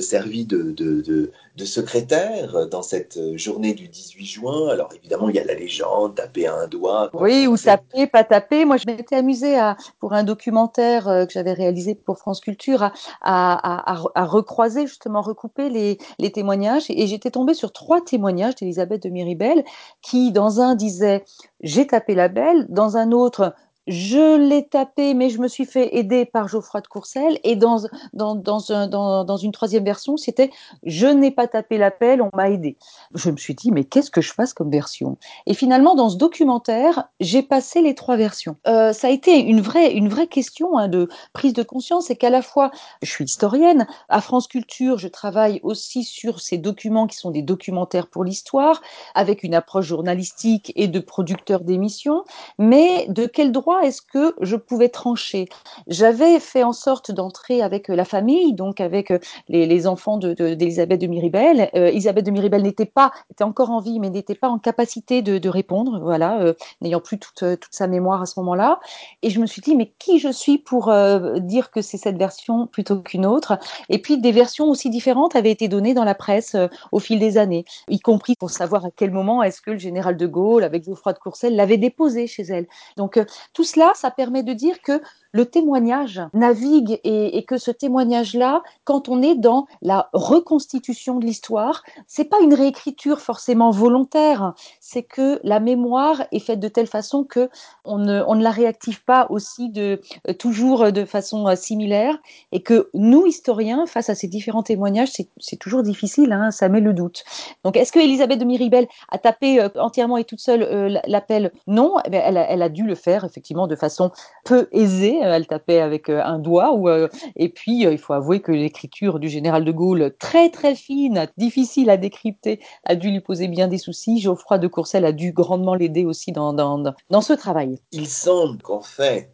servi 0.00 0.44
de, 0.44 0.70
de, 0.70 1.00
de, 1.00 1.32
de, 1.56 1.64
secrétaire 1.64 2.68
dans 2.68 2.82
cette 2.82 3.18
journée 3.36 3.74
du 3.74 3.88
18 3.88 4.24
juin. 4.24 4.68
Alors 4.68 4.90
évidemment, 4.94 5.28
il 5.28 5.36
y 5.36 5.38
a 5.38 5.44
la 5.44 5.54
légende, 5.54 6.14
taper 6.14 6.46
à 6.46 6.54
un 6.54 6.68
doigt. 6.68 7.10
Oui, 7.14 7.46
ou 7.46 7.56
taper, 7.56 8.06
pas 8.06 8.24
taper. 8.24 8.64
Moi, 8.64 8.76
je 8.76 8.86
m'étais 8.86 9.16
amusée 9.16 9.58
à, 9.58 9.76
pour 9.98 10.12
un 10.12 10.22
documentaire 10.22 11.08
euh, 11.08 11.26
que 11.26 11.32
j'avais 11.32 11.52
réalisé 11.52 11.94
pour 11.94 12.18
France 12.18 12.40
Culture 12.40 12.82
à, 12.82 12.92
à, 13.22 13.94
à, 13.94 14.02
à 14.14 14.24
recroiser, 14.24 14.86
justement, 14.86 15.22
recouper 15.22 15.68
les, 15.68 15.98
les 16.18 16.32
témoignages. 16.32 16.84
Et 16.88 17.06
j'étais 17.06 17.30
tombée 17.30 17.54
sur 17.54 17.72
trois 17.72 18.00
témoignages 18.00 18.54
d'Elisabeth 18.56 19.02
de 19.02 19.08
Miribel 19.08 19.64
qui, 20.02 20.32
dans 20.32 20.60
un, 20.60 20.74
disait 20.74 21.24
«j'ai 21.60 21.86
tapé 21.86 22.14
la 22.14 22.28
belle», 22.28 22.66
dans 22.68 22.96
un 22.96 23.12
autre 23.12 23.54
«je 23.90 24.36
l'ai 24.38 24.66
tapé, 24.66 25.14
mais 25.14 25.30
je 25.30 25.40
me 25.40 25.48
suis 25.48 25.66
fait 25.66 25.96
aider 25.96 26.24
par 26.24 26.46
Geoffroy 26.46 26.80
de 26.80 26.86
Courcelles. 26.86 27.40
Et 27.42 27.56
dans, 27.56 27.80
dans, 28.12 28.36
dans, 28.36 28.70
un, 28.70 28.86
dans, 28.86 29.24
dans 29.24 29.36
une 29.36 29.50
troisième 29.50 29.84
version, 29.84 30.16
c'était 30.16 30.50
je 30.84 31.08
n'ai 31.08 31.32
pas 31.32 31.48
tapé 31.48 31.76
l'appel, 31.76 32.22
on 32.22 32.30
m'a 32.32 32.50
aidé. 32.50 32.76
Je 33.14 33.30
me 33.30 33.36
suis 33.36 33.54
dit, 33.54 33.72
mais 33.72 33.82
qu'est-ce 33.82 34.10
que 34.10 34.20
je 34.20 34.32
fasse 34.32 34.54
comme 34.54 34.70
version? 34.70 35.18
Et 35.46 35.54
finalement, 35.54 35.96
dans 35.96 36.08
ce 36.08 36.16
documentaire, 36.16 37.08
j'ai 37.18 37.42
passé 37.42 37.82
les 37.82 37.96
trois 37.96 38.16
versions. 38.16 38.56
Euh, 38.68 38.92
ça 38.92 39.08
a 39.08 39.10
été 39.10 39.40
une 39.40 39.60
vraie, 39.60 39.92
une 39.92 40.08
vraie 40.08 40.28
question 40.28 40.78
hein, 40.78 40.86
de 40.86 41.08
prise 41.32 41.52
de 41.52 41.64
conscience, 41.64 42.06
c'est 42.06 42.16
qu'à 42.16 42.30
la 42.30 42.42
fois, 42.42 42.70
je 43.02 43.10
suis 43.10 43.24
historienne, 43.24 43.88
à 44.08 44.20
France 44.20 44.46
Culture, 44.46 44.98
je 44.98 45.08
travaille 45.08 45.58
aussi 45.64 46.04
sur 46.04 46.40
ces 46.40 46.58
documents 46.58 47.08
qui 47.08 47.16
sont 47.16 47.32
des 47.32 47.42
documentaires 47.42 48.06
pour 48.06 48.22
l'histoire, 48.22 48.82
avec 49.16 49.42
une 49.42 49.54
approche 49.54 49.86
journalistique 49.86 50.72
et 50.76 50.86
de 50.86 51.00
producteur 51.00 51.60
d'émissions, 51.60 52.24
mais 52.58 53.06
de 53.08 53.26
quel 53.26 53.50
droit 53.50 53.79
est-ce 53.82 54.02
que 54.02 54.34
je 54.40 54.56
pouvais 54.56 54.88
trancher 54.88 55.48
J'avais 55.86 56.40
fait 56.40 56.62
en 56.62 56.72
sorte 56.72 57.10
d'entrer 57.10 57.62
avec 57.62 57.88
la 57.88 58.04
famille, 58.04 58.54
donc 58.54 58.80
avec 58.80 59.12
les, 59.48 59.66
les 59.66 59.86
enfants 59.86 60.18
d'Elisabeth 60.18 61.00
de, 61.00 61.06
Miribel. 61.06 61.70
Euh, 61.74 61.88
Elisabeth 61.88 62.24
de 62.24 62.30
Miribel 62.30 62.62
n'était 62.62 62.86
pas, 62.86 63.12
était 63.30 63.44
encore 63.44 63.70
en 63.70 63.80
vie, 63.80 64.00
mais 64.00 64.10
n'était 64.10 64.34
pas 64.34 64.48
en 64.48 64.58
capacité 64.58 65.22
de, 65.22 65.48
répondre, 65.48 66.00
voilà, 66.00 66.40
euh, 66.40 66.54
n'ayant 66.80 67.00
plus 67.00 67.18
toute, 67.18 67.38
toute, 67.38 67.72
sa 67.72 67.86
mémoire 67.86 68.22
à 68.22 68.26
ce 68.26 68.38
moment-là. 68.40 68.80
Et 69.22 69.30
je 69.30 69.40
me 69.40 69.46
suis 69.46 69.62
dit, 69.62 69.76
mais 69.76 69.92
qui 69.98 70.18
je 70.18 70.30
suis 70.30 70.58
pour 70.58 70.88
euh, 70.88 71.38
dire 71.38 71.70
que 71.70 71.82
c'est 71.82 71.96
cette 71.96 72.16
version 72.16 72.66
plutôt 72.66 73.00
qu'une 73.00 73.26
autre? 73.26 73.58
Et 73.88 73.98
puis 73.98 74.18
des 74.18 74.32
versions 74.32 74.68
aussi 74.68 74.90
différentes 74.90 75.36
avaient 75.36 75.50
été 75.50 75.68
données 75.68 75.94
dans 75.94 76.04
la 76.04 76.14
presse 76.14 76.54
euh, 76.54 76.68
au 76.92 76.98
fil 76.98 77.18
des 77.18 77.38
années, 77.38 77.64
y 77.88 78.00
compris 78.00 78.34
pour 78.36 78.50
savoir 78.50 78.84
à 78.84 78.90
quel 78.94 79.10
moment 79.10 79.42
est-ce 79.42 79.60
que 79.60 79.72
le 79.72 79.78
général 79.78 80.16
de 80.16 80.26
Gaulle, 80.26 80.64
avec 80.64 80.84
Geoffroy 80.84 81.12
de 81.12 81.18
Courcelles, 81.18 81.56
l'avait 81.56 81.76
déposé 81.76 82.26
chez 82.26 82.42
elle. 82.42 82.66
Donc 82.96 83.16
euh, 83.16 83.24
tout 83.52 83.64
cela, 83.70 83.92
ça 83.94 84.10
permet 84.10 84.42
de 84.42 84.52
dire 84.52 84.82
que 84.82 85.00
le 85.32 85.46
témoignage 85.46 86.20
navigue 86.34 87.00
et, 87.04 87.44
que 87.44 87.56
ce 87.56 87.70
témoignage-là, 87.70 88.62
quand 88.84 89.08
on 89.08 89.22
est 89.22 89.34
dans 89.34 89.66
la 89.82 90.08
reconstitution 90.12 91.18
de 91.18 91.24
l'histoire, 91.24 91.82
c'est 92.06 92.24
pas 92.24 92.40
une 92.40 92.54
réécriture 92.54 93.20
forcément 93.20 93.70
volontaire, 93.70 94.54
c'est 94.80 95.02
que 95.02 95.40
la 95.42 95.60
mémoire 95.60 96.22
est 96.32 96.38
faite 96.38 96.60
de 96.60 96.68
telle 96.68 96.86
façon 96.86 97.24
que 97.24 97.48
on 97.84 97.98
ne, 97.98 98.42
la 98.42 98.50
réactive 98.50 99.04
pas 99.04 99.26
aussi 99.30 99.70
de 99.70 100.00
euh, 100.28 100.32
toujours 100.32 100.92
de 100.92 101.04
façon 101.04 101.46
euh, 101.46 101.56
similaire 101.56 102.18
et 102.52 102.62
que 102.62 102.90
nous 102.94 103.26
historiens, 103.26 103.86
face 103.86 104.10
à 104.10 104.14
ces 104.14 104.28
différents 104.28 104.62
témoignages, 104.62 105.10
c'est 105.38 105.56
toujours 105.56 105.82
difficile, 105.82 106.32
hein, 106.32 106.50
ça 106.50 106.68
met 106.68 106.80
le 106.80 106.92
doute. 106.92 107.24
Donc, 107.64 107.76
est-ce 107.76 107.92
que 107.92 107.98
Elisabeth 107.98 108.38
de 108.38 108.44
Miribel 108.44 108.86
a 109.08 109.18
tapé 109.18 109.60
euh, 109.60 109.68
entièrement 109.76 110.16
et 110.16 110.24
toute 110.24 110.40
seule 110.40 110.62
euh, 110.62 110.98
l'appel? 111.06 111.52
Non, 111.66 111.96
eh 112.04 112.14
elle, 112.14 112.62
a, 112.62 112.68
dû 112.68 112.84
le 112.84 112.94
faire 112.94 113.24
effectivement 113.24 113.66
de 113.66 113.76
façon 113.76 114.10
peu 114.44 114.68
aisée 114.72 115.19
elle 115.28 115.46
tapait 115.46 115.80
avec 115.80 116.08
euh, 116.08 116.22
un 116.24 116.38
doigt. 116.38 116.78
Euh, 116.88 117.08
et 117.36 117.48
puis, 117.48 117.82
il 117.82 117.98
faut 117.98 118.12
avouer 118.12 118.40
que 118.40 118.52
l'écriture 118.52 119.18
du 119.18 119.28
général 119.28 119.64
de 119.64 119.72
Gaulle, 119.72 120.14
très 120.18 120.50
très 120.50 120.74
fine, 120.74 121.26
difficile 121.36 121.90
à 121.90 121.96
décrypter, 121.96 122.60
a 122.84 122.94
dû 122.94 123.10
lui 123.10 123.20
poser 123.20 123.48
bien 123.48 123.68
des 123.68 123.78
soucis. 123.78 124.20
Geoffroy 124.20 124.58
de 124.58 124.68
Courcelles 124.68 125.04
a 125.04 125.12
dû 125.12 125.32
grandement 125.32 125.74
l'aider 125.74 126.04
aussi 126.04 126.32
dans, 126.32 126.52
dans, 126.52 126.94
dans 127.10 127.20
ce 127.20 127.32
travail. 127.32 127.78
Il 127.92 128.08
semble 128.08 128.62
qu'en 128.62 128.82
fait, 128.82 129.30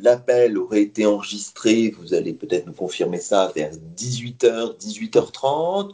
l'appel 0.00 0.58
aurait 0.58 0.82
été 0.82 1.06
enregistré, 1.06 1.94
vous 1.98 2.14
allez 2.14 2.32
peut-être 2.32 2.66
nous 2.66 2.72
confirmer 2.72 3.18
ça, 3.18 3.52
vers 3.54 3.70
18h, 3.96 4.78
18h30 4.78 5.92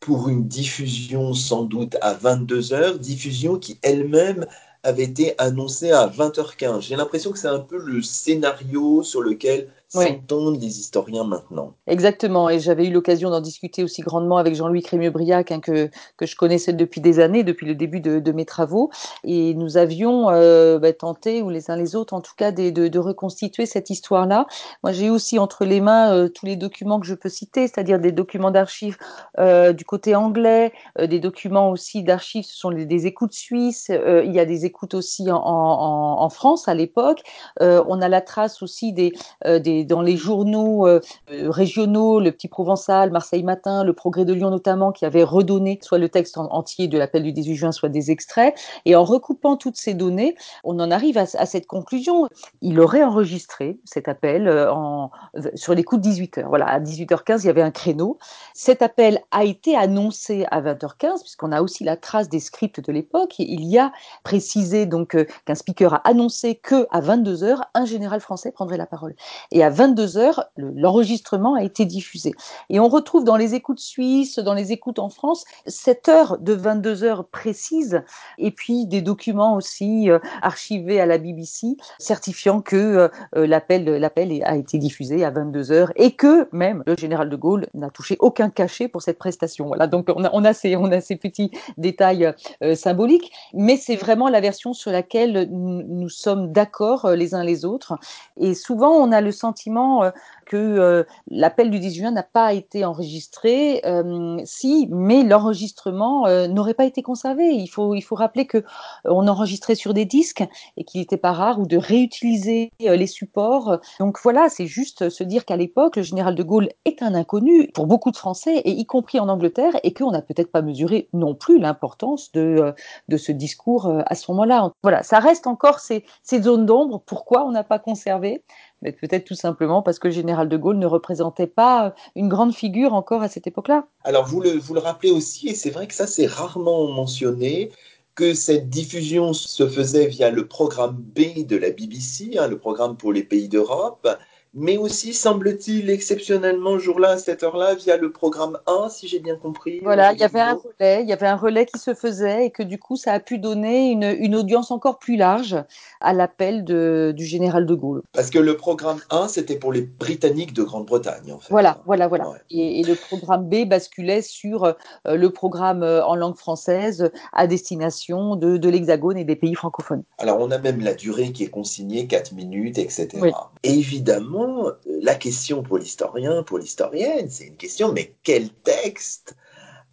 pour 0.00 0.28
une 0.28 0.46
diffusion 0.46 1.34
sans 1.34 1.64
doute 1.64 1.96
à 2.00 2.14
22h, 2.14 2.98
diffusion 2.98 3.58
qui 3.58 3.78
elle-même 3.82 4.46
avait 4.82 5.04
été 5.04 5.34
annoncé 5.38 5.90
à 5.90 6.06
20h15. 6.06 6.82
J'ai 6.82 6.96
l'impression 6.96 7.32
que 7.32 7.38
c'est 7.38 7.48
un 7.48 7.60
peu 7.60 7.78
le 7.78 8.02
scénario 8.02 9.02
sur 9.02 9.20
lequel 9.22 9.70
oui. 9.94 10.06
s'entendent 10.06 10.60
les 10.60 10.78
historiens 10.80 11.24
maintenant. 11.24 11.74
Exactement, 11.86 12.50
et 12.50 12.60
j'avais 12.60 12.86
eu 12.86 12.90
l'occasion 12.90 13.30
d'en 13.30 13.40
discuter 13.40 13.82
aussi 13.82 14.02
grandement 14.02 14.36
avec 14.36 14.54
Jean-Louis 14.54 14.82
Crémieux-Briac, 14.82 15.50
hein, 15.52 15.60
que, 15.60 15.90
que 16.16 16.26
je 16.26 16.36
connaissais 16.36 16.72
depuis 16.72 17.00
des 17.00 17.20
années, 17.20 17.44
depuis 17.44 17.66
le 17.66 17.74
début 17.74 18.00
de, 18.00 18.20
de 18.20 18.32
mes 18.32 18.44
travaux, 18.44 18.90
et 19.24 19.54
nous 19.54 19.76
avions 19.76 20.30
euh, 20.30 20.78
bah, 20.78 20.92
tenté, 20.92 21.42
ou 21.42 21.50
les 21.50 21.70
uns 21.70 21.76
les 21.76 21.96
autres 21.96 22.14
en 22.14 22.20
tout 22.20 22.34
cas, 22.36 22.52
de, 22.52 22.70
de, 22.70 22.88
de 22.88 22.98
reconstituer 22.98 23.66
cette 23.66 23.90
histoire-là. 23.90 24.46
Moi 24.82 24.92
j'ai 24.92 25.10
aussi 25.10 25.38
entre 25.38 25.64
les 25.64 25.80
mains 25.80 26.12
euh, 26.12 26.28
tous 26.28 26.46
les 26.46 26.56
documents 26.56 27.00
que 27.00 27.06
je 27.06 27.14
peux 27.14 27.28
citer, 27.28 27.68
c'est-à-dire 27.68 27.98
des 27.98 28.12
documents 28.12 28.50
d'archives 28.50 28.98
euh, 29.38 29.72
du 29.72 29.84
côté 29.84 30.14
anglais, 30.14 30.72
des 30.98 31.20
documents 31.20 31.70
aussi 31.70 32.02
d'archives, 32.02 32.44
ce 32.44 32.56
sont 32.56 32.70
les, 32.70 32.86
des 32.86 33.06
écoutes 33.06 33.32
suisses, 33.32 33.90
il 33.90 34.32
y 34.32 34.40
a 34.40 34.44
des 34.44 34.64
écoutes 34.64 34.94
aussi 34.94 35.30
en, 35.30 35.36
en, 35.36 36.20
en 36.22 36.28
France 36.30 36.68
à 36.68 36.74
l'époque, 36.74 37.22
on 37.60 38.00
a 38.02 38.08
la 38.08 38.20
trace 38.20 38.62
aussi 38.62 38.92
des, 38.92 39.12
des 39.44 39.77
dans 39.84 40.02
les 40.02 40.16
journaux 40.16 40.86
euh, 40.86 41.00
régionaux, 41.28 42.20
le 42.20 42.32
Petit 42.32 42.48
Provençal, 42.48 43.10
Marseille 43.10 43.42
Matin, 43.42 43.84
le 43.84 43.92
Progrès 43.92 44.24
de 44.24 44.32
Lyon 44.32 44.50
notamment, 44.50 44.92
qui 44.92 45.04
avaient 45.04 45.22
redonné 45.22 45.78
soit 45.82 45.98
le 45.98 46.08
texte 46.08 46.38
entier 46.38 46.88
de 46.88 46.98
l'appel 46.98 47.22
du 47.22 47.32
18 47.32 47.54
juin, 47.54 47.72
soit 47.72 47.88
des 47.88 48.10
extraits. 48.10 48.54
Et 48.84 48.96
en 48.96 49.04
recoupant 49.04 49.56
toutes 49.56 49.76
ces 49.76 49.94
données, 49.94 50.36
on 50.64 50.78
en 50.80 50.90
arrive 50.90 51.18
à, 51.18 51.26
cette 51.26 51.66
conclusion. 51.66 52.28
Il 52.60 52.80
aurait 52.80 53.04
enregistré 53.04 53.78
cet 53.84 54.08
appel 54.08 54.48
en, 54.48 55.10
sur 55.54 55.74
les 55.74 55.84
coups 55.84 56.02
de 56.02 56.08
18h. 56.08 56.46
Voilà, 56.48 56.66
à 56.66 56.80
18h15, 56.80 57.42
il 57.42 57.46
y 57.46 57.50
avait 57.50 57.62
un 57.62 57.70
créneau. 57.70 58.18
Cet 58.54 58.82
appel 58.82 59.20
a 59.30 59.44
été 59.44 59.76
annoncé 59.76 60.46
à 60.50 60.60
20h15, 60.60 61.20
puisqu'on 61.20 61.52
a 61.52 61.62
aussi 61.62 61.84
la 61.84 61.96
trace 61.96 62.28
des 62.28 62.40
scripts 62.40 62.80
de 62.80 62.92
l'époque. 62.92 63.38
Il 63.38 63.64
y 63.64 63.78
a 63.78 63.92
précisé 64.24 64.86
donc 64.86 65.16
qu'un 65.44 65.54
speaker 65.54 65.94
a 65.94 66.08
annoncé 66.08 66.56
que 66.56 66.86
à 66.90 67.00
22h, 67.00 67.60
un 67.74 67.84
général 67.84 68.20
français 68.20 68.52
prendrait 68.52 68.76
la 68.76 68.86
parole. 68.86 69.14
Et 69.50 69.62
à 69.62 69.67
22h, 69.70 70.44
l'enregistrement 70.56 71.54
a 71.54 71.62
été 71.62 71.84
diffusé. 71.84 72.32
Et 72.70 72.80
on 72.80 72.88
retrouve 72.88 73.24
dans 73.24 73.36
les 73.36 73.54
écoutes 73.54 73.80
suisses, 73.80 74.38
dans 74.38 74.54
les 74.54 74.72
écoutes 74.72 74.98
en 74.98 75.08
France, 75.08 75.44
cette 75.66 76.08
heure 76.08 76.38
de 76.38 76.56
22h 76.56 77.24
précise, 77.30 78.02
et 78.38 78.50
puis 78.50 78.86
des 78.86 79.02
documents 79.02 79.54
aussi 79.54 80.10
euh, 80.10 80.18
archivés 80.42 81.00
à 81.00 81.06
la 81.06 81.18
BBC 81.18 81.76
certifiant 81.98 82.60
que 82.60 83.10
euh, 83.36 83.46
l'appel 83.46 83.84
l'appel 83.84 84.42
a 84.44 84.56
été 84.56 84.78
diffusé 84.78 85.24
à 85.24 85.30
22h 85.30 85.90
et 85.96 86.12
que 86.12 86.48
même 86.52 86.82
le 86.86 86.96
général 86.96 87.28
de 87.28 87.36
Gaulle 87.36 87.66
n'a 87.74 87.90
touché 87.90 88.16
aucun 88.20 88.50
cachet 88.50 88.88
pour 88.88 89.02
cette 89.02 89.18
prestation. 89.18 89.66
Voilà, 89.66 89.86
donc 89.86 90.08
on 90.14 90.44
a, 90.44 90.52
ces, 90.52 91.16
petits 91.16 91.50
détails 91.76 92.32
euh, 92.62 92.74
symboliques, 92.74 93.32
mais 93.54 93.76
c'est 93.76 93.96
vraiment 93.96 94.28
la 94.28 94.40
version 94.40 94.72
sur 94.72 94.90
laquelle 94.90 95.48
nous 95.50 96.08
sommes 96.08 96.52
d'accord 96.52 97.04
euh, 97.06 97.16
les 97.16 97.34
uns 97.34 97.44
les 97.44 97.64
autres. 97.64 97.94
Et 98.36 98.54
souvent, 98.54 98.90
on 98.90 99.12
a 99.12 99.20
le 99.20 99.32
sentiment 99.32 99.57
euh, 99.66 100.10
que 100.46 100.56
euh, 100.56 101.04
l'appel 101.30 101.70
du 101.70 101.78
18 101.78 101.98
juin 102.00 102.10
n'a 102.10 102.22
pas 102.22 102.54
été 102.54 102.84
enregistré. 102.84 103.82
Euh, 103.84 104.38
si, 104.44 104.88
mais 104.90 105.22
l'enregistrement 105.22 106.26
n'aurait 106.48 106.74
pas 106.74 106.84
été 106.84 107.02
conservé. 107.02 107.50
Il 107.50 107.66
faut, 107.68 107.94
il 107.94 108.00
faut 108.00 108.14
rappeler 108.14 108.46
que 108.46 108.64
on 109.04 109.28
enregistrait 109.28 109.74
sur 109.74 109.94
des 109.94 110.04
disques 110.04 110.44
et 110.76 110.84
qu'il 110.84 111.00
n'était 111.00 111.16
pas 111.16 111.32
rare 111.32 111.60
ou 111.60 111.66
de 111.66 111.76
réutiliser 111.76 112.70
les 112.80 113.06
supports. 113.06 113.78
Donc 114.00 114.18
voilà, 114.22 114.48
c'est 114.48 114.66
juste 114.66 115.10
se 115.10 115.24
dire 115.24 115.44
qu'à 115.44 115.56
l'époque, 115.56 115.96
le 115.96 116.02
général 116.02 116.34
de 116.34 116.42
Gaulle 116.42 116.68
est 116.84 117.02
un 117.02 117.14
inconnu 117.14 117.68
pour 117.74 117.86
beaucoup 117.86 118.10
de 118.10 118.16
Français, 118.16 118.56
et 118.58 118.70
y 118.70 118.86
compris 118.86 119.20
en 119.20 119.28
Angleterre, 119.28 119.78
et 119.82 119.92
qu'on 119.92 120.10
n'a 120.10 120.22
peut-être 120.22 120.50
pas 120.50 120.62
mesuré 120.62 121.08
non 121.12 121.34
plus 121.34 121.58
l'importance 121.58 122.32
de, 122.32 122.74
de 123.08 123.16
ce 123.16 123.32
discours 123.32 123.92
à 124.06 124.14
ce 124.14 124.30
moment-là. 124.30 124.72
Voilà, 124.82 125.02
ça 125.02 125.18
reste 125.18 125.46
encore 125.46 125.80
ces, 125.80 126.04
ces 126.22 126.42
zones 126.42 126.66
d'ombre. 126.66 127.02
Pourquoi 127.04 127.44
on 127.44 127.50
n'a 127.50 127.64
pas 127.64 127.78
conservé? 127.78 128.42
Mais 128.82 128.92
peut-être 128.92 129.24
tout 129.24 129.34
simplement 129.34 129.82
parce 129.82 129.98
que 129.98 130.08
le 130.08 130.14
général 130.14 130.48
de 130.48 130.56
Gaulle 130.56 130.78
ne 130.78 130.86
représentait 130.86 131.46
pas 131.46 131.94
une 132.14 132.28
grande 132.28 132.54
figure 132.54 132.94
encore 132.94 133.22
à 133.22 133.28
cette 133.28 133.46
époque-là. 133.46 133.86
Alors 134.04 134.26
vous 134.26 134.40
le, 134.40 134.50
vous 134.50 134.74
le 134.74 134.80
rappelez 134.80 135.10
aussi, 135.10 135.48
et 135.48 135.54
c'est 135.54 135.70
vrai 135.70 135.86
que 135.86 135.94
ça 135.94 136.06
c'est 136.06 136.26
rarement 136.26 136.86
mentionné, 136.88 137.70
que 138.14 138.34
cette 138.34 138.68
diffusion 138.68 139.32
se 139.32 139.68
faisait 139.68 140.08
via 140.08 140.30
le 140.30 140.48
programme 140.48 140.96
B 140.96 141.46
de 141.46 141.56
la 141.56 141.70
BBC, 141.70 142.36
hein, 142.36 142.48
le 142.48 142.58
programme 142.58 142.96
pour 142.96 143.12
les 143.12 143.22
pays 143.22 143.48
d'Europe, 143.48 144.08
mais 144.54 144.76
aussi, 144.76 145.14
semble-t-il, 145.14 145.90
exceptionnellement, 145.90 146.78
jour-là, 146.78 147.10
à 147.10 147.18
cette 147.18 147.42
heure-là, 147.42 147.74
via 147.74 147.96
le 147.96 148.10
programme 148.10 148.58
1, 148.66 148.88
si 148.88 149.08
j'ai 149.08 149.18
bien 149.18 149.36
compris. 149.36 149.80
Voilà, 149.82 150.12
il 150.12 150.18
y 150.18 150.24
avait 150.24 150.40
un 150.40 150.54
relais, 150.54 151.02
il 151.02 151.08
y 151.08 151.12
avait 151.12 151.26
un 151.26 151.36
relais 151.36 151.66
qui 151.66 151.78
se 151.78 151.94
faisait 151.94 152.46
et 152.46 152.50
que 152.50 152.62
du 152.62 152.78
coup, 152.78 152.96
ça 152.96 153.12
a 153.12 153.20
pu 153.20 153.38
donner 153.38 153.90
une, 153.90 154.16
une 154.18 154.34
audience 154.34 154.70
encore 154.70 154.98
plus 154.98 155.16
large 155.16 155.56
à 156.00 156.12
l'appel 156.12 156.64
du 156.64 157.24
général 157.24 157.66
de 157.66 157.74
Gaulle. 157.74 158.02
Parce 158.12 158.30
que 158.30 158.38
le 158.38 158.56
programme 158.56 159.00
1, 159.10 159.28
c'était 159.28 159.56
pour 159.56 159.72
les 159.72 159.82
Britanniques 159.82 160.52
de 160.52 160.62
Grande-Bretagne, 160.62 161.32
en 161.32 161.38
fait. 161.38 161.50
Voilà, 161.50 161.82
voilà, 161.86 162.08
voilà. 162.08 162.30
Ouais. 162.30 162.38
Et, 162.50 162.80
et, 162.80 162.84
le 162.84 162.94
programme 162.94 163.48
B 163.48 163.66
basculait 163.66 164.22
sur 164.22 164.64
euh, 164.64 164.72
le 165.06 165.30
programme 165.30 165.82
euh, 165.82 166.04
en 166.04 166.14
langue 166.14 166.36
française 166.36 167.10
à 167.32 167.46
destination 167.46 168.36
de, 168.36 168.56
de 168.56 168.68
l'Hexagone 168.68 169.18
et 169.18 169.24
des 169.24 169.36
pays 169.36 169.54
francophones. 169.54 170.02
Alors, 170.18 170.38
on 170.40 170.50
a 170.50 170.58
même 170.58 170.80
la 170.80 170.94
durée 170.94 171.32
qui 171.32 171.44
est 171.44 171.50
consignée, 171.50 172.06
4 172.06 172.32
minutes, 172.32 172.78
etc. 172.78 173.08
Oui. 173.20 173.30
Évidemment, 173.62 174.47
la 174.86 175.14
question 175.14 175.62
pour 175.62 175.78
l'historien, 175.78 176.42
pour 176.42 176.58
l'historienne, 176.58 177.28
c'est 177.30 177.46
une 177.46 177.56
question, 177.56 177.92
mais 177.92 178.14
quel 178.22 178.50
texte 178.50 179.36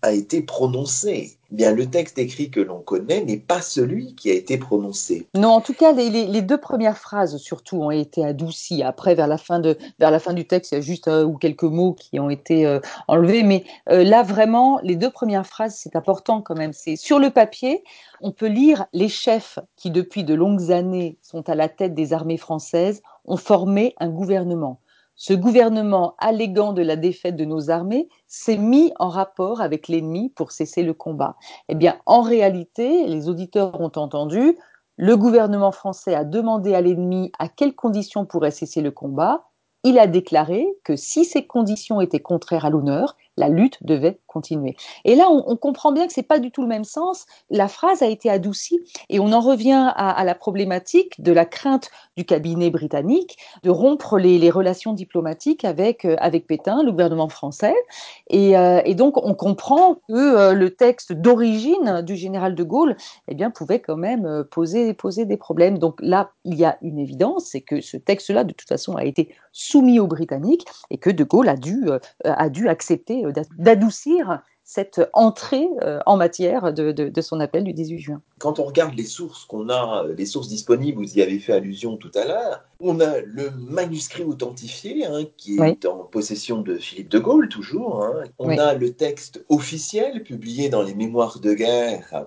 a 0.01 0.11
été 0.11 0.41
prononcé? 0.41 1.37
Eh 1.51 1.55
Bien, 1.55 1.71
le 1.71 1.85
texte 1.89 2.17
écrit 2.19 2.49
que 2.49 2.59
l'on 2.59 2.79
connaît 2.79 3.23
n'est 3.23 3.37
pas 3.37 3.61
celui 3.61 4.13
qui 4.15 4.29
a 4.29 4.33
été 4.33 4.57
prononcé. 4.57 5.27
Non, 5.35 5.49
en 5.49 5.61
tout 5.61 5.73
cas, 5.73 5.93
les, 5.93 6.41
deux 6.41 6.57
premières 6.57 6.97
phrases 6.97 7.37
surtout 7.37 7.77
ont 7.77 7.91
été 7.91 8.23
adoucies. 8.23 8.83
Après, 8.83 9.15
vers 9.15 9.27
la 9.27 9.37
fin 9.37 9.59
de 9.59 9.77
vers 9.99 10.11
la 10.11 10.19
fin 10.19 10.33
du 10.33 10.45
texte, 10.45 10.71
il 10.71 10.75
y 10.75 10.77
a 10.77 10.81
juste 10.81 11.07
ou 11.07 11.37
quelques 11.37 11.63
mots 11.63 11.93
qui 11.93 12.19
ont 12.19 12.29
été 12.29 12.65
euh, 12.65 12.79
enlevés, 13.07 13.43
mais 13.43 13.63
euh, 13.89 14.03
là 14.03 14.23
vraiment, 14.23 14.79
les 14.83 14.95
deux 14.95 15.09
premières 15.09 15.47
phrases, 15.47 15.75
c'est 15.75 15.95
important 15.95 16.41
quand 16.41 16.55
même. 16.55 16.73
C'est 16.73 16.95
sur 16.95 17.19
le 17.19 17.29
papier, 17.29 17.83
on 18.21 18.31
peut 18.31 18.47
lire 18.47 18.85
les 18.93 19.09
chefs 19.09 19.59
qui 19.75 19.91
depuis 19.91 20.23
de 20.23 20.33
longues 20.33 20.71
années 20.71 21.17
sont 21.21 21.47
à 21.49 21.55
la 21.55 21.69
tête 21.69 21.93
des 21.93 22.13
armées 22.13 22.37
françaises 22.37 23.01
ont 23.27 23.37
formé 23.37 23.95
un 23.99 24.09
gouvernement. 24.09 24.79
Ce 25.17 25.33
gouvernement, 25.33 26.15
alléguant 26.17 26.73
de 26.73 26.81
la 26.81 26.97
défaite 26.97 27.37
de 27.37 27.45
nos 27.45 27.69
armées, 27.69 28.09
s'est 28.27 28.57
mis 28.57 28.91
en 28.99 29.07
rapport 29.07 29.61
avec 29.61 29.87
l'ennemi 29.87 30.29
pour 30.29 30.51
cesser 30.51 30.83
le 30.83 30.93
combat. 30.93 31.37
Eh 31.69 31.75
bien, 31.75 31.97
en 32.05 32.21
réalité, 32.21 33.07
les 33.07 33.29
auditeurs 33.29 33.79
ont 33.79 33.91
entendu, 33.95 34.57
le 34.97 35.15
gouvernement 35.15 35.71
français 35.71 36.15
a 36.15 36.25
demandé 36.25 36.73
à 36.73 36.81
l'ennemi 36.81 37.31
à 37.39 37.47
quelles 37.47 37.75
conditions 37.75 38.25
pourrait 38.25 38.51
cesser 38.51 38.81
le 38.81 38.91
combat. 38.91 39.45
Il 39.83 39.99
a 39.99 40.07
déclaré 40.07 40.65
que 40.83 40.95
si 40.95 41.23
ces 41.23 41.45
conditions 41.45 42.01
étaient 42.01 42.19
contraires 42.19 42.65
à 42.65 42.69
l'honneur, 42.69 43.15
la 43.37 43.49
lutte 43.49 43.77
devait 43.81 44.19
continuer. 44.35 44.75
Et 45.05 45.15
là, 45.15 45.29
on, 45.29 45.55
comprend 45.55 45.93
bien 45.93 46.07
que 46.07 46.13
c'est 46.13 46.21
pas 46.21 46.39
du 46.39 46.51
tout 46.51 46.61
le 46.61 46.67
même 46.67 46.83
sens. 46.83 47.25
La 47.49 47.69
phrase 47.69 48.03
a 48.03 48.07
été 48.07 48.29
adoucie 48.29 48.81
et 49.09 49.21
on 49.21 49.31
en 49.31 49.39
revient 49.39 49.93
à, 49.95 50.23
la 50.25 50.35
problématique 50.35 51.21
de 51.21 51.31
la 51.31 51.45
crainte 51.45 51.89
du 52.17 52.25
cabinet 52.25 52.69
britannique 52.69 53.37
de 53.63 53.69
rompre 53.69 54.17
les, 54.17 54.49
relations 54.49 54.93
diplomatiques 54.93 55.63
avec, 55.63 56.05
euh, 56.05 56.15
avec 56.19 56.47
Pétain, 56.47 56.83
le 56.83 56.91
gouvernement 56.91 57.29
français. 57.29 57.73
Et, 58.29 58.57
euh, 58.57 58.81
donc, 58.93 59.17
on 59.25 59.33
comprend 59.33 59.95
que 60.07 60.13
euh, 60.13 60.53
le 60.53 60.69
texte 60.71 61.13
d'origine 61.13 62.01
du 62.01 62.15
général 62.15 62.55
de 62.55 62.63
Gaulle 62.63 62.97
eh 63.29 63.35
bien, 63.35 63.51
pouvait 63.51 63.79
quand 63.79 63.97
même 63.97 64.43
poser, 64.51 64.93
poser 64.93 65.25
des 65.25 65.37
problèmes. 65.37 65.77
Donc 65.77 65.95
là, 66.01 66.31
il 66.43 66.55
y 66.55 66.65
a 66.65 66.77
une 66.81 66.99
évidence, 66.99 67.45
c'est 67.45 67.61
que 67.61 67.79
ce 67.79 67.95
texte-là, 67.95 68.43
de 68.43 68.53
toute 68.53 68.67
façon, 68.67 68.95
a 68.95 69.05
été 69.05 69.33
soumis 69.53 69.99
aux 69.99 70.07
Britanniques 70.07 70.65
et 70.89 70.97
que 70.97 71.09
de 71.09 71.23
Gaulle 71.23 71.47
a 71.47 71.55
dû, 71.55 71.85
a 72.25 72.49
dû 72.49 72.67
accepter 72.67 73.24
d'adoucir 73.57 74.41
cette 74.67 74.99
entrée 75.13 75.67
euh, 75.83 75.99
en 76.07 76.17
matière 76.17 76.73
de, 76.73 76.91
de, 76.91 77.07
de, 77.07 77.21
son 77.21 77.39
appel 77.39 77.63
du 77.63 77.71
18 77.71 77.99
juin. 77.99 78.21
Quand 78.39 78.59
on 78.59 78.63
regarde 78.63 78.95
les 78.95 79.05
sources 79.05 79.45
qu'on 79.45 79.69
a, 79.69 80.05
les 80.17 80.25
sources 80.25 80.47
disponibles, 80.47 80.97
vous 80.97 81.17
y 81.17 81.21
avez 81.21 81.37
fait 81.37 81.53
allusion 81.53 81.97
tout 81.97 82.11
à 82.15 82.25
l'heure, 82.25 82.63
on 82.79 82.99
a 82.99 83.19
le 83.21 83.51
manuscrit 83.51 84.23
authentifié 84.23 85.05
hein, 85.05 85.25
qui 85.37 85.57
est 85.57 85.61
oui. 85.61 85.79
en 85.87 86.03
possession 86.05 86.61
de 86.61 86.77
Philippe 86.77 87.09
de 87.09 87.19
Gaulle 87.19 87.47
toujours. 87.47 88.03
Hein. 88.03 88.23
On 88.39 88.49
oui. 88.49 88.59
a 88.59 88.73
le 88.73 88.91
texte 88.91 89.45
officiel 89.49 90.23
publié 90.23 90.69
dans 90.69 90.81
les 90.81 90.95
Mémoires 90.95 91.39
de 91.39 91.53
guerre 91.53 92.25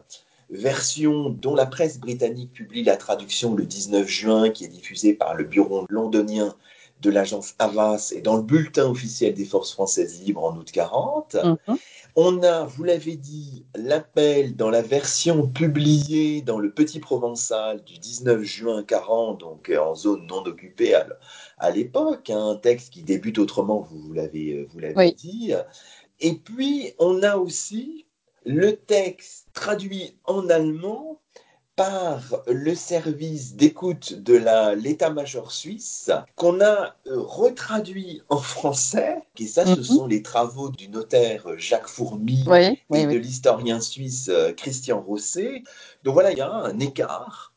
version 0.51 1.31
dont 1.31 1.55
la 1.55 1.67
presse 1.67 1.99
britannique 1.99 2.53
publie 2.53 2.85
la 2.85 2.97
traduction 2.97 3.55
le 3.55 3.65
19 3.65 4.09
juin, 4.09 4.51
qui 4.51 4.65
est 4.65 4.69
diffusée 4.69 5.15
par 5.15 5.35
le 5.35 5.45
bureau 5.45 5.87
londonien 5.91 6.55
de 7.01 7.11
l'agence 7.11 7.55
Havas 7.59 8.13
et 8.15 8.21
dans 8.21 8.37
le 8.37 8.43
bulletin 8.43 8.87
officiel 8.87 9.35
des 9.35 9.45
forces 9.45 9.73
françaises 9.73 10.21
libres 10.23 10.45
en 10.45 10.57
août 10.57 10.71
40. 10.73 11.35
Mm 11.35 11.39
-hmm. 11.39 11.79
On 12.17 12.43
a, 12.43 12.65
vous 12.65 12.83
l'avez 12.83 13.17
dit, 13.17 13.65
l'appel 13.77 14.57
dans 14.57 14.71
la 14.71 14.83
version 14.83 15.47
publiée 15.47 16.43
dans 16.43 16.59
le 16.59 16.73
Petit 16.73 16.99
Provençal 16.99 17.85
du 17.85 17.99
19 17.99 18.43
juin 18.43 18.83
40, 18.83 19.39
donc 19.39 19.71
en 19.71 19.95
zone 19.95 20.27
non 20.27 20.43
occupée 20.45 20.95
à, 21.59 21.71
l'époque, 21.71 22.31
hein, 22.31 22.49
un 22.49 22.57
texte 22.57 22.93
qui 22.93 23.03
débute 23.05 23.39
autrement, 23.39 23.79
vous 23.79 24.13
l'avez 24.13 24.67
oui. 24.97 25.15
dit. 25.15 25.53
Et 26.19 26.35
puis, 26.35 26.93
on 26.99 27.23
a 27.23 27.37
aussi 27.37 28.07
le 28.45 28.73
texte 28.73 29.47
traduit 29.53 30.19
en 30.25 30.49
allemand 30.49 31.18
par 31.79 32.43
le 32.49 32.75
service 32.75 33.55
d'écoute 33.55 34.13
de 34.13 34.43
l'état-major 34.75 35.53
suisse 35.53 36.11
qu'on 36.35 36.61
a 36.61 36.97
euh, 37.07 37.21
retraduit 37.21 38.21
en 38.29 38.39
français. 38.39 39.19
Et 39.39 39.47
ça, 39.47 39.65
mm 39.65 39.69
-hmm. 39.69 39.77
ce 39.77 39.83
sont 39.85 40.07
les 40.09 40.23
travaux 40.23 40.71
du 40.71 40.89
notaire 40.89 41.43
Jacques 41.57 41.93
Fourmy 41.97 42.43
oui, 42.49 42.65
et 42.67 42.81
oui, 42.91 43.03
de 43.05 43.11
oui. 43.11 43.21
l'historien 43.21 43.79
suisse 43.81 44.29
euh, 44.29 44.53
Christian 44.53 45.01
Rosset. 45.01 45.63
Donc 46.03 46.15
voilà, 46.15 46.33
il 46.33 46.39
y 46.39 46.47
a 46.51 46.53
un 46.53 46.79
écart 46.81 47.53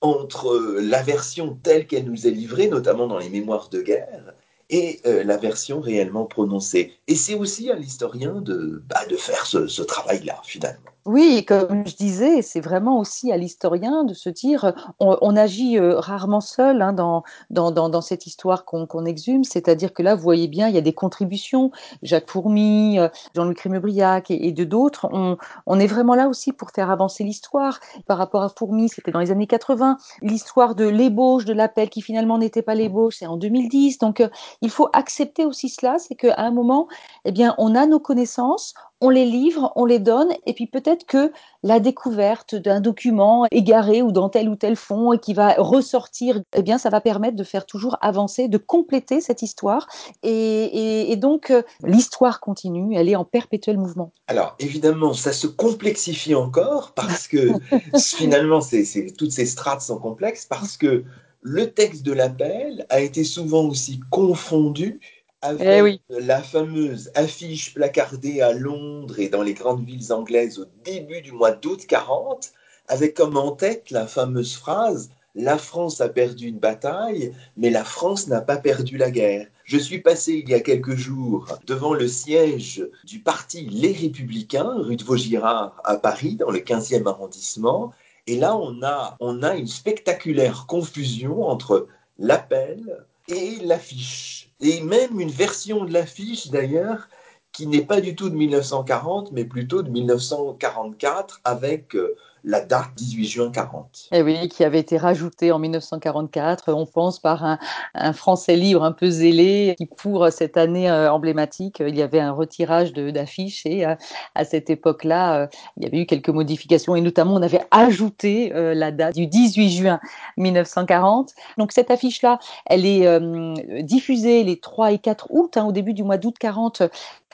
entre 0.00 0.48
la 0.94 1.02
version 1.02 1.46
telle 1.66 1.86
qu'elle 1.86 2.06
nous 2.12 2.26
est 2.26 2.36
livrée, 2.42 2.68
notamment 2.68 3.06
dans 3.12 3.18
les 3.18 3.32
mémoires 3.38 3.68
de 3.68 3.80
guerre, 3.82 4.24
et 4.70 5.00
euh, 5.06 5.22
la 5.24 5.36
version 5.36 5.80
réellement 5.80 6.24
prononcée. 6.24 6.92
Et 7.08 7.14
c'est 7.14 7.34
aussi 7.34 7.70
à 7.70 7.76
l'historien 7.76 8.40
de, 8.40 8.82
bah, 8.88 9.06
de 9.08 9.16
faire 9.16 9.46
ce, 9.46 9.82
travail-là, 9.82 10.40
finalement. 10.44 10.90
Oui, 11.04 11.44
comme 11.46 11.86
je 11.86 11.94
disais, 11.94 12.42
c'est 12.42 12.60
vraiment 12.60 12.98
aussi 12.98 13.30
à 13.30 13.36
l'historien 13.36 14.02
de 14.02 14.12
se 14.12 14.28
dire, 14.28 14.74
on, 14.98 15.36
agit 15.36 15.78
euh, 15.78 16.00
rarement 16.00 16.40
seul 16.40 16.82
hein, 16.82 16.92
dans, 16.92 18.00
cette 18.00 18.26
histoire 18.26 18.64
qu'on 18.64 18.88
qu 18.88 19.06
exhume, 19.06 19.44
c'est-à-dire 19.44 19.94
que 19.94 20.02
là, 20.02 20.16
vous 20.16 20.22
voyez 20.22 20.48
bien, 20.48 20.68
il 20.68 20.74
y 20.74 20.78
a 20.78 20.80
des 20.80 20.94
contributions, 20.94 21.70
Jacques 22.02 22.28
Fourmy, 22.28 22.98
euh, 22.98 23.06
Jean-Louis 23.36 23.54
Crémebriac 23.54 24.32
et, 24.32 24.50
de 24.50 24.64
d'autres, 24.64 25.06
on, 25.12 25.36
on, 25.66 25.78
est 25.78 25.86
vraiment 25.86 26.16
là 26.16 26.26
aussi 26.26 26.52
pour 26.52 26.72
faire 26.72 26.90
avancer 26.90 27.22
l'histoire. 27.22 27.78
Par 28.08 28.18
rapport 28.18 28.42
à 28.42 28.48
Fourmy, 28.48 28.88
c'était 28.88 29.12
dans 29.12 29.20
les 29.20 29.30
années 29.30 29.46
80, 29.46 29.98
l'histoire 30.22 30.74
de 30.74 30.88
l'ébauche 30.88 31.44
de 31.44 31.52
l'appel 31.52 31.88
qui 31.88 32.02
finalement 32.02 32.36
n'était 32.36 32.62
pas 32.62 32.74
l'ébauche, 32.74 33.18
c'est 33.20 33.28
en 33.28 33.36
2010, 33.36 33.98
donc 33.98 34.28
il 34.62 34.70
faut 34.70 34.88
accepter 34.92 35.44
aussi 35.44 35.68
cela, 35.68 35.98
c'est 35.98 36.14
qu'à 36.14 36.34
un 36.38 36.50
moment, 36.50 36.88
eh 37.24 37.32
bien, 37.32 37.54
on 37.58 37.74
a 37.74 37.86
nos 37.86 38.00
connaissances, 38.00 38.74
on 39.00 39.10
les 39.10 39.26
livre, 39.26 39.72
on 39.76 39.84
les 39.84 39.98
donne, 39.98 40.32
et 40.46 40.54
puis 40.54 40.66
peut-être 40.66 41.04
que 41.04 41.30
la 41.62 41.80
découverte 41.80 42.54
d'un 42.54 42.80
document 42.80 43.46
égaré 43.50 44.00
ou 44.00 44.10
dans 44.10 44.28
tel 44.28 44.48
ou 44.48 44.56
tel 44.56 44.76
fond 44.76 45.12
et 45.12 45.18
qui 45.18 45.34
va 45.34 45.54
ressortir, 45.58 46.40
eh 46.54 46.62
bien, 46.62 46.78
ça 46.78 46.88
va 46.88 47.00
permettre 47.00 47.36
de 47.36 47.44
faire 47.44 47.66
toujours 47.66 47.98
avancer, 48.00 48.48
de 48.48 48.58
compléter 48.58 49.20
cette 49.20 49.42
histoire. 49.42 49.86
Et, 50.22 50.30
et, 50.30 51.12
et 51.12 51.16
donc, 51.16 51.50
euh, 51.50 51.62
l'histoire 51.82 52.40
continue, 52.40 52.96
elle 52.96 53.08
est 53.08 53.16
en 53.16 53.24
perpétuel 53.24 53.76
mouvement. 53.76 54.12
Alors, 54.28 54.56
évidemment, 54.58 55.12
ça 55.12 55.32
se 55.32 55.46
complexifie 55.46 56.34
encore 56.34 56.92
parce 56.92 57.28
que 57.28 57.50
finalement, 58.16 58.60
c'est 58.60 59.12
toutes 59.16 59.32
ces 59.32 59.46
strates 59.46 59.82
sont 59.82 59.98
complexes 59.98 60.46
parce 60.46 60.76
que 60.76 61.04
le 61.48 61.70
texte 61.70 62.02
de 62.02 62.10
l'appel 62.10 62.86
a 62.88 62.98
été 62.98 63.22
souvent 63.22 63.68
aussi 63.68 64.00
confondu 64.10 64.98
avec 65.42 65.62
eh 65.64 65.80
oui. 65.80 66.00
la 66.08 66.42
fameuse 66.42 67.12
affiche 67.14 67.72
placardée 67.72 68.40
à 68.40 68.52
Londres 68.52 69.20
et 69.20 69.28
dans 69.28 69.42
les 69.42 69.54
grandes 69.54 69.86
villes 69.86 70.12
anglaises 70.12 70.58
au 70.58 70.64
début 70.84 71.22
du 71.22 71.30
mois 71.30 71.52
d'août 71.52 71.86
40, 71.86 72.52
avec 72.88 73.14
comme 73.14 73.36
en 73.36 73.52
tête 73.52 73.92
la 73.92 74.08
fameuse 74.08 74.56
phrase 74.56 75.10
La 75.36 75.56
France 75.56 76.00
a 76.00 76.08
perdu 76.08 76.48
une 76.48 76.58
bataille, 76.58 77.32
mais 77.56 77.70
la 77.70 77.84
France 77.84 78.26
n'a 78.26 78.40
pas 78.40 78.56
perdu 78.56 78.96
la 78.96 79.12
guerre. 79.12 79.46
Je 79.62 79.78
suis 79.78 80.00
passé 80.00 80.42
il 80.44 80.48
y 80.48 80.54
a 80.54 80.60
quelques 80.60 80.96
jours 80.96 81.46
devant 81.64 81.94
le 81.94 82.08
siège 82.08 82.84
du 83.04 83.20
parti 83.20 83.66
Les 83.70 83.92
Républicains, 83.92 84.74
rue 84.78 84.96
de 84.96 85.04
Vaugirard 85.04 85.80
à 85.84 85.96
Paris, 85.96 86.34
dans 86.34 86.50
le 86.50 86.58
15e 86.58 87.06
arrondissement, 87.06 87.92
et 88.26 88.36
là 88.36 88.56
on 88.56 88.82
a, 88.82 89.16
a 89.20 89.54
une 89.56 89.66
spectaculaire 89.66 90.66
confusion 90.66 91.44
entre 91.48 91.88
l'appel 92.18 93.04
et 93.28 93.56
l'affiche. 93.62 94.50
Et 94.60 94.80
même 94.80 95.20
une 95.20 95.30
version 95.30 95.84
de 95.84 95.92
l'affiche 95.92 96.48
d'ailleurs 96.48 97.08
qui 97.52 97.66
n'est 97.66 97.84
pas 97.84 98.00
du 98.00 98.14
tout 98.14 98.28
de 98.28 98.34
1940, 98.34 99.32
mais 99.32 99.44
plutôt 99.44 99.82
de 99.82 99.88
1944 99.88 101.40
avec 101.44 101.96
euh, 101.96 102.14
la 102.46 102.60
date 102.60 102.90
18 102.96 103.26
juin 103.26 103.50
40. 103.50 104.08
Et 104.12 104.22
oui, 104.22 104.48
qui 104.48 104.62
avait 104.62 104.78
été 104.78 104.96
rajoutée 104.96 105.50
en 105.50 105.58
1944, 105.58 106.72
on 106.72 106.86
pense 106.86 107.18
par 107.18 107.44
un, 107.44 108.12
Français 108.12 108.54
libre 108.54 108.84
un 108.84 108.92
peu 108.92 109.10
zélé, 109.10 109.74
qui 109.76 109.86
pour 109.86 110.28
cette 110.30 110.56
année 110.56 110.88
euh, 110.88 111.12
emblématique, 111.12 111.82
il 111.84 111.96
y 111.96 112.02
avait 112.02 112.20
un 112.20 112.30
retirage 112.30 112.92
d'affiches 112.92 113.66
et 113.66 113.84
euh, 113.84 113.96
à 114.36 114.44
cette 114.44 114.70
époque-là, 114.70 115.40
euh, 115.40 115.46
il 115.76 115.82
y 115.82 115.86
avait 115.86 115.98
eu 115.98 116.06
quelques 116.06 116.28
modifications 116.28 116.94
et 116.94 117.00
notamment 117.00 117.34
on 117.34 117.42
avait 117.42 117.64
ajouté 117.72 118.52
la 118.54 118.92
date 118.92 119.16
du 119.16 119.26
18 119.26 119.70
juin 119.70 120.00
1940. 120.36 121.32
Donc 121.58 121.72
cette 121.72 121.90
affiche-là, 121.90 122.38
elle 122.66 122.86
est 122.86 123.82
diffusée 123.82 124.44
les 124.44 124.60
3 124.60 124.92
et 124.92 124.98
4 124.98 125.28
août, 125.30 125.56
hein, 125.56 125.64
au 125.64 125.72
début 125.72 125.94
du 125.94 126.04
mois 126.04 126.16
d'août 126.16 126.36
40, 126.38 126.82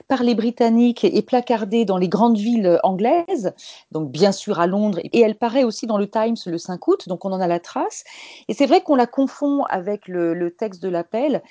par 0.08 0.22
les 0.22 0.34
Britanniques 0.34 1.04
et 1.04 1.22
placardée 1.22 1.84
dans 1.84 1.98
les 1.98 2.08
grandes 2.08 2.38
villes 2.38 2.78
anglaises, 2.82 3.52
donc 3.90 4.10
bien 4.10 4.32
sûr 4.32 4.60
à 4.60 4.66
Londres 4.66 4.98
et 5.02 5.20
elle 5.20 5.36
paraît 5.36 5.64
aussi 5.64 5.86
dans 5.86 5.98
le 5.98 6.08
Times 6.08 6.36
le 6.46 6.58
5 6.58 6.88
août, 6.88 7.08
donc 7.08 7.24
on 7.24 7.32
en 7.32 7.40
a 7.40 7.46
la 7.46 7.60
trace. 7.60 8.04
Et 8.48 8.54
c'est 8.54 8.66
vrai 8.66 8.82
qu'on 8.82 8.94
la 8.94 9.06
confond 9.06 9.64
avec 9.64 10.08
le, 10.08 10.50
texte 10.50 10.82
de 10.82 10.88
l'appel, 10.88 11.42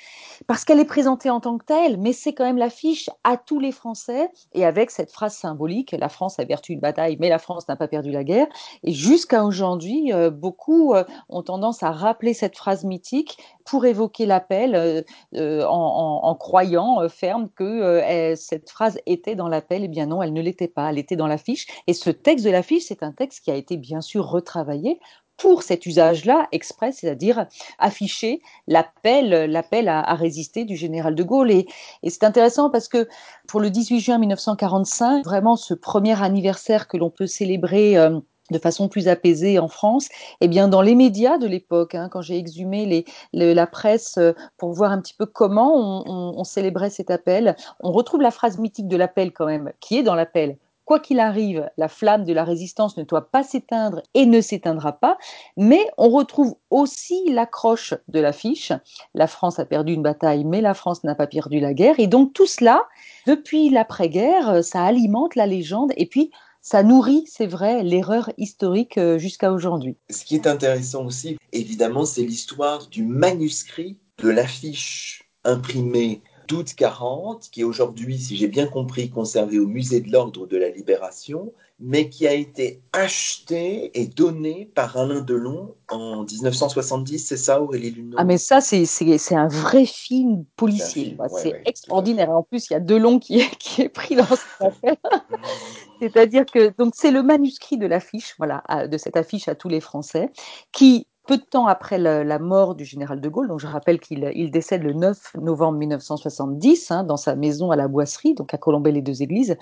parce 0.48 0.64
qu'elle 0.64 0.80
est 0.80 0.86
présentée 0.86 1.30
en 1.30 1.40
tant 1.40 1.58
que 1.58 1.66
telle, 1.66 1.98
mais 1.98 2.14
c'est 2.14 2.34
quand 2.34 2.44
même 2.44 2.58
l'affiche 2.58 3.10
à 3.24 3.38
tous 3.38 3.60
les 3.60 3.72
Français, 3.72 4.30
et 4.54 4.66
avec 4.66 4.92
cette 4.92 5.12
phrase 5.12 5.34
symbolique, 5.34 5.96
la 5.98 6.10
France 6.10 6.40
a 6.40 6.46
perdu 6.46 6.74
une 6.74 6.80
bataille, 6.80 7.18
mais 7.20 7.30
la 7.30 7.40
France 7.40 7.68
n'a 7.68 7.76
pas 7.76 7.88
perdu 7.88 8.12
la 8.12 8.24
guerre. 8.24 8.48
Et 8.84 8.92
jusqu'à 8.92 9.44
aujourd'hui, 9.44 10.14
euh, 10.14 10.30
beaucoup 10.30 10.94
euh, 10.94 11.04
ont 11.30 11.42
tendance 11.42 11.84
à 11.84 11.92
rappeler 11.92 12.34
cette 12.34 12.58
phrase 12.58 12.84
mythique 12.84 13.38
pour 13.66 13.86
évoquer 13.86 14.26
l'appel 14.26 14.76
euh, 15.36 15.66
en, 15.66 16.20
en, 16.24 16.36
croyant 16.36 17.08
ferme 17.10 17.50
que 17.56 18.36
cette 18.42 18.70
phrase 18.70 19.00
était 19.06 19.36
dans 19.36 19.48
l'appel. 19.48 19.84
Eh 19.84 19.88
bien 19.88 20.06
non, 20.06 20.22
elle 20.22 20.34
ne 20.34 20.42
l'était 20.42 20.68
pas, 20.68 20.90
elle 20.90 20.98
était 20.98 21.16
dans 21.16 21.28
l'affiche. 21.28 21.68
Et 21.88 21.94
ce 21.94 22.10
texte 22.10 22.46
de 22.46 22.52
l'affiche, 22.52 22.84
c'est 22.88 23.04
un 23.04 23.12
texte 23.12 23.44
qui 23.44 23.52
a 23.52 23.56
été 23.56 23.78
bien 23.78 24.02
sûr 24.02 24.26
retravaillé 24.26 25.00
pour 25.42 25.64
cet 25.64 25.88
usage-là 25.88 26.48
exprès, 26.52 26.92
c'est-à-dire 26.92 27.48
afficher 27.80 28.42
l'appel, 28.68 29.50
l'appel 29.50 29.88
à, 29.88 30.14
résister 30.14 30.66
du 30.66 30.76
général 30.76 31.16
de 31.16 31.24
Gaulle. 31.24 31.52
Et, 31.52 31.66
et 32.04 32.10
c'est 32.12 32.24
intéressant 32.24 32.70
parce 32.70 32.88
que 32.88 33.08
pour 33.48 33.60
le 33.60 33.72
18 33.72 34.00
juin 34.00 34.18
1945, 34.20 35.26
vraiment 35.26 35.56
ce 35.56 35.74
premier 35.74 36.22
anniversaire 36.22 36.88
que 36.88 36.98
l'on 36.98 37.10
peut 37.10 37.26
célébrer 37.26 37.98
euh, 37.98 38.20
de 38.52 38.60
façon 38.60 38.88
plus 38.88 39.08
apaisée 39.08 39.60
en 39.60 39.68
France, 39.68 40.10
eh 40.42 40.48
bien 40.48 40.68
dans 40.68 40.82
les 40.82 40.96
médias 40.96 41.38
de 41.38 41.48
l'époque, 41.48 41.96
hein, 41.96 42.10
quand 42.12 42.22
j'ai 42.22 42.38
exhumé 42.38 43.06
la 43.34 43.68
presse 43.68 44.18
euh, 44.18 44.34
pour 44.58 44.74
voir 44.74 44.92
un 44.92 45.02
petit 45.02 45.16
peu 45.16 45.26
comment 45.26 45.74
on, 45.76 46.04
on, 46.06 46.40
on 46.40 46.44
célébrait 46.44 46.90
cet 46.90 47.10
appel, 47.10 47.56
on 47.80 47.92
retrouve 47.92 48.22
la 48.22 48.32
phrase 48.32 48.58
mythique 48.60 48.88
de 48.88 48.98
l'appel 48.98 49.32
quand 49.32 49.46
même, 49.46 49.72
qui 49.80 49.98
est 49.98 50.04
dans 50.04 50.16
l'appel. 50.16 50.58
Quoi 50.84 51.00
qu'il 51.00 51.20
arrive, 51.20 51.70
la 51.78 51.88
flamme 51.88 52.26
de 52.26 52.34
la 52.34 52.44
résistance 52.44 52.98
ne 52.98 53.04
doit 53.04 53.30
pas 53.32 53.44
s'éteindre 53.44 54.02
et 54.14 54.26
ne 54.26 54.42
s'éteindra 54.42 54.94
pas, 54.94 55.18
mais 55.56 55.80
on 55.98 56.10
retrouve 56.10 56.56
aussi 56.70 57.30
l'accroche 57.30 57.94
de 58.10 58.20
l'affiche. 58.20 58.74
La 59.14 59.28
France 59.28 59.58
a 59.60 59.66
perdu 59.66 59.94
une 59.94 60.02
bataille, 60.02 60.44
mais 60.44 60.60
la 60.60 60.74
France 60.74 61.04
n'a 61.06 61.16
pas 61.16 61.28
perdu 61.28 61.60
la 61.60 61.74
guerre. 61.74 62.00
Et 62.00 62.08
donc 62.08 62.34
tout 62.34 62.48
cela, 62.48 62.88
depuis 63.26 63.70
l'après-guerre, 63.70 64.64
ça 64.66 64.84
alimente 64.84 65.36
la 65.36 65.46
légende. 65.46 65.94
Et 65.96 66.08
puis, 66.08 66.32
ça 66.62 66.84
nourrit, 66.84 67.24
c'est 67.28 67.48
vrai, 67.48 67.84
l'erreur 67.84 68.32
historique 68.38 68.98
euh, 68.98 69.18
jusqu'à 69.18 69.52
aujourd'hui. 69.52 69.98
Ce 70.10 70.24
qui 70.24 70.36
est 70.36 70.46
intéressant 70.46 71.06
aussi, 71.06 71.38
évidemment, 71.52 72.06
c'est 72.06 72.24
l'histoire 72.24 72.88
du 72.88 73.04
manuscrit 73.04 73.98
de 74.20 74.30
l'affiche 74.30 75.30
imprimée 75.44 76.22
d'août 76.48 76.74
40, 76.76 77.50
qui 77.50 77.62
est 77.62 77.64
aujourd'hui, 77.64 78.20
si 78.20 78.36
j'ai 78.38 78.48
bien 78.48 78.68
compris, 78.68 79.10
conservé 79.10 79.58
au 79.58 79.68
musée 79.68 80.02
de 80.02 80.12
l'Ordre 80.12 80.46
de 80.46 80.58
la 80.58 80.70
Libération, 80.70 81.52
mais 81.82 82.10
qui 82.10 82.28
a 82.28 82.34
été 82.34 82.82
acheté 82.94 83.92
et 84.00 84.06
donné 84.06 84.72
par 84.76 84.98
Alain 84.98 85.22
Delon 85.22 85.76
en 85.90 86.24
1970, 86.24 87.20
c'est 87.20 87.38
ça 87.38 87.62
Aurélie 87.62 87.92
Luneau? 87.92 88.16
Ah 88.20 88.24
mais 88.24 88.38
ça, 88.38 88.62
c'est 88.62 89.36
un 89.36 89.48
vrai 89.48 89.86
film 89.86 90.46
policier. 90.56 91.18
C'est 91.18 91.50
ouais, 91.50 91.54
ouais, 91.54 91.62
extraordinaire. 91.66 92.30
En 92.30 92.44
plus, 92.44 92.70
il 92.70 92.74
y 92.74 92.76
a 92.76 92.80
Delon 92.80 93.20
qui 93.20 93.40
est, 93.40 93.56
qui 93.58 93.82
est 93.82 93.90
pris 93.90 94.16
dans 94.16 94.26
cette 94.26 94.40
affaire. 94.62 94.98
C'est-à-dire 96.02 96.46
que 96.46 96.74
donc 96.78 96.94
c'est 96.96 97.12
le 97.12 97.24
manuscrit 97.24 97.78
de 97.78 97.88
l'affiche, 97.88 98.36
voilà, 98.38 98.64
de 98.88 98.98
cette 98.98 99.18
affiche 99.18 99.48
à 99.48 99.56
tous 99.56 99.70
les 99.70 99.82
Français, 99.82 100.32
qui 100.72 101.08
peu 101.28 101.38
de 101.38 101.44
temps 101.44 101.68
après 101.68 101.98
la, 101.98 102.24
la, 102.24 102.40
mort 102.40 102.74
du 102.74 102.84
général 102.84 103.22
de 103.22 103.30
Gaulle, 103.30 103.48
donc 103.48 103.60
je 103.60 103.68
rappelle 103.68 104.00
qu'il 104.00 104.32
il 104.34 104.50
décède 104.50 104.82
le 104.82 104.94
9 104.94 105.36
novembre 105.36 105.78
1970 105.78 106.92
hein, 106.92 107.04
dans 107.04 107.18
sa 107.18 107.36
maison 107.36 107.70
à 107.70 107.76
la 107.76 107.88
Boisserie, 107.88 108.34
donc 108.34 108.54
à 108.54 108.58
Colombey-les-Deux-Églises, 108.58 109.56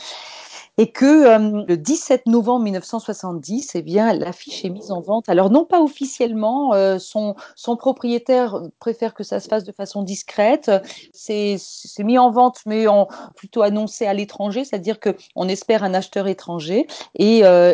et 0.79 0.91
que 0.91 1.05
euh, 1.05 1.65
le 1.67 1.75
17 1.75 2.25
novembre 2.27 2.63
1970, 2.63 3.71
eh 3.75 3.81
bien, 3.81 4.13
l'affiche 4.13 4.63
est 4.63 4.69
mise 4.69 4.91
en 4.91 5.01
vente. 5.01 5.27
Alors 5.27 5.49
non 5.49 5.65
pas 5.65 5.81
officiellement, 5.81 6.73
euh, 6.73 6.97
son, 6.99 7.35
propriétaire 7.77 8.61
préfère 8.79 9.13
que 9.13 9.25
ça 9.25 9.41
se 9.41 9.49
fasse 9.49 9.65
de 9.65 9.73
façon 9.73 10.03
discrète. 10.03 10.71
C'est 11.11 11.59
mis 11.99 12.17
en 12.17 12.31
vente, 12.31 12.61
mais 12.65 12.87
en, 12.87 13.09
plutôt 13.35 13.61
annoncé 13.61 14.05
à 14.05 14.13
l'étranger, 14.13 14.63
c'est-à-dire 14.63 15.01
que 15.01 15.09
on 15.35 15.49
espère 15.49 15.83
un 15.83 15.93
acheteur 15.93 16.27
étranger 16.27 16.87
et, 17.15 17.43
euh, 17.43 17.73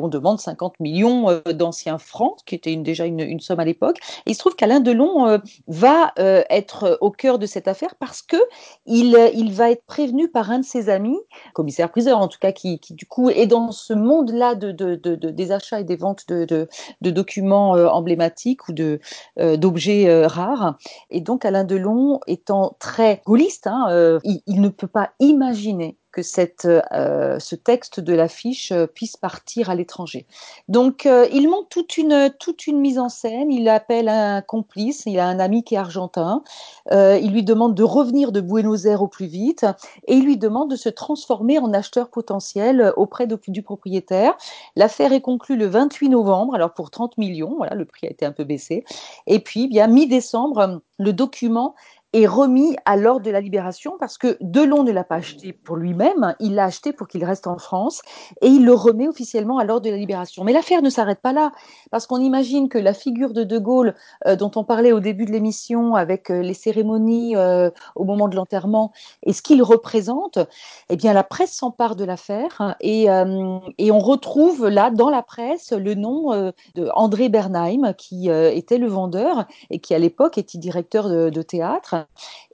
on 0.00 0.08
demande 0.08 0.40
50 0.40 0.80
millions 0.80 1.42
d'anciens 1.44 1.98
francs, 1.98 2.38
qui 2.46 2.54
était 2.54 2.74
déjà 2.76 3.04
une, 3.04 3.38
somme 3.40 3.60
à 3.60 3.66
l'époque. 3.66 3.98
Il 4.24 4.34
se 4.34 4.38
trouve 4.38 4.56
qu'Alain 4.56 4.80
Delon 4.80 5.38
va 5.68 6.14
être 6.16 6.96
au 7.02 7.10
cœur 7.10 7.38
de 7.38 7.44
cette 7.44 7.68
affaire 7.68 7.96
parce 7.96 8.22
que 8.22 8.38
il, 8.86 9.14
il 9.34 9.52
va 9.52 9.70
être 9.70 9.84
prévenu 9.84 10.30
par 10.30 10.50
un 10.50 10.60
de 10.60 10.64
ses 10.64 10.88
amis, 10.88 11.18
commissaire 11.52 11.90
priseur 11.90 12.18
en 12.18 12.29
tout 12.30 12.38
cas 12.40 12.52
qui, 12.52 12.78
qui, 12.78 12.94
du 12.94 13.04
coup 13.04 13.28
est 13.28 13.46
dans 13.46 13.72
ce 13.72 13.92
monde-là 13.92 14.54
de, 14.54 14.72
de, 14.72 14.94
de, 14.94 15.14
de, 15.14 15.30
des 15.30 15.52
achats 15.52 15.80
et 15.80 15.84
des 15.84 15.96
ventes 15.96 16.26
de, 16.28 16.68
documents 17.02 17.76
euh, 17.76 17.86
emblématiques 17.88 18.68
ou 18.68 18.74
euh, 18.78 19.56
d'objets 19.56 20.08
euh, 20.08 20.26
rares. 20.26 20.78
Et 21.10 21.20
donc 21.20 21.44
Alain 21.44 21.64
Delon 21.64 22.20
étant 22.26 22.76
très 22.78 23.22
gaulliste, 23.26 23.66
hein, 23.66 24.18
il, 24.24 24.60
ne 24.60 24.68
peut 24.68 24.86
pas 24.86 25.10
imaginer 25.20 25.96
que 26.12 26.20
euh, 26.92 27.38
ce 27.38 27.54
texte 27.54 28.00
de 28.00 28.14
l'affiche 28.14 28.72
euh, 28.72 28.86
puisse 28.86 29.16
partir 29.16 29.70
à 29.70 29.74
l'étranger. 29.74 30.26
Donc, 30.68 31.06
euh, 31.06 31.26
il 31.32 31.48
montre 31.48 31.68
toute 31.68 31.96
une, 32.66 32.80
mise 32.80 32.98
en 32.98 33.08
scène. 33.08 33.52
Il 33.52 33.68
appelle 33.68 34.08
un 34.08 34.42
complice, 34.42 35.04
il 35.06 35.18
a 35.18 35.26
un 35.26 35.38
ami 35.38 35.62
qui 35.62 35.74
est 35.74 35.78
argentin. 35.78 36.42
Il 36.90 37.30
lui 37.32 37.44
demande 37.44 37.74
de 37.74 37.82
revenir 37.82 38.32
de 38.32 38.40
Buenos 38.40 38.84
Aires 38.86 39.02
au 39.02 39.08
plus 39.08 39.26
vite 39.26 39.64
et 40.06 40.14
il 40.14 40.24
lui 40.24 40.36
demande 40.36 40.70
de 40.70 40.76
se 40.76 40.88
transformer 40.88 41.58
en 41.58 41.72
acheteur 41.72 42.10
potentiel 42.10 42.92
auprès 42.96 43.26
du 43.26 43.62
propriétaire. 43.62 44.36
L'affaire 44.76 45.12
est 45.12 45.20
conclue 45.20 45.56
le 45.56 45.66
28 45.66 46.08
novembre, 46.08 46.54
alors 46.54 46.74
pour 46.74 46.90
30 46.90 47.18
millions. 47.18 47.58
Le 47.72 47.84
prix 47.84 48.06
a 48.06 48.10
été 48.10 48.24
un 48.24 48.32
peu 48.32 48.44
baissé. 48.44 48.84
Et 49.26 49.40
puis, 49.40 49.68
bien 49.68 49.86
mi-décembre, 49.86 50.80
le 50.98 51.12
document 51.12 51.74
est 52.12 52.26
remis 52.26 52.76
à 52.86 52.96
l'ordre 52.96 53.24
de 53.24 53.30
la 53.30 53.40
libération 53.40 53.96
parce 54.00 54.18
que 54.18 54.36
Delon 54.40 54.82
ne 54.82 54.90
l'a 54.90 55.04
pas 55.04 55.16
acheté 55.16 55.52
pour 55.52 55.76
lui-même, 55.76 56.34
il 56.40 56.54
l'a 56.54 56.64
acheté 56.64 56.92
pour 56.92 57.06
qu'il 57.06 57.24
reste 57.24 57.46
en 57.46 57.58
France 57.58 58.02
et 58.40 58.48
il 58.48 58.64
le 58.64 58.74
remet 58.74 59.06
officiellement 59.06 59.58
à 59.58 59.64
l'ordre 59.64 59.86
de 59.86 59.90
la 59.90 59.96
libération. 59.96 60.42
Mais 60.42 60.52
l'affaire 60.52 60.82
ne 60.82 60.90
s'arrête 60.90 61.20
pas 61.20 61.32
là 61.32 61.52
parce 61.90 62.06
qu'on 62.06 62.20
imagine 62.20 62.68
que 62.68 62.78
la 62.78 62.94
figure 62.94 63.32
de 63.32 63.44
De 63.44 63.58
Gaulle 63.58 63.94
euh, 64.26 64.34
dont 64.34 64.50
on 64.56 64.64
parlait 64.64 64.92
au 64.92 65.00
début 65.00 65.24
de 65.24 65.30
l'émission 65.30 65.94
avec 65.94 66.30
euh, 66.30 66.42
les 66.42 66.54
cérémonies 66.54 67.36
euh, 67.36 67.70
au 67.94 68.04
moment 68.04 68.26
de 68.26 68.34
l'enterrement 68.34 68.92
et 69.22 69.32
ce 69.32 69.42
qu'il 69.42 69.62
représente, 69.62 70.38
eh 70.88 70.96
bien 70.96 71.12
la 71.12 71.22
presse 71.22 71.52
s'empare 71.52 71.94
de 71.94 72.04
l'affaire 72.04 72.76
et, 72.80 73.04
et, 73.78 73.90
on 73.90 73.98
retrouve 73.98 74.68
là 74.68 74.90
dans 74.90 75.10
la 75.10 75.22
presse 75.22 75.72
le 75.72 75.94
nom 75.94 76.52
de 76.74 76.88
André 76.94 77.28
Bernheim 77.28 77.92
qui 77.94 78.28
était 78.28 78.78
le 78.78 78.86
vendeur 78.86 79.46
et 79.68 79.78
qui 79.80 79.94
à 79.94 79.98
l'époque 79.98 80.38
était 80.38 80.58
directeur 80.58 81.08
de 81.08 81.42
théâtre 81.42 81.99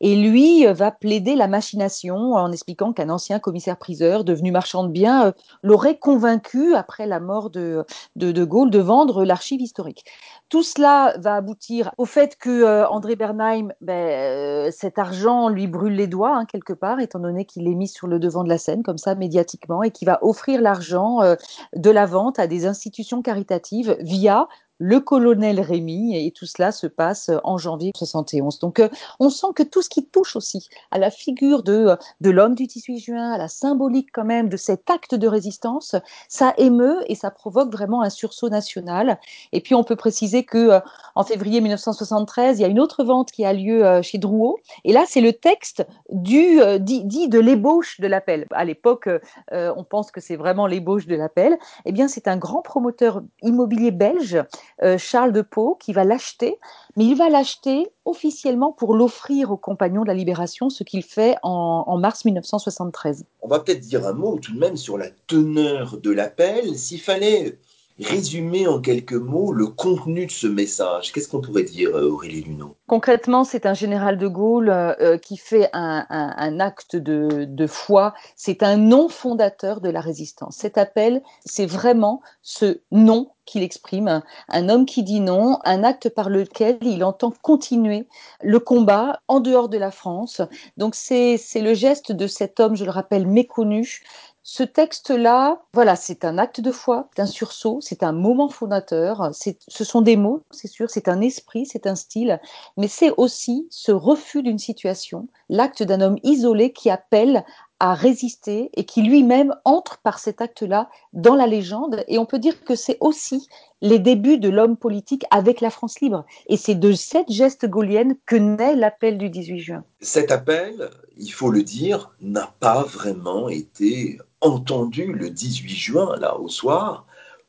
et 0.01 0.17
lui 0.17 0.67
euh, 0.67 0.73
va 0.73 0.91
plaider 0.91 1.35
la 1.35 1.49
machination 1.49 2.35
en 2.35 2.53
expliquant 2.53 2.93
qu'un 2.93 3.09
ancien 3.09 3.39
commissaire-priseur, 3.39 4.25
devenu 4.25 4.51
marchand 4.51 4.85
de 4.85 4.91
biens, 4.91 5.27
euh, 5.27 5.33
l'aurait 5.63 5.99
convaincu, 5.99 6.75
après 6.75 7.07
la 7.07 7.21
mort 7.21 7.51
de, 7.51 7.85
de, 8.17 8.33
de 8.33 8.45
Gaulle, 8.45 8.71
de 8.71 8.79
vendre 8.79 9.25
l'archive 9.25 9.61
historique. 9.61 10.05
Tout 10.49 10.63
cela 10.63 11.17
va 11.19 11.35
aboutir 11.35 11.91
au 11.99 12.05
fait 12.05 12.37
que 12.37 12.51
euh, 12.51 12.89
André 12.89 13.17
Bernheim, 13.17 13.73
ben, 13.81 13.93
euh, 13.93 14.71
cet 14.71 14.97
argent 14.97 15.49
lui 15.49 15.67
brûle 15.67 15.95
les 15.95 16.07
doigts 16.07 16.37
hein, 16.37 16.45
quelque 16.45 16.73
part, 16.73 17.01
étant 17.01 17.19
donné 17.19 17.45
qu'il 17.45 17.67
est 17.67 17.75
mis 17.75 17.89
sur 17.89 18.07
le 18.07 18.21
devant 18.21 18.45
de 18.45 18.49
la 18.49 18.59
scène 18.59 18.85
comme 18.85 18.99
ça 18.99 19.17
médiatiquement, 19.17 19.83
et 19.83 19.91
qui 19.91 20.05
va 20.05 20.21
offrir 20.23 20.61
l'argent 20.61 21.21
euh, 21.21 21.35
de 21.75 21.91
la 21.91 22.07
vente 22.07 22.39
à 22.39 22.47
des 22.47 22.65
institutions 22.65 23.23
caritatives 23.23 23.97
via 23.99 24.47
le 24.79 25.01
colonel 25.01 25.61
Rémy, 25.61 26.17
et 26.17 26.31
tout 26.33 26.47
cela 26.47 26.73
se 26.73 26.87
passe 26.87 27.31
en 27.45 27.57
janvier 27.59 27.93
71. 27.97 28.59
Donc 28.59 28.83
on 29.21 29.31
sent 29.31 29.49
que 29.55 29.63
tout 29.63 29.83
ce 29.83 29.89
qui 29.89 30.07
touche 30.07 30.37
aussi 30.37 30.69
à 30.91 30.99
la 30.99 31.11
figure 31.11 31.63
de, 31.63 31.97
de 32.21 32.31
l'homme 32.31 32.55
du 32.55 32.67
18 32.67 32.99
juin, 32.99 33.33
à 33.33 33.39
la 33.39 33.49
symbolique 33.49 34.09
quand 34.13 34.25
même 34.25 34.49
de 34.49 34.57
cet 34.57 34.91
acte 34.91 35.15
de 35.15 35.27
résistance, 35.29 35.97
ça 36.29 36.53
émeut 36.59 36.99
et 37.07 37.15
ça 37.15 37.31
provoque 37.31 37.73
vraiment 37.73 38.03
un 38.03 38.11
sursaut 38.11 38.49
national. 38.49 39.19
Et 39.53 39.61
puis 39.61 39.75
on 39.75 39.85
peut 39.85 39.97
préciser 39.97 40.36
que 40.45 40.59
euh, 40.59 40.81
en 41.15 41.25
février 41.25 41.61
1973, 41.61 42.59
il 42.59 42.63
y 42.63 42.65
a 42.65 42.69
une 42.69 42.81
autre 42.81 43.05
vente 43.05 43.31
qui 43.31 43.45
a 43.45 43.53
lieu 43.53 43.85
euh, 43.85 44.03
chez 44.03 44.19
Drouot, 44.19 44.59
et 44.85 44.93
là 44.93 45.05
c'est 45.07 45.21
le 45.21 45.33
texte 45.33 45.87
du 46.11 46.61
dit, 46.81 47.05
dit 47.05 47.29
de 47.29 47.39
l'ébauche 47.39 48.01
de 48.01 48.07
l'appel. 48.07 48.47
À 48.53 48.65
l'époque, 48.65 49.09
on 49.53 49.85
pense 49.85 50.11
que 50.11 50.21
c'est 50.21 50.37
vraiment 50.37 50.67
l'ébauche 50.67 51.07
de 51.07 51.17
l'appel. 51.17 51.59
Eh 51.85 51.93
bien, 51.93 52.09
c'est 52.09 52.29
un 52.29 52.37
grand 52.37 52.63
promoteur 52.63 53.23
immobilier 53.43 53.91
belge 53.91 54.43
euh, 54.83 54.99
Charles 54.99 55.33
de 55.33 55.43
Pau 55.43 55.77
qui 55.81 55.93
va 55.93 56.05
l'acheter, 56.05 56.59
mais 56.97 57.05
il 57.05 57.17
va 57.17 57.29
l'acheter 57.29 57.89
officiellement 58.05 58.73
pour 58.73 58.95
l'offrir 58.95 59.51
aux 59.51 59.57
compagnons 59.57 60.03
de 60.03 60.09
la 60.09 60.15
Libération, 60.15 60.71
ce 60.71 60.85
qu'il 60.85 61.03
fait 61.03 61.37
en, 61.43 61.85
en, 61.87 61.99
mars 61.99 62.25
1973. 62.25 63.25
On 63.43 63.49
va 63.49 63.61
peut-être 63.61 63.81
dire 63.81 64.07
un 64.07 64.13
mot 64.13 64.39
tout 64.39 64.53
de 64.53 64.59
même 64.59 64.77
sur 64.77 64.99
la 64.99 65.11
teneur 65.27 65.99
de 65.99 66.11
l'appel. 66.11 66.77
S'il 66.77 67.01
fallait 67.01 67.59
résumer 67.99 68.67
en 68.67 68.81
quelques 68.81 69.13
mots 69.13 69.53
le 69.53 69.67
contenu 69.67 70.27
de 70.27 70.31
ce 70.31 70.47
message, 70.47 71.13
qu'est-ce 71.13 71.29
qu'on 71.29 71.41
pourrait 71.41 71.63
dire, 71.63 71.97
euh, 71.97 72.11
Aurélie 72.11 72.43
Luneau? 72.43 72.77
Concrètement, 72.87 73.45
c'est 73.45 73.67
un 73.67 73.75
général 73.75 74.19
de 74.19 74.29
Gaulle 74.29 74.69
euh, 74.69 75.19
qui 75.19 75.37
fait 75.37 75.71
un, 75.73 76.61
acte 76.61 76.97
de, 76.97 77.47
de 77.49 77.67
foi. 77.67 78.15
C'est 78.37 78.63
un 78.63 78.77
non 78.77 79.09
fondateur 79.09 79.81
de 79.81 79.89
la 79.89 80.01
résistance. 80.01 80.57
Cet 80.57 80.79
appel, 80.79 81.23
c'est 81.45 81.67
vraiment 81.67 82.21
ce 82.43 82.81
non 82.91 83.31
qu'il 83.47 83.63
exprime, 83.63 84.23
un 84.49 84.69
homme 84.69 84.87
qui 84.87 85.05
dit 85.05 85.21
non, 85.21 85.61
un 85.65 85.85
acte 85.85 86.09
par 86.09 86.29
lequel 86.29 86.79
il 86.83 87.05
entend 87.05 87.33
continuer 87.43 88.09
le 88.43 88.59
combat 88.59 89.21
en 89.29 89.39
dehors 89.41 89.69
de 89.69 89.79
la 89.79 89.93
France. 89.93 90.43
Donc 90.77 90.97
c'est 90.97 91.39
le 91.55 91.73
geste 91.73 92.11
de 92.11 92.27
cet 92.27 92.59
homme, 92.61 92.77
je 92.77 92.85
le 92.85 92.91
rappelle, 92.91 93.27
méconnu, 93.27 94.03
ce 94.49 94.63
texte-là, 94.63 95.61
voilà, 95.75 95.97
c'est 95.97 96.25
un 96.25 96.39
acte 96.39 96.61
de 96.61 96.71
foi, 96.71 97.09
c'est 97.17 97.23
un 97.23 97.27
sursaut, 97.27 97.81
c'est 97.81 98.05
un 98.05 98.13
moment 98.13 98.49
fondateur, 98.49 99.33
ce 99.33 99.85
sont 99.85 100.03
des 100.03 100.17
mots, 100.17 100.45
c'est 100.53 100.69
sûr, 100.69 100.89
c'est 100.89 101.09
un 101.09 101.21
esprit, 101.21 101.67
c'est 101.67 101.89
un 101.89 101.97
style, 101.97 102.41
mais 102.77 102.87
c'est 102.87 103.11
aussi 103.17 103.67
ce 103.71 103.91
refus 103.91 104.45
d'une 104.45 104.61
situation, 104.61 105.27
l'acte 105.49 105.83
d'un 105.83 106.01
homme 106.01 106.19
isolé 106.23 106.73
qui 106.73 106.91
appelle 106.91 107.45
à 107.81 107.95
résister 107.95 108.71
et 108.75 108.85
qui 108.85 109.03
lui-même 109.03 109.55
entre 109.65 109.99
par 109.99 110.19
cet 110.19 110.41
acte-là 110.41 110.89
dans 111.13 111.35
la 111.35 111.47
légende. 111.47 112.05
Et 112.09 112.19
on 112.19 112.25
peut 112.25 112.39
dire 112.39 112.65
que 112.65 112.75
c'est 112.75 112.97
aussi 113.01 113.49
les 113.83 113.99
débuts 113.99 114.39
de 114.39 114.49
l'homme 114.49 114.77
politique 114.77 115.25
avec 115.31 115.61
la 115.61 115.71
France 115.71 116.01
libre. 116.01 116.25
Et 116.47 116.57
c'est 116.57 116.75
de 116.75 116.93
cette 116.93 117.31
geste 117.31 117.67
gaulienne 117.67 118.17
que 118.25 118.37
naît 118.37 118.77
l'appel 118.77 119.19
du 119.19 119.29
18 119.29 119.59
juin. 119.59 119.85
Cet 120.01 120.31
appel, 120.31 120.89
il 121.19 121.29
faut 121.29 121.51
le 121.51 121.63
dire, 121.63 122.15
n'a 122.21 122.55
pas 122.61 122.83
vraiment 122.83 123.49
été 123.49 124.19
entendu 124.47 125.13
le 125.13 125.31
18 125.31 125.69
juin, 125.69 126.17
là, 126.17 126.39
au 126.39 126.49
soir 126.49 127.07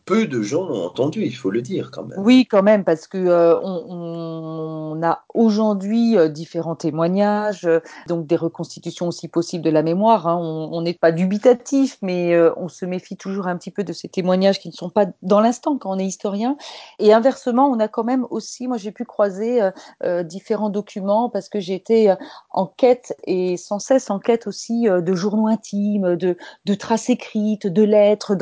peu 0.07 0.25
de 0.25 0.41
gens 0.41 0.65
l'ont 0.65 0.85
entendu, 0.85 1.23
il 1.23 1.35
faut 1.35 1.51
le 1.51 1.61
dire 1.61 1.91
quand 1.91 2.05
même. 2.05 2.17
Oui, 2.17 2.47
quand 2.49 2.63
même, 2.63 2.85
parce 2.85 3.07
que 3.07 3.17
euh, 3.17 3.59
on, 3.61 4.95
on, 4.95 5.03
a 5.03 5.25
aujourd'hui 5.33 6.17
euh, 6.17 6.29
différents 6.29 6.77
témoignages, 6.77 7.65
euh, 7.65 7.81
donc 8.07 8.25
des 8.25 8.37
reconstitutions 8.37 9.09
aussi 9.09 9.27
possibles 9.27 9.65
de 9.65 9.69
la 9.69 9.83
mémoire. 9.83 10.25
Hein. 10.27 10.37
On 10.37 10.81
n'est 10.81 10.93
pas 10.93 11.11
dubitatif, 11.11 11.97
mais 12.01 12.33
euh, 12.33 12.53
on 12.55 12.69
se 12.69 12.85
méfie 12.85 13.17
toujours 13.17 13.47
un 13.47 13.57
petit 13.57 13.69
peu 13.69 13.83
de 13.83 13.91
ces 13.91 14.07
témoignages 14.07 14.59
qui 14.59 14.69
ne 14.69 14.73
sont 14.73 14.89
pas 14.89 15.07
dans 15.23 15.41
l'instant 15.41 15.77
quand 15.77 15.91
on 15.91 15.99
est 15.99 16.05
historien. 16.05 16.55
Et 16.99 17.13
inversement, 17.13 17.67
on 17.67 17.77
a 17.79 17.89
quand 17.89 18.05
même 18.05 18.25
aussi, 18.29 18.67
moi 18.69 18.77
j'ai 18.77 18.93
pu 18.93 19.03
croiser 19.03 19.69
euh, 20.03 20.23
différents 20.23 20.69
documents 20.69 21.29
parce 21.29 21.49
que 21.49 21.59
j'étais 21.59 22.15
en 22.51 22.65
quête 22.65 23.13
et 23.25 23.57
sans 23.57 23.79
cesse 23.79 24.09
en 24.09 24.19
quête 24.19 24.47
aussi 24.47 24.87
de 24.89 25.13
journaux 25.15 25.47
intimes, 25.47 26.15
de, 26.15 26.37
de 26.65 26.73
traces 26.75 27.09
écrites, 27.09 27.67
de 27.67 27.83
lettres 27.83 28.37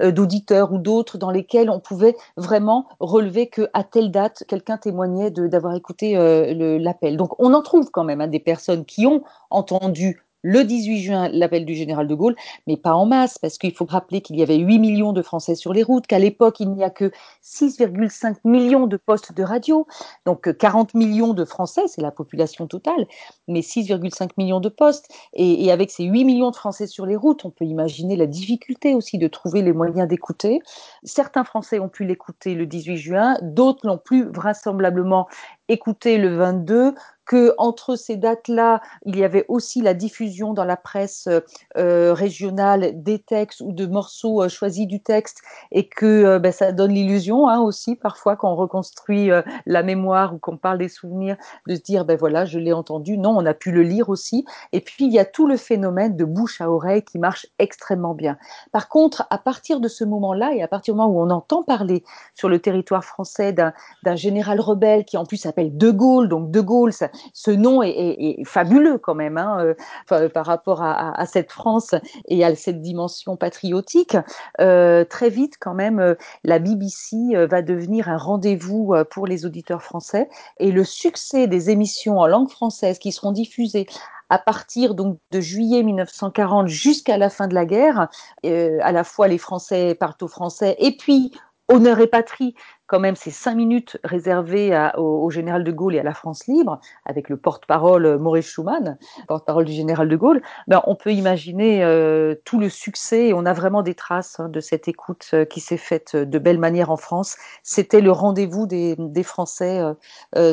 d'auditeurs 0.00 0.72
ou 0.72 0.78
d'autres 0.78 1.09
dans 1.18 1.30
lesquels 1.30 1.70
on 1.70 1.80
pouvait 1.80 2.16
vraiment 2.36 2.86
relever 2.98 3.48
que 3.48 3.68
à 3.72 3.84
telle 3.84 4.10
date 4.10 4.44
quelqu'un 4.48 4.76
témoignait 4.76 5.30
d'avoir 5.30 5.74
écouté 5.74 6.16
euh, 6.16 6.78
l'appel. 6.78 7.16
Donc 7.16 7.38
on 7.38 7.54
en 7.54 7.62
trouve 7.62 7.90
quand 7.90 8.04
même 8.04 8.20
hein, 8.20 8.28
des 8.28 8.40
personnes 8.40 8.84
qui 8.84 9.06
ont 9.06 9.22
entendu 9.50 10.22
le 10.42 10.64
18 10.64 11.00
juin 11.00 11.28
l'appel 11.32 11.64
du 11.64 11.74
général 11.74 12.06
de 12.06 12.14
Gaulle, 12.14 12.36
mais 12.66 12.76
pas 12.76 12.94
en 12.94 13.06
masse, 13.06 13.38
parce 13.38 13.58
qu'il 13.58 13.74
faut 13.74 13.84
rappeler 13.84 14.20
qu'il 14.20 14.36
y 14.36 14.42
avait 14.42 14.56
8 14.56 14.78
millions 14.78 15.12
de 15.12 15.22
Français 15.22 15.54
sur 15.54 15.72
les 15.72 15.82
routes, 15.82 16.06
qu'à 16.06 16.18
l'époque, 16.18 16.60
il 16.60 16.70
n'y 16.70 16.84
a 16.84 16.90
que 16.90 17.10
6,5 17.44 18.36
millions 18.44 18.86
de 18.86 18.96
postes 18.96 19.34
de 19.34 19.42
radio, 19.42 19.86
donc 20.26 20.56
40 20.56 20.94
millions 20.94 21.34
de 21.34 21.44
Français, 21.44 21.82
c'est 21.86 22.00
la 22.00 22.10
population 22.10 22.66
totale, 22.66 23.06
mais 23.48 23.60
6,5 23.60 24.30
millions 24.38 24.60
de 24.60 24.68
postes. 24.68 25.08
Et, 25.34 25.64
et, 25.64 25.72
avec 25.72 25.90
ces 25.90 26.04
8 26.04 26.24
millions 26.24 26.50
de 26.50 26.56
Français 26.56 26.86
sur 26.86 27.06
les 27.06 27.16
routes, 27.16 27.44
on 27.44 27.50
peut 27.50 27.64
imaginer 27.64 28.16
la 28.16 28.26
difficulté 28.26 28.94
aussi 28.94 29.18
de 29.18 29.28
trouver 29.28 29.62
les 29.62 29.72
moyens 29.72 30.08
d'écouter. 30.08 30.60
Certains 31.04 31.44
Français 31.44 31.78
ont 31.78 31.88
pu 31.88 32.04
l'écouter 32.04 32.54
le 32.54 32.66
18 32.66 32.96
juin, 32.96 33.36
d'autres 33.42 33.86
l'ont 33.86 33.98
plus 33.98 34.24
vraisemblablement 34.24 35.28
écouté 35.68 36.18
le 36.18 36.36
22, 36.36 36.94
que 37.30 37.54
entre 37.58 37.94
ces 37.94 38.16
dates-là, 38.16 38.80
il 39.06 39.16
y 39.16 39.22
avait 39.22 39.44
aussi 39.46 39.82
la 39.82 39.94
diffusion 39.94 40.52
dans 40.52 40.64
la 40.64 40.76
presse 40.76 41.28
euh, 41.76 42.12
régionale 42.12 43.00
des 43.04 43.20
textes 43.20 43.60
ou 43.60 43.70
de 43.70 43.86
morceaux 43.86 44.42
euh, 44.42 44.48
choisis 44.48 44.88
du 44.88 45.00
texte 45.00 45.38
et 45.70 45.88
que 45.88 46.06
euh, 46.06 46.38
ben, 46.40 46.50
ça 46.50 46.72
donne 46.72 46.92
l'illusion 46.92 47.46
hein, 47.48 47.60
aussi 47.60 47.94
parfois 47.94 48.34
quand 48.34 48.50
on 48.50 48.56
reconstruit 48.56 49.30
euh, 49.30 49.42
la 49.64 49.84
mémoire 49.84 50.34
ou 50.34 50.38
qu'on 50.38 50.56
parle 50.56 50.78
des 50.78 50.88
souvenirs 50.88 51.36
de 51.68 51.76
se 51.76 51.80
dire 51.82 52.04
ben 52.04 52.18
voilà 52.18 52.46
je 52.46 52.58
l'ai 52.58 52.72
entendu. 52.72 53.16
Non 53.16 53.30
on 53.38 53.46
a 53.46 53.54
pu 53.54 53.70
le 53.70 53.82
lire 53.82 54.08
aussi. 54.08 54.44
Et 54.72 54.80
puis 54.80 55.04
il 55.04 55.12
y 55.12 55.20
a 55.20 55.24
tout 55.24 55.46
le 55.46 55.56
phénomène 55.56 56.16
de 56.16 56.24
bouche 56.24 56.60
à 56.60 56.68
oreille 56.68 57.04
qui 57.04 57.20
marche 57.20 57.46
extrêmement 57.60 58.14
bien. 58.14 58.38
Par 58.72 58.88
contre 58.88 59.28
à 59.30 59.38
partir 59.38 59.78
de 59.78 59.86
ce 59.86 60.02
moment-là 60.02 60.50
et 60.52 60.64
à 60.64 60.68
partir 60.68 60.94
du 60.94 60.98
moment 60.98 61.12
où 61.12 61.22
on 61.22 61.30
entend 61.30 61.62
parler 61.62 62.02
sur 62.34 62.48
le 62.48 62.58
territoire 62.58 63.04
français 63.04 63.52
d'un 63.52 64.16
général 64.16 64.58
rebelle 64.58 65.04
qui 65.04 65.16
en 65.16 65.24
plus 65.24 65.36
s'appelle 65.36 65.76
De 65.76 65.92
Gaulle 65.92 66.28
donc 66.28 66.50
De 66.50 66.60
Gaulle 66.60 66.92
ça, 66.92 67.08
ce 67.32 67.50
nom 67.50 67.82
est, 67.82 68.42
fabuleux 68.44 68.98
quand 68.98 69.14
même 69.14 69.38
hein, 69.38 69.74
euh, 70.12 70.28
par 70.28 70.46
rapport 70.46 70.82
à, 70.82 71.26
cette 71.26 71.50
France 71.50 71.94
et 72.26 72.44
à 72.44 72.54
cette 72.54 72.80
dimension 72.80 73.36
patriotique. 73.36 74.16
Euh, 74.60 75.04
très 75.04 75.30
vite 75.30 75.54
quand 75.60 75.74
même, 75.74 76.00
euh, 76.00 76.14
la 76.44 76.58
BBC 76.58 77.16
euh, 77.34 77.46
va 77.46 77.62
devenir 77.62 78.08
un 78.08 78.16
rendez-vous 78.16 78.94
pour 79.10 79.26
les 79.26 79.46
auditeurs 79.46 79.82
français 79.82 80.28
et 80.58 80.72
le 80.72 80.84
succès 80.84 81.46
des 81.46 81.70
émissions 81.70 82.18
en 82.18 82.26
langue 82.26 82.50
française 82.50 82.98
qui 82.98 83.12
seront 83.12 83.32
diffusées 83.32 83.86
à 84.30 84.38
partir 84.38 84.94
donc 84.94 85.18
de 85.32 85.40
juillet 85.40 85.82
1940 85.82 86.68
jusqu'à 86.68 87.18
la 87.18 87.28
fin 87.28 87.48
de 87.48 87.54
la 87.54 87.66
guerre. 87.66 88.08
Euh, 88.46 88.78
à 88.82 88.92
la 88.92 89.04
fois 89.04 89.28
les 89.28 89.38
Français 89.38 89.94
partent 89.94 90.22
aux 90.22 90.28
Français 90.28 90.76
et 90.78 90.96
puis 90.96 91.32
honneur 91.68 92.00
et 92.00 92.06
patrie 92.06 92.54
quand 92.90 92.98
même 92.98 93.14
ces 93.14 93.30
cinq 93.30 93.54
minutes 93.54 93.98
réservées 94.02 94.76
au, 94.96 95.30
général 95.30 95.62
de 95.62 95.70
Gaulle 95.70 95.94
et 95.94 96.00
à 96.00 96.02
la 96.02 96.12
France 96.12 96.48
libre, 96.48 96.80
avec 97.04 97.28
le 97.28 97.36
porte-parole 97.36 98.04
euh, 98.04 98.18
Maurice 98.18 98.46
Schumann, 98.46 98.98
porte-parole 99.28 99.64
du 99.64 99.72
général 99.72 100.08
de 100.08 100.16
Gaulle, 100.16 100.42
ben, 100.66 100.82
on 100.88 100.96
peut 100.96 101.12
imaginer 101.12 101.84
euh, 101.84 102.34
tout 102.44 102.58
le 102.58 102.68
succès, 102.68 103.28
et 103.28 103.32
on 103.32 103.46
a 103.46 103.52
vraiment 103.52 103.82
des 103.82 103.94
traces 103.94 104.40
hein, 104.40 104.48
de 104.48 104.58
cette 104.58 104.88
écoute 104.88 105.30
euh, 105.34 105.44
qui 105.44 105.60
s'est 105.60 105.76
faite 105.76 106.16
de 106.16 106.38
belle 106.40 106.58
manière 106.58 106.90
en 106.90 106.96
France. 106.96 107.36
C'était 107.62 108.00
le 108.00 108.10
rendez-vous 108.10 108.66
des, 108.66 108.96
Français 109.22 109.82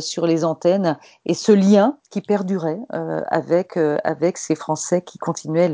sur 0.02 0.28
les 0.28 0.44
antennes, 0.44 0.98
et 1.26 1.34
ce 1.34 1.54
lien 1.54 1.98
qui 2.12 2.22
perdurait 2.22 2.80
avec, 2.90 3.78
avec 4.04 4.38
ces 4.38 4.56
Français 4.56 5.02
qui 5.02 5.18
continuaient 5.18 5.72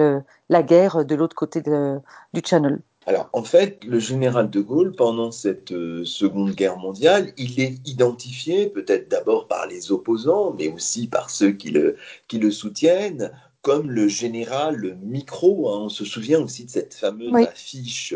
la 0.49 0.63
guerre 0.63 1.03
de 1.03 1.15
l'autre 1.15 1.35
côté 1.35 1.61
du 1.61 2.41
Channel. 2.45 2.79
Alors, 3.05 3.29
en 3.33 3.43
fait, 3.43 3.83
le 3.83 3.99
général 3.99 4.49
de 4.49 4.61
Gaulle, 4.61 4.93
pendant 4.95 5.31
cette 5.31 5.73
euh, 5.73 6.05
Seconde 6.05 6.51
Guerre 6.51 6.77
mondiale, 6.77 7.33
il 7.37 7.59
est 7.59 7.75
identifié 7.85 8.67
peut-être 8.67 9.09
d'abord 9.09 9.47
par 9.47 9.67
les 9.67 9.91
opposants, 9.91 10.55
mais 10.57 10.69
aussi 10.69 11.07
par 11.07 11.29
ceux 11.29 11.51
qui 11.51 11.71
le, 11.71 11.97
qui 12.27 12.39
le 12.39 12.49
soutiennent, 12.49 13.31
comme 13.61 13.91
le 13.91 14.07
général 14.07 14.97
micro. 15.01 15.69
Hein. 15.69 15.81
On 15.83 15.89
se 15.89 16.05
souvient 16.05 16.41
aussi 16.41 16.65
de 16.65 16.69
cette 16.69 16.93
fameuse 16.93 17.35
affiche 17.35 18.13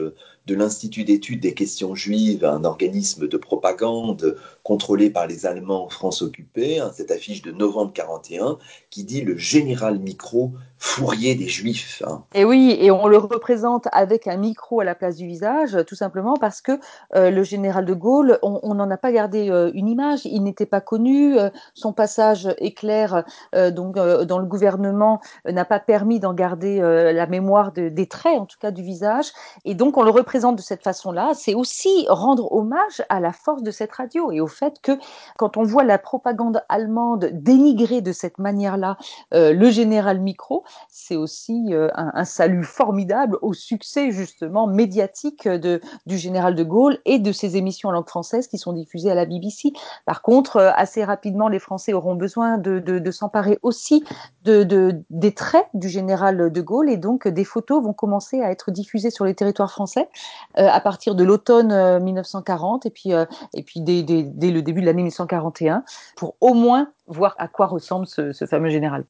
de 0.48 0.56
l'Institut 0.56 1.04
d'études 1.04 1.42
des 1.42 1.54
questions 1.54 1.94
juives, 1.94 2.46
un 2.46 2.64
organisme 2.64 3.28
de 3.28 3.38
propagande 3.38 4.38
contrôlé 4.64 5.10
par 5.10 5.28
les 5.28 5.46
Allemands 5.46 5.86
en 5.86 5.90
France 5.90 6.22
occupée, 6.22 6.80
hein, 6.80 6.92
cette 6.96 7.12
affiche 7.12 7.42
de 7.42 7.52
novembre 7.52 7.92
41 7.94 8.58
qui 8.90 9.04
dit 9.04 9.22
le 9.22 9.38
général 9.38 10.00
micro 10.00 10.54
fourrier 10.80 11.36
des 11.36 11.48
juifs. 11.48 12.04
Hein. 12.06 12.24
Et 12.34 12.46
oui, 12.46 12.78
et 12.80 12.92
on 12.92 13.08
le 13.08 13.18
représente 13.18 13.88
avec 13.92 14.28
un 14.28 14.38
micro 14.38 14.80
à 14.80 14.84
la 14.84 14.94
place 14.94 15.16
du 15.16 15.26
visage, 15.26 15.76
tout 15.88 15.96
simplement 15.96 16.36
parce 16.36 16.62
que 16.62 16.80
euh, 17.16 17.32
le 17.32 17.44
général 17.44 17.86
de 17.86 17.94
Gaulle, 17.94 18.38
on 18.44 18.76
n'en 18.76 18.90
a 18.92 18.98
pas 18.98 19.12
gardé 19.12 19.50
euh, 19.50 19.72
une 19.74 19.88
image, 19.88 20.26
il 20.26 20.44
n'était 20.44 20.68
pas 20.68 20.82
connu, 20.82 21.38
euh, 21.38 21.50
son 21.74 21.94
passage 21.94 22.54
éclair 22.60 23.24
donc 23.72 23.96
dans 23.96 24.40
le 24.40 24.46
gouvernement 24.46 25.20
n'a 25.46 25.66
pas 25.66 25.80
permis 25.80 26.20
d'en 26.20 26.34
garder 26.34 26.80
la 26.80 27.28
mémoire 27.28 27.72
des 27.72 28.08
traits, 28.08 28.38
en 28.38 28.46
tout 28.46 28.58
cas 28.60 28.72
du 28.72 28.84
visage, 28.84 29.32
et 29.66 29.74
donc 29.74 29.98
on 29.98 30.04
le 30.04 30.12
représente 30.12 30.37
de 30.38 30.62
cette 30.62 30.84
façon-là, 30.84 31.32
c'est 31.34 31.56
aussi 31.56 32.06
rendre 32.10 32.52
hommage 32.52 33.04
à 33.10 33.20
la 33.20 33.34
force 33.34 33.64
de 33.64 33.72
cette 33.72 33.92
radio 33.92 34.32
et 34.32 34.40
au 34.40 34.48
fait 34.48 34.80
que 34.82 34.92
quand 35.36 35.58
on 35.58 35.64
voit 35.64 35.84
la 35.84 35.98
propagande 35.98 36.62
allemande 36.70 37.30
dénigrer 37.34 38.02
de 38.02 38.12
cette 38.12 38.38
manière-là 38.38 38.98
euh, 39.34 39.52
le 39.52 39.72
général 39.72 40.20
Micro, 40.20 40.64
c'est 40.90 41.16
aussi 41.16 41.74
euh, 41.74 41.90
un, 41.96 42.24
salut 42.24 42.64
formidable 42.64 43.40
au 43.42 43.54
succès 43.54 44.12
justement 44.12 44.68
médiatique 44.68 45.48
de, 45.48 45.82
du 46.06 46.18
général 46.18 46.54
de 46.54 46.64
Gaulle 46.64 47.00
et 47.06 47.18
de 47.18 47.32
ses 47.32 47.58
émissions 47.58 47.90
en 47.90 47.94
langue 47.94 48.08
française 48.08 48.48
qui 48.48 48.60
sont 48.60 48.74
diffusées 48.74 49.10
à 49.10 49.16
la 49.16 49.26
BBC. 49.26 49.74
Par 50.06 50.22
contre, 50.22 50.58
euh, 50.58 50.72
assez 50.76 51.04
rapidement, 51.04 51.48
les 51.48 51.60
Français 51.60 51.94
auront 51.94 52.16
besoin 52.16 52.58
de, 52.60 52.80
de 52.80 53.12
s'emparer 53.12 53.58
aussi 53.64 54.04
de, 54.44 55.04
des 55.10 55.34
traits 55.34 55.68
du 55.74 55.90
général 55.90 56.52
de 56.52 56.62
Gaulle 56.62 56.90
et 56.90 56.98
donc 56.98 57.28
des 57.28 57.44
photos 57.44 57.84
vont 57.84 57.94
commencer 57.94 58.42
à 58.42 58.52
être 58.52 58.72
diffusées 58.72 59.10
sur 59.10 59.26
les 59.26 59.34
territoires 59.34 59.72
français 59.72 59.88
euh, 59.98 60.08
à 60.56 60.80
partir 60.82 61.16
de 61.16 61.24
l'automne 61.24 62.00
1940 62.04 62.86
euh, 62.86 62.88
et 62.88 62.92
puis, 62.92 63.14
euh, 63.14 63.26
et 63.54 63.64
puis 63.64 63.82
dès, 63.82 64.02
le 64.02 64.62
début 64.62 64.82
de 64.82 64.86
l'année 64.86 65.04
1941 65.04 65.84
pour 66.16 66.36
au 66.42 66.54
moins 66.54 66.92
voir 67.08 67.36
à 67.38 67.48
quoi 67.48 67.68
ressemble 67.68 68.08
ce 68.08 68.46
fameux 68.50 68.70
général. 68.70 69.06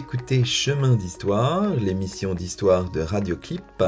Écoutez 0.00 0.44
Chemin 0.44 0.96
d'Histoire, 0.96 1.74
l'émission 1.74 2.34
d'histoire 2.34 2.90
de 2.90 3.02
Radio 3.02 3.36
Clip, 3.36 3.84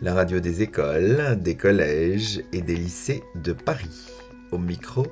la 0.00 0.14
radio 0.14 0.38
des 0.38 0.62
écoles, 0.62 1.36
des 1.42 1.56
collèges 1.56 2.40
et 2.52 2.62
des 2.62 2.76
lycées 2.76 3.24
de 3.34 3.52
Paris. 3.52 4.06
Au 4.52 4.58
micro, 4.58 5.08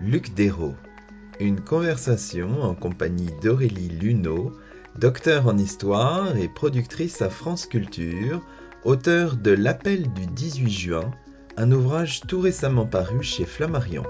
Luc 0.00 0.34
Dérault. 0.34 0.74
Une 1.38 1.60
conversation 1.60 2.62
en 2.62 2.74
compagnie 2.74 3.30
d'Aurélie 3.44 3.90
Luneau, 3.90 4.50
docteur 4.98 5.46
en 5.46 5.56
histoire 5.56 6.36
et 6.36 6.48
productrice 6.48 7.22
à 7.22 7.30
France 7.30 7.66
Culture, 7.66 8.44
auteur 8.82 9.36
de 9.36 9.52
L'appel 9.52 10.12
du 10.14 10.26
18 10.26 10.68
juin, 10.68 11.10
un 11.56 11.70
ouvrage 11.70 12.22
tout 12.26 12.40
récemment 12.40 12.86
paru 12.86 13.22
chez 13.22 13.44
Flammarion. 13.44 14.02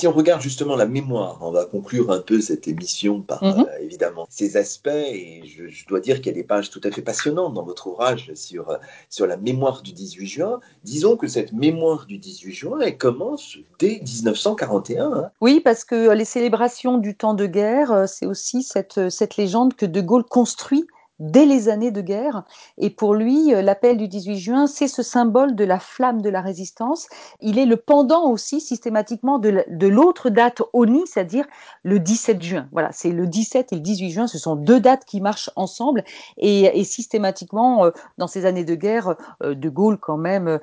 Si 0.00 0.06
on 0.06 0.12
regarde 0.12 0.40
justement 0.40 0.76
la 0.76 0.86
mémoire, 0.86 1.36
on 1.42 1.50
va 1.50 1.66
conclure 1.66 2.10
un 2.10 2.20
peu 2.20 2.40
cette 2.40 2.66
émission 2.66 3.20
par 3.20 3.44
mhm. 3.44 3.66
euh, 3.68 3.78
évidemment 3.82 4.26
ces 4.30 4.56
aspects. 4.56 4.88
Et 4.88 5.42
je, 5.44 5.86
dois 5.86 6.00
dire 6.00 6.16
qu'il 6.16 6.28
y 6.28 6.30
a 6.30 6.32
des 6.32 6.42
pages 6.42 6.70
tout 6.70 6.80
à 6.84 6.90
fait 6.90 7.02
passionnantes 7.02 7.52
dans 7.52 7.64
votre 7.64 7.86
ouvrage 7.86 8.32
sur, 8.34 8.70
euh, 8.70 8.78
sur 9.10 9.26
la 9.26 9.36
mémoire 9.36 9.82
du 9.82 9.92
18 9.92 10.26
juin. 10.26 10.60
Disons 10.84 11.18
que 11.18 11.28
cette 11.28 11.52
mémoire 11.52 12.06
du 12.06 12.16
18 12.16 12.52
juin, 12.54 12.80
elle 12.80 12.96
commence 12.96 13.58
dès 13.78 14.00
1941. 14.02 15.12
Hein. 15.12 15.30
Oui, 15.42 15.60
parce 15.60 15.84
que 15.84 16.14
les 16.14 16.24
célébrations 16.24 16.96
du 16.96 17.14
temps 17.14 17.34
de 17.34 17.44
guerre, 17.44 17.92
euh, 17.92 18.06
c'est 18.06 18.24
aussi 18.24 18.62
cette, 18.62 19.10
cette 19.10 19.36
légende 19.36 19.74
que 19.74 19.84
De 19.84 20.00
Gaulle 20.00 20.24
construit 20.24 20.86
dès 21.20 21.44
les 21.44 21.68
années 21.68 21.90
de 21.90 22.00
guerre. 22.00 22.42
Et 22.78 22.90
pour 22.90 23.14
lui, 23.14 23.54
euh, 23.54 23.62
l'appel 23.62 23.96
du 23.96 24.08
18 24.08 24.36
juin, 24.38 24.66
c'est 24.66 24.88
ce 24.88 25.02
symbole 25.02 25.54
de 25.54 25.64
la 25.64 25.78
flamme 25.78 26.22
de 26.22 26.30
la 26.30 26.40
résistance. 26.40 27.06
Il 27.40 27.58
est 27.58 27.66
le 27.66 27.76
pendant 27.76 28.30
aussi 28.30 28.60
systématiquement 28.60 29.38
de 29.38 29.86
l'autre 29.86 30.30
date 30.30 30.62
ONI, 30.72 31.02
c'est-à-dire 31.06 31.46
le 31.82 32.00
17 32.00 32.42
juin. 32.42 32.68
Voilà, 32.72 32.90
c'est 32.92 33.10
le 33.10 33.26
17 33.26 33.72
et 33.72 33.76
le 33.76 33.80
18 33.80 34.10
juin, 34.10 34.26
ce 34.26 34.38
sont 34.38 34.56
deux 34.56 34.80
dates 34.80 35.04
qui 35.04 35.20
marchent 35.20 35.50
ensemble. 35.56 36.04
Et, 36.38 36.82
systématiquement, 36.84 37.84
euh, 37.84 37.90
dans 38.18 38.26
ces 38.26 38.46
années 38.46 38.64
de 38.64 38.74
guerre, 38.74 39.14
euh, 39.42 39.54
De 39.54 39.68
Gaulle 39.68 39.98
quand 39.98 40.16
même 40.16 40.58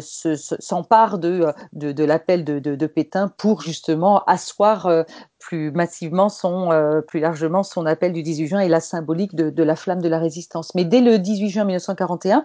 s'empare 0.00 1.18
de, 1.18 1.52
de, 1.72 2.04
l'appel 2.04 2.44
de, 2.44 2.58
de, 2.58 2.86
Pétain 2.86 3.28
pour 3.36 3.60
justement 3.60 4.22
asseoir 4.24 5.04
plus 5.40 5.72
massivement 5.72 6.28
son, 6.28 6.70
euh, 6.70 7.00
plus 7.00 7.18
largement 7.18 7.62
son 7.62 7.86
appel 7.86 8.12
du 8.12 8.22
18 8.22 8.46
juin 8.46 8.60
et 8.60 8.68
la 8.68 8.80
symbolique 8.80 9.34
de, 9.34 9.62
la 9.62 9.74
flamme 9.74 10.00
de 10.00 10.08
la 10.08 10.18
résistance. 10.18 10.74
Mais 10.74 10.84
dès 10.84 11.00
le 11.00 11.18
18 11.18 11.48
juin 11.48 11.64
1941, 11.64 12.44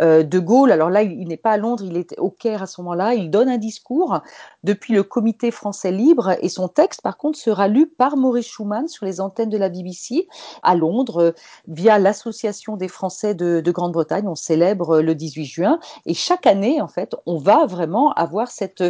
euh, 0.00 0.22
De 0.22 0.38
Gaulle, 0.38 0.72
alors 0.72 0.88
là, 0.88 1.02
il, 1.02 1.28
n'est 1.28 1.36
pas 1.36 1.50
à 1.50 1.56
Londres, 1.58 1.84
il 1.84 1.96
est 1.96 2.18
au 2.18 2.30
Caire 2.30 2.62
à 2.62 2.66
ce 2.66 2.80
moment-là, 2.80 3.14
il 3.14 3.30
donne 3.30 3.48
un 3.48 3.58
discours 3.58 4.20
depuis 4.64 4.94
le 4.94 5.02
Comité 5.02 5.50
français 5.50 5.90
libre 5.90 6.36
et 6.40 6.48
son 6.48 6.68
texte, 6.68 7.02
par 7.02 7.18
contre, 7.18 7.38
sera 7.38 7.68
lu 7.68 7.86
par 7.86 8.16
Maurice 8.16 8.46
Schumann 8.46 8.88
sur 8.88 9.04
les 9.04 9.20
antennes 9.20 9.50
de 9.50 9.58
la 9.58 9.68
BBC 9.68 10.28
à 10.62 10.74
Londres 10.74 11.34
via 11.68 11.98
l'Association 11.98 12.76
des 12.76 12.88
Français 12.88 13.34
de, 13.34 13.60
de 13.60 13.70
Grande-Bretagne. 13.70 14.28
On 14.28 14.34
célèbre 14.36 15.00
le 15.00 15.14
18 15.14 15.44
juin 15.44 15.80
et 16.06 16.14
chaque 16.14 16.46
année, 16.46 16.80
en 16.80 16.88
fait, 16.88 17.14
on 17.26 17.38
va 17.38 17.66
vraiment 17.66 18.12
avoir 18.12 18.48
cette 18.50 18.82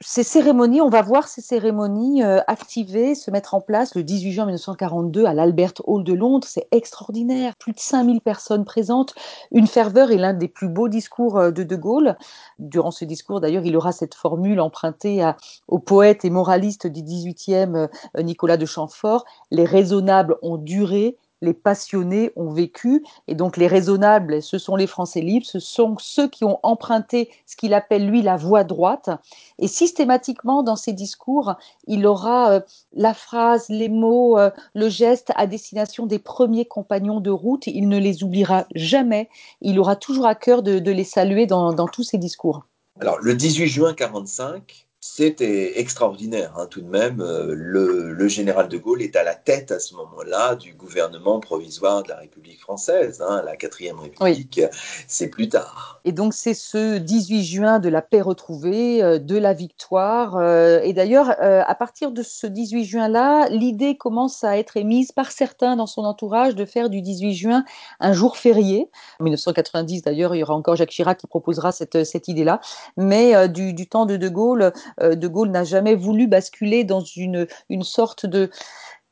ces 0.00 0.24
cérémonies, 0.24 0.80
on 0.80 0.88
va 0.88 1.02
voir 1.02 1.28
ces 1.28 1.40
cérémonies 1.40 2.24
euh, 2.24 2.40
activées, 2.48 3.14
se 3.14 3.30
mettre 3.30 3.54
en 3.54 3.60
place 3.60 3.94
le 3.94 4.02
18 4.02 4.32
juin 4.32 4.44
1942 4.46 5.24
à 5.24 5.34
l'Albert 5.34 5.74
Hall 5.84 6.02
de 6.02 6.12
Londres. 6.12 6.48
C'est 6.50 6.66
extraordinaire. 6.72 7.54
Plus 7.56 7.72
de 7.72 7.78
5000 7.78 8.20
personnes 8.20 8.64
présentes, 8.64 9.14
une 9.52 9.68
ferveur 9.68 10.10
et 10.10 10.16
l'un 10.16 10.34
des 10.34 10.48
plus 10.48 10.68
beaux 10.68 10.88
discours 10.88 11.38
euh, 11.38 11.50
de 11.52 11.62
De 11.62 11.76
Gaulle. 11.76 12.16
Durant 12.58 12.90
ce 12.90 13.04
discours, 13.04 13.40
d'ailleurs, 13.40 13.64
il 13.64 13.76
aura 13.76 13.92
cette 13.92 14.16
formule 14.16 14.60
empruntée 14.60 15.30
au 15.68 15.78
poète 15.78 16.24
et 16.24 16.30
moraliste 16.30 16.88
du 16.88 17.02
18e 17.02 17.88
euh, 18.16 18.22
Nicolas 18.22 18.56
de 18.56 18.66
Chamfort. 18.66 19.24
Les 19.52 19.64
raisonnables 19.64 20.36
ont 20.42 20.56
duré, 20.56 21.16
les 21.44 21.54
passionnés 21.54 22.32
ont 22.36 22.50
vécu, 22.50 23.04
et 23.28 23.34
donc 23.34 23.56
les 23.56 23.66
raisonnables, 23.66 24.42
ce 24.42 24.58
sont 24.58 24.76
les 24.76 24.86
Français 24.86 25.20
libres, 25.20 25.46
ce 25.46 25.60
sont 25.60 25.96
ceux 25.98 26.28
qui 26.28 26.44
ont 26.44 26.58
emprunté 26.62 27.30
ce 27.46 27.56
qu'il 27.56 27.74
appelle 27.74 28.06
lui 28.06 28.22
la 28.22 28.36
voie 28.36 28.64
droite, 28.64 29.10
et 29.58 29.68
systématiquement 29.68 30.62
dans 30.62 30.76
ses 30.76 30.92
discours, 30.92 31.54
il 31.86 32.06
aura 32.06 32.50
euh, 32.50 32.60
la 32.92 33.14
phrase, 33.14 33.68
les 33.68 33.88
mots, 33.88 34.38
euh, 34.38 34.50
le 34.74 34.88
geste 34.88 35.32
à 35.36 35.46
destination 35.46 36.06
des 36.06 36.18
premiers 36.18 36.64
compagnons 36.64 37.20
de 37.20 37.30
route, 37.30 37.66
il 37.66 37.88
ne 37.88 37.98
les 37.98 38.24
oubliera 38.24 38.66
jamais, 38.74 39.28
il 39.60 39.78
aura 39.78 39.96
toujours 39.96 40.26
à 40.26 40.34
cœur 40.34 40.62
de, 40.62 40.90
les 40.90 41.04
saluer 41.04 41.46
dans, 41.46 41.74
tous 41.88 42.02
ses 42.02 42.18
discours. 42.18 42.64
Alors 43.00 43.18
le 43.20 43.34
18 43.34 43.66
juin 43.66 43.94
45, 43.94 44.86
C'était 45.06 45.78
extraordinaire, 45.78 46.54
hein, 46.56 46.66
tout 46.68 46.80
de 46.80 46.88
même. 46.88 47.20
Euh, 47.20 47.54
le, 47.54 48.26
général 48.26 48.68
de 48.68 48.78
Gaulle 48.78 49.02
est 49.02 49.16
à 49.16 49.22
la 49.22 49.34
tête 49.34 49.70
à 49.70 49.78
ce 49.78 49.94
moment-là 49.96 50.54
du 50.54 50.72
gouvernement 50.72 51.40
provisoire 51.40 52.02
de 52.02 52.08
la 52.08 52.16
République 52.16 52.58
française, 52.58 53.20
hein, 53.20 53.42
la 53.44 53.54
quatrième 53.54 54.00
République. 54.00 54.62
C'est 55.06 55.28
plus 55.28 55.50
tard. 55.50 56.00
Et 56.06 56.12
donc 56.12 56.32
c'est 56.32 56.54
ce 56.54 56.96
18 56.96 57.44
juin 57.44 57.78
de 57.80 57.90
la 57.90 58.00
paix 58.00 58.22
retrouvée, 58.22 59.02
euh, 59.02 59.18
de 59.18 59.36
la 59.36 59.52
victoire. 59.52 60.36
Euh, 60.36 60.80
et 60.82 60.94
d'ailleurs, 60.94 61.36
à 61.38 61.74
partir 61.74 62.10
de 62.10 62.22
ce 62.22 62.46
18 62.46 62.84
juin-là, 62.86 63.50
l'idée 63.50 63.98
commence 63.98 64.42
à 64.42 64.56
être 64.56 64.78
émise 64.78 65.12
par 65.12 65.32
certains 65.32 65.76
dans 65.76 65.86
son 65.86 66.04
entourage 66.04 66.54
de 66.54 66.64
faire 66.64 66.88
du 66.88 67.02
18 67.02 67.34
juin 67.34 67.64
un 68.00 68.14
jour 68.14 68.38
férié. 68.38 68.90
En 69.20 69.24
1990, 69.24 70.02
d'ailleurs, 70.02 70.34
il 70.34 70.38
y 70.38 70.42
aura 70.42 70.54
encore 70.54 70.76
Jacques 70.76 70.90
Chirac 70.90 71.18
qui 71.18 71.26
proposera 71.26 71.72
cette, 71.72 72.04
cette 72.04 72.26
idée-là. 72.26 72.60
Mais 72.96 73.50
du, 73.50 73.74
du 73.74 73.86
temps 73.86 74.06
de 74.06 74.16
De 74.16 74.30
Gaulle, 74.30 74.72
de 75.00 75.28
Gaulle 75.28 75.50
n'a 75.50 75.64
jamais 75.64 75.94
voulu 75.94 76.26
basculer 76.26 76.84
dans 76.84 77.00
une, 77.00 77.46
sorte 77.82 78.26
de 78.26 78.50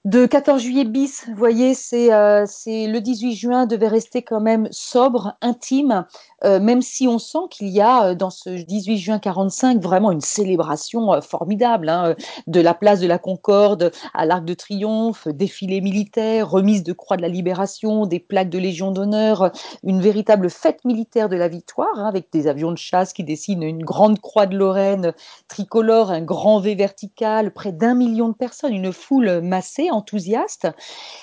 de 0.04 0.26
14 0.26 0.60
juillet 0.60 0.84
bis, 0.84 1.26
voyez, 1.36 1.74
c'est 1.74 2.12
euh, 2.12 2.44
le 2.66 2.98
18 2.98 3.36
juin 3.36 3.66
devait 3.66 3.86
rester 3.86 4.22
quand 4.22 4.40
même 4.40 4.66
sobre, 4.72 5.36
intime, 5.40 6.06
euh, 6.44 6.60
même 6.60 6.82
si 6.82 7.06
on 7.08 7.18
sent 7.18 7.46
qu'il 7.50 7.68
y 7.68 7.80
a 7.80 8.06
euh, 8.06 8.14
dans 8.14 8.30
ce 8.30 8.50
18 8.50 8.98
juin 8.98 9.18
45 9.18 9.80
vraiment 9.80 10.10
une 10.10 10.20
célébration 10.20 11.12
euh, 11.12 11.20
formidable, 11.20 11.88
hein, 11.88 12.14
de 12.46 12.60
la 12.60 12.74
place 12.74 13.00
de 13.00 13.06
la 13.06 13.18
Concorde 13.18 13.92
à 14.14 14.26
l'Arc 14.26 14.44
de 14.44 14.54
Triomphe, 14.54 15.28
défilé 15.28 15.80
militaire, 15.80 16.50
remise 16.50 16.82
de 16.82 16.92
croix 16.92 17.16
de 17.16 17.22
la 17.22 17.28
Libération, 17.28 18.06
des 18.06 18.18
plaques 18.18 18.50
de 18.50 18.58
Légion 18.58 18.90
d'honneur, 18.90 19.52
une 19.84 20.00
véritable 20.00 20.50
fête 20.50 20.84
militaire 20.84 21.28
de 21.28 21.36
la 21.36 21.48
victoire, 21.48 21.96
hein, 21.96 22.06
avec 22.06 22.28
des 22.32 22.46
avions 22.46 22.72
de 22.72 22.78
chasse 22.78 23.12
qui 23.12 23.24
dessinent 23.24 23.62
une 23.62 23.84
grande 23.84 24.20
croix 24.20 24.46
de 24.46 24.56
Lorraine 24.56 25.12
tricolore, 25.48 26.10
un 26.10 26.22
grand 26.22 26.60
V 26.60 26.74
vertical, 26.74 27.52
près 27.52 27.72
d'un 27.72 27.94
million 27.94 28.28
de 28.28 28.34
personnes, 28.34 28.74
une 28.74 28.92
foule 28.92 29.40
massée 29.40 29.90
enthousiaste. 29.90 30.68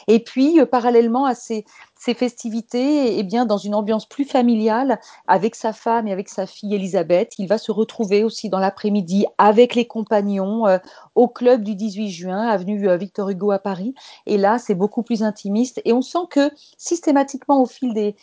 Et 0.07 0.19
puis, 0.19 0.59
parallèlement 0.65 1.25
à 1.25 1.35
ces, 1.35 1.65
ces 1.99 2.13
festivités, 2.13 3.19
eh 3.19 3.23
bien, 3.23 3.45
dans 3.45 3.57
une 3.57 3.75
ambiance 3.75 4.07
plus 4.07 4.23
familiale, 4.23 5.01
avec 5.27 5.53
sa 5.53 5.73
femme 5.73 6.07
et 6.07 6.13
avec 6.13 6.29
sa 6.29 6.47
fille 6.47 6.73
Elisabeth, 6.73 7.33
il 7.37 7.47
va 7.47 7.57
se 7.57 7.73
retrouver 7.73 8.23
aussi 8.23 8.47
dans 8.47 8.59
l'après-midi 8.59 9.25
avec 9.37 9.75
les 9.75 9.85
compagnons 9.85 10.65
euh, 10.65 10.77
au 11.15 11.27
club 11.27 11.61
du 11.61 11.75
18 11.75 12.09
juin, 12.09 12.47
avenue 12.47 12.87
euh, 12.87 12.95
Victor 12.95 13.29
Hugo 13.29 13.51
à 13.51 13.59
Paris. 13.59 13.93
Et 14.25 14.37
là, 14.37 14.59
c'est 14.59 14.75
beaucoup 14.75 15.03
plus 15.03 15.23
intimiste. 15.23 15.81
Et 15.83 15.91
on 15.91 16.01
sent 16.01 16.27
que 16.29 16.49
systématiquement, 16.77 17.61
au 17.61 17.65
fil 17.65 17.93
des, 17.93 18.15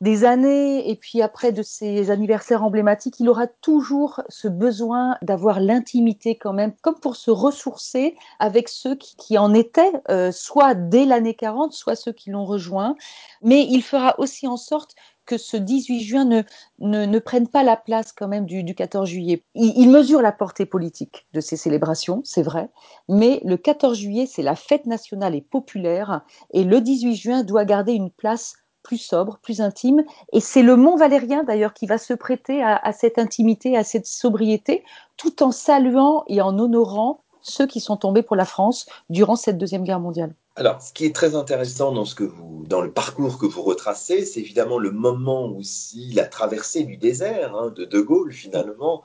des 0.00 0.24
années 0.24 0.90
et 0.90 0.96
puis 0.96 1.22
après 1.22 1.52
de 1.52 1.62
ces 1.62 2.10
anniversaires 2.10 2.62
emblématiques, 2.62 3.18
il 3.18 3.28
aura 3.28 3.46
toujours 3.46 4.22
ce 4.28 4.46
besoin 4.48 5.16
d'avoir 5.22 5.60
l'intimité 5.60 6.36
quand 6.36 6.52
même, 6.52 6.74
comme 6.82 7.00
pour 7.00 7.16
se 7.16 7.30
ressourcer 7.30 8.14
avec 8.38 8.68
ceux 8.68 8.94
qui, 8.96 9.38
en 9.38 9.54
étaient, 9.54 9.92
euh, 10.10 10.32
soit 10.32 10.74
dès 10.74 11.06
l'année 11.06 11.34
40, 11.34 11.72
soit 11.72 11.96
ceux 11.96 12.12
qui 12.12 12.30
l'ont 12.30 12.44
rejoint. 12.44 12.94
Mais 13.42 13.64
il 13.64 13.82
fera 13.82 14.14
aussi 14.18 14.46
en 14.46 14.58
sorte 14.58 14.94
que 15.24 15.38
ce 15.38 15.56
18 15.56 16.00
juin 16.00 16.24
ne, 16.24 16.42
ne, 16.78 17.18
prenne 17.18 17.48
pas 17.48 17.64
la 17.64 17.76
place 17.76 18.12
quand 18.12 18.28
même 18.28 18.46
du, 18.46 18.74
14 18.74 19.08
juillet. 19.08 19.44
Il, 19.54 19.72
il, 19.76 19.90
mesure 19.90 20.22
la 20.22 20.30
portée 20.30 20.66
politique 20.66 21.26
de 21.32 21.40
ces 21.40 21.56
célébrations, 21.56 22.20
c'est 22.22 22.44
vrai, 22.44 22.70
mais 23.08 23.40
le 23.44 23.56
14 23.56 23.98
juillet, 23.98 24.26
c'est 24.26 24.42
la 24.42 24.54
fête 24.54 24.86
nationale 24.86 25.34
et 25.34 25.40
populaire, 25.40 26.20
et 26.52 26.62
le 26.62 26.80
18 26.80 27.16
juin 27.16 27.42
doit 27.42 27.64
garder 27.64 27.92
une 27.92 28.10
place 28.10 28.54
plus 28.86 28.98
sobre, 28.98 29.38
plus 29.42 29.60
intime. 29.60 30.04
Et 30.32 30.40
c'est 30.40 30.62
le 30.62 30.76
Mont 30.76 30.96
Valérien 30.96 31.42
d'ailleurs 31.42 31.74
qui 31.74 31.86
va 31.86 31.98
se 31.98 32.14
prêter 32.14 32.62
à, 32.62 32.92
cette 32.92 33.18
intimité, 33.18 33.76
à 33.76 33.82
cette 33.82 34.06
sobriété, 34.06 34.84
tout 35.16 35.42
en 35.42 35.50
saluant 35.50 36.22
et 36.28 36.40
en 36.40 36.56
honorant 36.56 37.24
ceux 37.42 37.66
qui 37.66 37.80
sont 37.80 37.96
tombés 37.96 38.22
pour 38.22 38.36
la 38.36 38.44
France 38.44 38.86
durant 39.10 39.34
cette 39.34 39.58
deuxième 39.58 39.82
guerre 39.82 39.98
mondiale. 39.98 40.34
Alors, 40.54 40.80
ce 40.80 40.92
qui 40.92 41.04
est 41.04 41.14
très 41.14 41.34
intéressant 41.34 41.92
dans 41.92 42.04
ce 42.04 42.14
que 42.14 42.24
vous, 42.24 42.64
dans 42.66 42.80
le 42.80 42.92
parcours 42.92 43.38
que 43.38 43.46
vous 43.46 43.62
retracez, 43.62 44.24
c'est 44.24 44.40
évidemment 44.40 44.78
le 44.78 44.92
moment 44.92 45.46
aussi, 45.46 46.12
la 46.12 46.24
traversée 46.24 46.84
du 46.84 46.96
désert 46.96 47.56
hein, 47.56 47.72
de 47.74 47.84
De 47.84 48.00
Gaulle 48.00 48.32
finalement, 48.32 49.02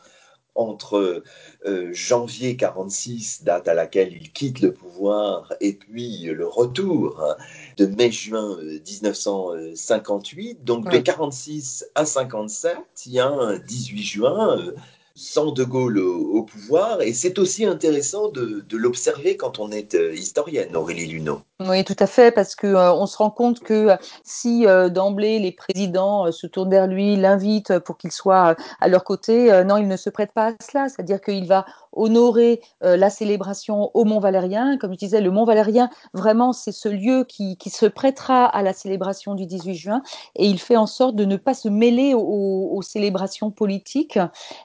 entre 0.55 1.23
euh, 1.65 1.93
janvier 1.93 2.57
46, 2.57 3.43
date 3.43 3.67
à 3.67 3.73
laquelle 3.73 4.13
il 4.13 4.31
quitte 4.31 4.59
le 4.61 4.73
pouvoir, 4.73 5.53
et 5.61 5.73
puis 5.73 6.23
le 6.23 6.47
retour 6.47 7.23
de 7.77 7.85
mai-juin 7.85 8.57
1958. 8.61 10.51
Euh, 10.51 10.63
Donc 10.63 10.91
de 10.91 10.97
46 10.97 11.85
à 11.95 12.05
57, 12.05 12.77
il 13.05 13.13
y 13.13 13.19
a 13.19 13.27
un 13.27 13.57
18 13.57 14.03
juin 14.03 14.57
euh, 14.57 14.75
sans 15.21 15.51
De 15.51 15.63
Gaulle 15.63 15.99
au, 15.99 16.43
pouvoir. 16.43 17.01
Et 17.01 17.13
c'est 17.13 17.37
aussi 17.37 17.65
intéressant 17.65 18.29
de, 18.29 18.65
l'observer 18.71 19.37
quand 19.37 19.59
on 19.59 19.71
est 19.71 19.93
euh, 19.93 20.13
historienne, 20.13 20.75
Aurélie 20.75 21.05
Luneau. 21.05 21.41
Oui, 21.59 21.83
tout 21.83 21.95
à 21.99 22.07
fait, 22.07 22.31
parce 22.31 22.55
que 22.55 22.65
euh, 22.65 22.91
on 22.93 23.05
se 23.05 23.17
rend 23.17 23.29
compte 23.29 23.59
que 23.59 23.89
euh, 23.89 23.95
si 24.23 24.65
d'emblée 24.89 25.37
les 25.37 25.51
présidents 25.51 26.31
se 26.31 26.47
tournent 26.47 26.71
vers 26.71 26.87
lui, 26.87 27.15
l'invitent 27.15 27.77
pour 27.79 27.97
qu'il 27.97 28.11
soit 28.11 28.55
à 28.79 28.87
leur 28.87 29.03
côté, 29.03 29.63
non, 29.63 29.77
il 29.77 29.87
ne 29.87 29.97
se 29.97 30.09
prête 30.09 30.31
pas 30.31 30.47
à 30.47 30.51
cela. 30.61 30.89
C'est-à-dire 30.89 31.21
qu'il 31.21 31.47
va 31.47 31.65
honorer 31.93 32.61
la 32.81 33.09
célébration 33.09 33.91
au 33.93 34.05
Mont 34.05 34.19
Valérien. 34.19 34.77
Comme 34.77 34.93
je 34.93 34.97
disais, 34.97 35.21
le 35.21 35.31
Mont 35.31 35.43
Valérien, 35.45 35.89
vraiment, 36.13 36.53
c'est 36.53 36.71
ce 36.71 36.89
lieu 36.89 37.25
qui, 37.27 37.57
se 37.69 37.85
prêtera 37.85 38.45
à 38.45 38.63
la 38.63 38.73
célébration 38.73 39.35
du 39.35 39.45
18 39.45 39.75
juin, 39.75 40.01
et 40.35 40.45
il 40.45 40.59
fait 40.59 40.77
en 40.77 40.87
sorte 40.87 41.15
de 41.15 41.25
ne 41.25 41.37
pas 41.37 41.53
se 41.53 41.69
mêler 41.69 42.13
aux, 42.15 42.81
célébrations 42.81 43.51
politiques. 43.51 44.19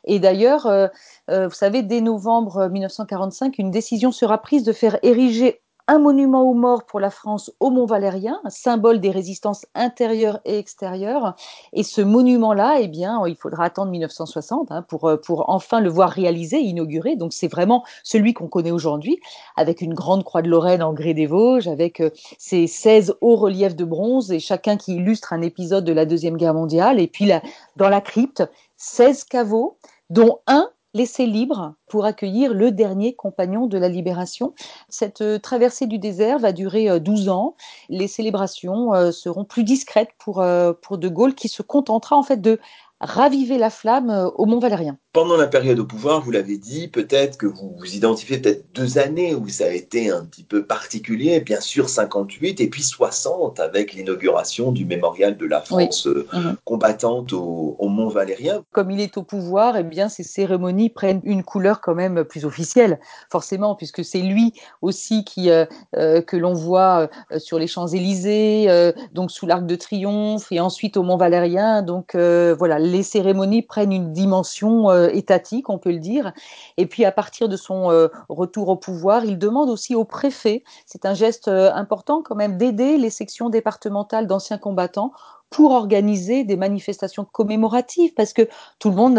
Et 0.05 0.19
d'ailleurs 0.19 0.37
D'ailleurs, 0.37 0.67
euh, 0.67 0.89
euh, 1.31 1.49
vous 1.49 1.55
savez, 1.55 1.83
dès 1.83 2.03
novembre 2.03 2.69
1945, 2.69 3.57
une 3.57 3.71
décision 3.71 4.13
sera 4.13 4.37
prise 4.37 4.65
de 4.65 4.73
faire 4.75 4.99
ériger 5.03 5.63
un 5.89 5.99
monument 5.99 6.43
aux 6.43 6.55
morts 6.55 6.85
pour 6.85 7.01
la 7.01 7.11
France 7.11 7.53
au 7.61 7.71
Mont 7.71 7.87
Valérien, 7.87 8.41
symbole 8.49 9.01
des 9.01 9.11
résistances 9.11 9.67
intérieures 9.75 10.41
et 10.45 10.59
extérieures. 10.59 11.35
Et 11.73 11.83
ce 11.83 12.01
monument-là, 12.01 12.79
eh 12.81 12.89
bien, 12.89 13.23
il 13.27 13.37
faudra 13.37 13.65
attendre 13.65 13.91
1960 13.91 14.73
hein, 14.73 14.83
pour, 14.83 15.09
euh, 15.09 15.17
pour 15.17 15.49
enfin 15.49 15.81
le 15.81 15.89
voir 15.89 16.11
réalisé, 16.11 16.59
inauguré. 16.59 17.17
Donc 17.17 17.33
c'est 17.33 17.49
vraiment 17.49 17.85
celui 18.03 18.35
qu'on 18.35 18.49
connaît 18.49 18.71
aujourd'hui, 18.71 19.21
avec 19.57 19.81
une 19.81 19.95
grande 19.95 20.25
croix 20.25 20.43
de 20.43 20.49
Lorraine 20.49 20.83
en 20.83 20.93
grès 20.93 21.15
des 21.15 21.27
Vosges, 21.27 21.69
avec 21.69 22.03
ses 22.39 22.67
16 22.67 23.17
hauts 23.21 23.37
reliefs 23.37 23.77
de 23.77 23.85
bronze 23.85 24.33
et 24.33 24.41
chacun 24.41 24.77
qui 24.77 24.97
illustre 24.97 25.33
un 25.33 25.43
épisode 25.43 25.85
de 25.85 25.93
la 25.93 26.07
Deuxième 26.07 26.37
Guerre 26.37 26.55
mondiale. 26.55 27.01
Et 27.01 27.07
puis 27.07 27.27
là, 27.27 27.43
dans 27.77 27.89
la 27.89 28.01
crypte, 28.01 28.43
16 28.77 29.25
caveaux 29.25 29.79
dont 30.11 30.39
un 30.47 30.69
laissé 30.97 31.27
libre 31.27 31.75
pour 31.87 32.07
accueillir 32.07 32.55
le 32.55 32.73
dernier 32.73 33.15
compagnon 33.15 33.67
de 33.67 33.79
la 33.79 33.89
libération. 33.89 34.55
Cette 34.89 35.21
euh, 35.21 35.39
traversée 35.39 35.87
du 35.87 35.99
désert 35.99 36.39
va 36.39 36.53
durer 36.53 36.99
12 36.99 37.29
euh, 37.29 37.31
ans. 37.31 37.55
Les 37.89 38.09
célébrations 38.09 38.95
euh, 38.95 39.13
seront 39.13 39.45
plus 39.45 39.63
discrètes 39.63 40.11
pour, 40.19 40.45
pour 40.83 40.99
De 40.99 41.09
Gaulle 41.09 41.35
qui 41.35 41.49
se 41.49 41.63
contentera 41.63 42.17
en 42.17 42.23
fait 42.23 42.41
de 42.41 42.59
raviver 43.01 43.59
la 43.59 43.71
flamme 43.71 44.31
au 44.37 44.47
Mont 44.47 44.59
Valérien. 44.59 44.99
Pendant 45.17 45.39
la 45.39 45.47
période 45.47 45.79
au 45.79 45.87
pouvoir, 45.87 46.21
vous 46.21 46.31
l'avez 46.31 46.59
dit, 46.59 46.89
peut-être 46.89 47.39
que 47.39 47.47
vous, 47.47 47.75
vous 47.79 47.97
identifiez 47.97 48.37
peut-être 48.37 48.67
deux 48.75 48.99
années 48.99 49.35
où 49.35 49.49
ça 49.49 49.65
a 49.65 49.71
été 49.71 50.11
un 50.11 50.23
petit 50.27 50.45
peu 50.45 50.67
particulier, 50.67 51.41
bien 51.41 51.63
sûr 51.63 51.89
58 51.89 52.61
et 52.61 52.69
puis 52.69 52.83
60 52.83 53.59
avec 53.59 53.95
l'inauguration 53.95 54.73
du 54.73 54.85
mémorial 54.85 55.39
de 55.39 55.47
la 55.47 55.63
France 55.63 56.07
euh, 56.07 56.29
mhm. 56.35 56.57
combattante 56.65 57.33
au, 57.33 57.79
Mont 57.81 58.09
Valérien. 58.09 58.63
Comme 58.73 58.91
il 58.91 59.01
est 59.01 59.17
au 59.17 59.23
pouvoir, 59.23 59.79
eh 59.79 59.85
bien 59.85 60.11
ces 60.11 60.23
cérémonies 60.23 60.91
prennent 60.91 61.23
une 61.25 61.45
couleur 61.45 61.81
quand 61.81 61.95
même 61.95 62.25
plus 62.25 62.45
officielle, 62.45 63.01
forcément, 63.33 63.75
puisque 63.75 64.05
c'est 64.05 64.21
lui 64.21 64.53
aussi 64.83 65.25
qui 65.25 65.49
euh, 65.49 65.65
que 65.95 66.37
l'on 66.37 66.53
voit 66.53 67.09
sur 67.39 67.59
les 67.59 67.69
Champs 67.69 67.87
Élysées, 67.87 68.93
donc 69.15 69.31
sous 69.31 69.47
l'Arc 69.47 69.65
de 69.65 69.77
Triomphe 69.77 70.53
et 70.53 70.61
ensuite 70.61 70.99
au 70.99 71.03
Mont 71.05 71.17
Valérien. 71.17 71.81
Donc 71.81 72.15
voilà 72.15 72.79
les 72.79 73.03
cérémonies 73.03 73.63
prennent 73.63 73.93
une 73.93 74.13
dimension 74.13 74.91
euh, 75.06 75.06
étatique, 75.13 75.69
on 75.69 75.79
peut 75.79 75.93
le 75.93 75.99
dire. 75.99 76.33
Et 76.77 76.87
puis 76.87 77.05
à 77.05 77.13
partir 77.13 77.49
de 77.49 77.57
son 77.57 77.91
euh, 77.91 78.09
retour 78.29 78.69
au 78.69 78.77
pouvoir, 78.77 79.25
il 79.25 79.39
demande 79.39 79.71
aussi 79.71 79.95
au 79.95 80.05
préfet, 80.05 80.65
c'est 80.87 81.07
un 81.07 81.15
geste 81.15 81.49
euh, 81.49 81.73
important 81.73 82.23
quand 82.23 82.35
même, 82.35 82.57
d'aider 82.57 82.97
les 82.99 83.11
sections 83.11 83.49
départementales 83.49 84.27
d'anciens 84.27 84.59
combattants 84.59 85.13
pour 85.51 85.71
organiser 85.71 86.43
des 86.43 86.57
manifestations 86.57 87.25
commémoratives 87.25 88.13
parce 88.15 88.33
que 88.33 88.49
tout 88.81 88.91
le 88.91 88.97
monde 88.97 89.15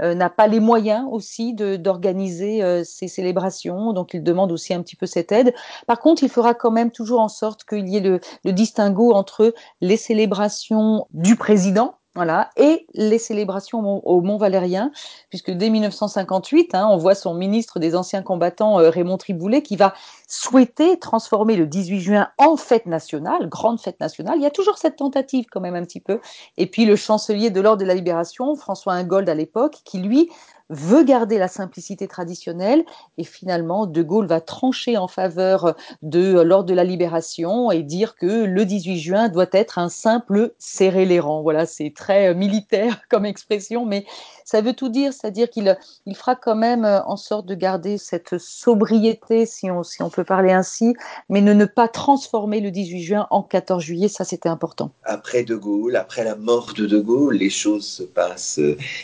n'a 0.00 0.30
pas 0.30 0.48
les 0.48 0.58
moyens 0.58 1.06
aussi 1.12 1.54
d'organiser 1.54 2.82
ces 2.84 3.06
célébrations. 3.06 3.92
Donc 3.92 4.12
il 4.12 4.24
demande 4.24 4.50
aussi 4.50 4.74
un 4.74 4.82
petit 4.82 4.96
peu 4.96 5.06
cette 5.06 5.30
aide. 5.30 5.54
Par 5.86 6.00
contre, 6.00 6.24
il 6.24 6.28
fera 6.28 6.54
quand 6.54 6.72
même 6.72 6.90
toujours 6.90 7.20
en 7.20 7.28
sorte 7.28 7.64
qu'il 7.64 7.88
y 7.88 7.96
ait 7.96 8.00
le, 8.00 8.18
le 8.44 8.52
distinguo 8.52 9.12
entre 9.12 9.54
les 9.80 9.96
célébrations 9.96 11.06
du 11.12 11.36
président 11.36 11.99
voilà, 12.16 12.50
et 12.56 12.86
les 12.92 13.18
célébrations 13.18 14.04
au 14.04 14.20
Mont 14.20 14.36
Valérien, 14.36 14.90
puisque 15.28 15.52
dès 15.52 15.70
1958, 15.70 16.74
hein, 16.74 16.88
on 16.90 16.96
voit 16.96 17.14
son 17.14 17.34
ministre 17.34 17.78
des 17.78 17.94
anciens 17.94 18.22
combattants, 18.22 18.80
euh, 18.80 18.90
Raymond 18.90 19.16
Triboulet, 19.16 19.62
qui 19.62 19.76
va 19.76 19.94
souhaiter 20.26 20.98
transformer 20.98 21.54
le 21.54 21.66
18 21.66 22.00
juin 22.00 22.28
en 22.36 22.56
fête 22.56 22.86
nationale, 22.86 23.48
grande 23.48 23.80
fête 23.80 24.00
nationale. 24.00 24.38
Il 24.38 24.42
y 24.42 24.46
a 24.46 24.50
toujours 24.50 24.76
cette 24.76 24.96
tentative 24.96 25.46
quand 25.52 25.60
même 25.60 25.76
un 25.76 25.84
petit 25.84 26.00
peu. 26.00 26.20
Et 26.56 26.66
puis 26.66 26.84
le 26.84 26.96
chancelier 26.96 27.50
de 27.50 27.60
l'Ordre 27.60 27.82
de 27.82 27.86
la 27.86 27.94
Libération, 27.94 28.56
François 28.56 28.94
Ingold 28.94 29.28
à 29.28 29.34
l'époque, 29.34 29.76
qui 29.84 29.98
lui 29.98 30.30
veut 30.70 31.02
garder 31.02 31.36
la 31.36 31.48
simplicité 31.48 32.08
traditionnelle 32.08 32.84
et 33.18 33.24
finalement 33.24 33.86
De 33.86 34.02
Gaulle 34.02 34.26
va 34.26 34.40
trancher 34.40 34.96
en 34.96 35.08
faveur 35.08 35.74
de 36.02 36.40
l'ordre 36.40 36.68
de 36.68 36.74
la 36.74 36.84
libération 36.84 37.70
et 37.70 37.82
dire 37.82 38.14
que 38.14 38.44
le 38.44 38.64
18 38.64 38.98
juin 38.98 39.28
doit 39.28 39.48
être 39.52 39.78
un 39.78 39.88
simple 39.88 40.54
serrer 40.58 41.04
les 41.04 41.20
rangs. 41.20 41.42
Voilà, 41.42 41.66
c'est 41.66 41.92
très 41.94 42.34
militaire 42.34 43.02
comme 43.10 43.26
expression, 43.26 43.84
mais 43.84 44.06
ça 44.50 44.62
veut 44.62 44.72
tout 44.72 44.88
dire, 44.88 45.12
c'est-à-dire 45.12 45.48
qu'il 45.48 45.78
il 46.06 46.16
fera 46.16 46.34
quand 46.34 46.56
même 46.56 46.84
en 46.84 47.16
sorte 47.16 47.46
de 47.46 47.54
garder 47.54 47.98
cette 47.98 48.36
sobriété, 48.38 49.46
si 49.46 49.70
on, 49.70 49.84
si 49.84 50.02
on 50.02 50.10
peut 50.10 50.24
parler 50.24 50.50
ainsi, 50.50 50.94
mais 51.28 51.40
ne, 51.40 51.52
ne 51.52 51.66
pas 51.66 51.86
transformer 51.86 52.60
le 52.60 52.72
18 52.72 53.00
juin 53.00 53.26
en 53.30 53.44
14 53.44 53.80
juillet, 53.80 54.08
ça 54.08 54.24
c'était 54.24 54.48
important. 54.48 54.90
Après 55.04 55.44
De 55.44 55.54
Gaulle, 55.54 55.94
après 55.94 56.24
la 56.24 56.34
mort 56.34 56.72
de 56.76 56.86
De 56.86 56.98
Gaulle, 56.98 57.36
les 57.36 57.48
choses 57.48 57.86
se 57.86 58.02
passent 58.02 58.58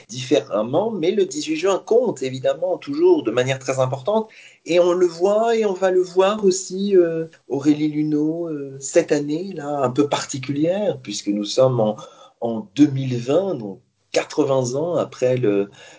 différemment, 0.09 0.90
mais 0.90 1.12
le 1.12 1.24
18 1.24 1.55
juin 1.55 1.82
compte 1.86 2.24
évidemment 2.24 2.76
toujours 2.76 3.22
de 3.22 3.30
manière 3.30 3.61
très 3.61 3.78
importante. 3.78 4.28
Et 4.64 4.80
on 4.80 4.94
le 4.94 5.07
voit 5.07 5.55
et 5.55 5.64
on 5.64 5.74
va 5.74 5.92
le 5.92 6.03
voir 6.03 6.44
aussi, 6.44 6.97
euh, 6.97 7.26
Aurélie 7.47 7.86
Luneau, 7.86 8.49
euh, 8.49 8.76
cette 8.80 9.12
année 9.12 9.53
là 9.55 9.68
un 9.68 9.90
peu 9.90 10.09
particulière, 10.09 10.99
puisque 11.01 11.28
nous 11.28 11.44
sommes 11.44 11.78
en, 11.78 11.94
en 12.40 12.66
2020, 12.74 13.55
donc 13.55 13.80
80 14.17 14.77
ans 14.77 14.97
après 14.97 15.37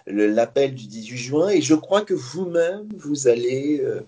l'appel 0.07 0.73
du 0.73 0.87
18 0.87 1.17
juin. 1.17 1.49
Et 1.49 1.61
je 1.61 1.75
crois 1.75 2.01
que 2.01 2.15
vous-même, 2.15 2.89
vous 2.97 3.27
allez 3.27 3.79
euh, 3.83 4.01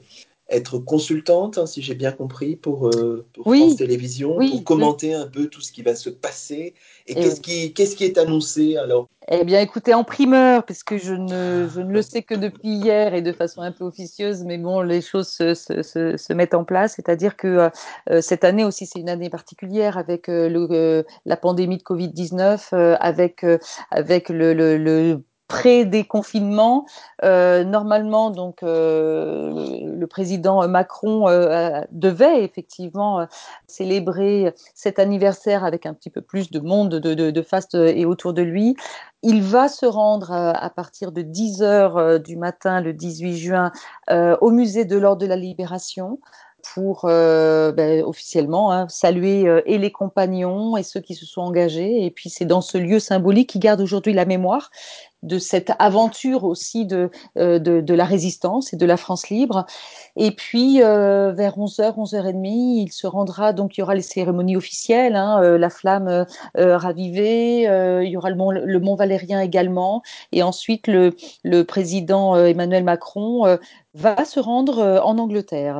être 0.49 0.79
consultante, 0.79 1.57
hein, 1.57 1.65
si 1.65 1.81
j'ai 1.81 1.95
bien 1.95 2.11
compris, 2.11 2.55
pour, 2.55 2.87
euh, 2.87 3.25
pour 3.33 3.47
oui, 3.47 3.59
France 3.59 3.75
Télévisions, 3.77 4.35
oui, 4.37 4.49
pour 4.49 4.63
commenter 4.63 5.13
un 5.13 5.27
peu 5.27 5.47
tout 5.47 5.61
ce 5.61 5.71
qui 5.71 5.83
va 5.83 5.95
se 5.95 6.09
passer. 6.09 6.73
Et, 7.07 7.11
et 7.11 7.15
qu'est-ce 7.15 7.41
qui, 7.41 7.73
qu'est-ce 7.73 7.95
qui 7.95 8.03
est 8.03 8.17
annoncé 8.17 8.77
alors? 8.77 9.07
Eh 9.31 9.43
bien, 9.43 9.61
écoutez, 9.61 9.93
en 9.93 10.03
primeur, 10.03 10.65
puisque 10.65 10.97
je 10.97 11.13
ne, 11.13 11.67
je 11.71 11.81
ne 11.81 11.91
le 11.91 12.01
sais 12.01 12.23
que 12.23 12.33
depuis 12.33 12.69
hier 12.69 13.13
et 13.13 13.21
de 13.21 13.31
façon 13.31 13.61
un 13.61 13.71
peu 13.71 13.83
officieuse, 13.83 14.43
mais 14.43 14.57
bon, 14.57 14.81
les 14.81 15.01
choses 15.01 15.27
se, 15.27 15.53
se, 15.53 15.83
se, 15.83 16.17
se 16.17 16.33
mettent 16.33 16.55
en 16.55 16.63
place. 16.63 16.93
C'est-à-dire 16.95 17.37
que 17.37 17.69
euh, 18.09 18.21
cette 18.21 18.43
année 18.43 18.65
aussi, 18.65 18.87
c'est 18.87 18.99
une 18.99 19.09
année 19.09 19.29
particulière 19.29 19.99
avec 19.99 20.29
euh, 20.29 20.49
le, 20.49 21.05
la 21.25 21.37
pandémie 21.37 21.77
de 21.77 21.83
Covid-19, 21.83 22.73
avec, 22.99 23.45
avec 23.91 24.29
le, 24.29 24.55
le, 24.55 24.77
le 24.77 25.21
pré-déconfinement. 25.49 26.85
Euh, 27.25 27.65
normalement, 27.65 28.29
donc, 28.29 28.63
euh, 28.63 29.51
le 29.83 30.07
président 30.07 30.65
Macron 30.69 31.27
euh, 31.27 31.81
devait 31.91 32.43
effectivement 32.45 33.27
célébrer 33.67 34.53
cet 34.75 34.99
anniversaire 34.99 35.65
avec 35.65 35.85
un 35.85 35.93
petit 35.93 36.11
peu 36.11 36.21
plus 36.21 36.51
de 36.51 36.59
monde 36.59 36.95
de, 36.95 37.13
de, 37.13 37.31
de 37.31 37.41
faste 37.41 37.75
et 37.75 38.05
autour 38.05 38.33
de 38.33 38.43
lui. 38.43 38.77
Il 39.23 39.41
va 39.41 39.67
se 39.67 39.85
rendre 39.85 40.31
à 40.31 40.69
partir 40.69 41.11
de 41.11 41.21
10 41.23 41.63
heures 41.63 42.19
du 42.19 42.37
matin, 42.37 42.79
le 42.79 42.93
18 42.93 43.35
juin, 43.35 43.71
au 44.09 44.51
musée 44.51 44.85
de 44.85 44.97
l'Ordre 44.97 45.23
de 45.23 45.27
la 45.27 45.35
Libération 45.35 46.19
pour 46.73 47.05
euh, 47.05 47.71
ben, 47.71 48.03
officiellement 48.03 48.71
hein, 48.71 48.87
saluer 48.89 49.47
euh, 49.47 49.61
et 49.65 49.77
les 49.77 49.91
compagnons 49.91 50.77
et 50.77 50.83
ceux 50.83 50.99
qui 50.99 51.15
se 51.15 51.25
sont 51.25 51.41
engagés. 51.41 52.05
Et 52.05 52.11
puis 52.11 52.29
c'est 52.29 52.45
dans 52.45 52.61
ce 52.61 52.77
lieu 52.77 52.99
symbolique 52.99 53.49
qui 53.49 53.59
garde 53.59 53.81
aujourd'hui 53.81 54.13
la 54.13 54.25
mémoire 54.25 54.69
de 55.23 55.37
cette 55.37 55.71
aventure 55.79 56.43
aussi 56.43 56.85
de, 56.85 57.09
euh, 57.37 57.59
de, 57.59 57.81
de, 57.81 57.93
la 57.93 58.05
résistance 58.05 58.73
et 58.73 58.77
de 58.77 58.85
la 58.85 58.97
France 58.97 59.29
libre. 59.29 59.65
Et 60.15 60.31
puis 60.31 60.81
euh, 60.81 61.31
vers 61.33 61.57
11h, 61.57 61.97
11h30, 61.97 62.83
il 62.83 62.91
se 62.91 63.07
rendra, 63.07 63.53
donc 63.53 63.77
il 63.77 63.81
y 63.81 63.83
aura 63.83 63.95
les 63.95 64.01
cérémonies 64.01 64.55
officielles, 64.55 65.15
hein, 65.15 65.41
euh, 65.43 65.57
la 65.57 65.69
flamme 65.69 66.25
ravivée, 66.55 67.63
il 68.03 68.09
y 68.09 68.17
aura 68.17 68.29
le 68.29 68.35
mont, 68.35 68.51
le 68.51 68.79
mont 68.79 68.95
Valérien 68.95 69.41
également, 69.41 70.01
et 70.31 70.43
ensuite 70.43 70.87
le, 70.87 71.15
le 71.43 71.63
président 71.63 72.35
Emmanuel 72.35 72.83
Macron 72.83 73.57
va 73.95 74.23
se 74.23 74.39
rendre 74.39 75.01
en 75.03 75.17
Angleterre. 75.17 75.77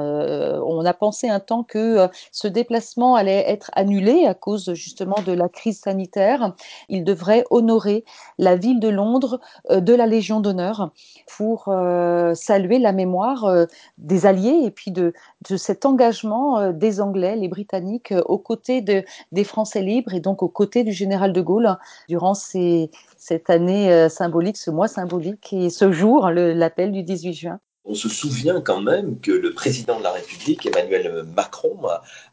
on 0.66 0.84
a 0.84 0.93
pensé 0.93 1.30
un 1.30 1.39
temps 1.39 1.64
que 1.64 2.07
ce 2.32 2.47
déplacement 2.47 3.16
allait 3.16 3.43
être 3.47 3.70
annulé 3.74 4.26
à 4.26 4.34
cause 4.34 4.74
justement 4.74 5.22
de 5.26 5.32
la 5.32 5.47
crise 5.47 5.80
sanitaire. 5.80 6.55
Il 6.89 7.03
devrait 7.03 7.45
honorer 7.51 8.03
la 8.39 8.55
ville 8.55 8.80
de 8.80 8.88
Londres 8.89 9.39
de 9.70 9.93
la 9.93 10.07
Légion 10.07 10.39
d'honneur 10.39 10.91
pour 11.28 11.72
saluer 12.34 12.80
la 12.80 12.93
mémoire 12.93 13.68
des 13.99 14.26
Alliés 14.26 14.62
et 14.64 14.72
puis 14.72 14.91
de, 14.91 15.14
de 15.49 15.57
cet 15.57 15.86
engagement 15.86 16.72
des 16.72 17.01
Anglais, 17.01 17.36
les 17.36 17.47
Britanniques, 17.47 18.14
aux 18.26 18.39
côtés 18.39 18.82
de, 18.82 19.03
des 19.32 19.43
Français 19.43 19.82
libres 19.82 20.14
et 20.14 20.20
donc 20.20 20.41
aux 20.41 20.49
côtés 20.49 20.84
du 20.84 20.93
général 20.93 21.32
de 21.32 21.41
Gaulle 21.41 21.78
durant 22.07 22.34
ces, 22.34 22.89
cette 23.18 23.49
année 23.49 24.10
symbolique, 24.10 24.57
ce 24.57 24.72
mois 24.72 24.88
symbolique 24.88 25.53
et 25.53 25.70
ce 25.70 25.91
jour, 25.91 26.30
l'appel 26.30 26.91
du 26.91 27.03
18 27.03 27.34
juin. 27.34 27.60
On 27.86 27.96
se 27.96 28.10
souvient 28.10 28.62
quand 28.62 28.82
même 28.82 29.20
que 29.20 29.32
le 29.32 29.54
président 29.54 29.98
de 29.98 30.04
la 30.04 30.12
République, 30.12 30.66
Emmanuel 30.66 31.24
Macron, 31.36 31.80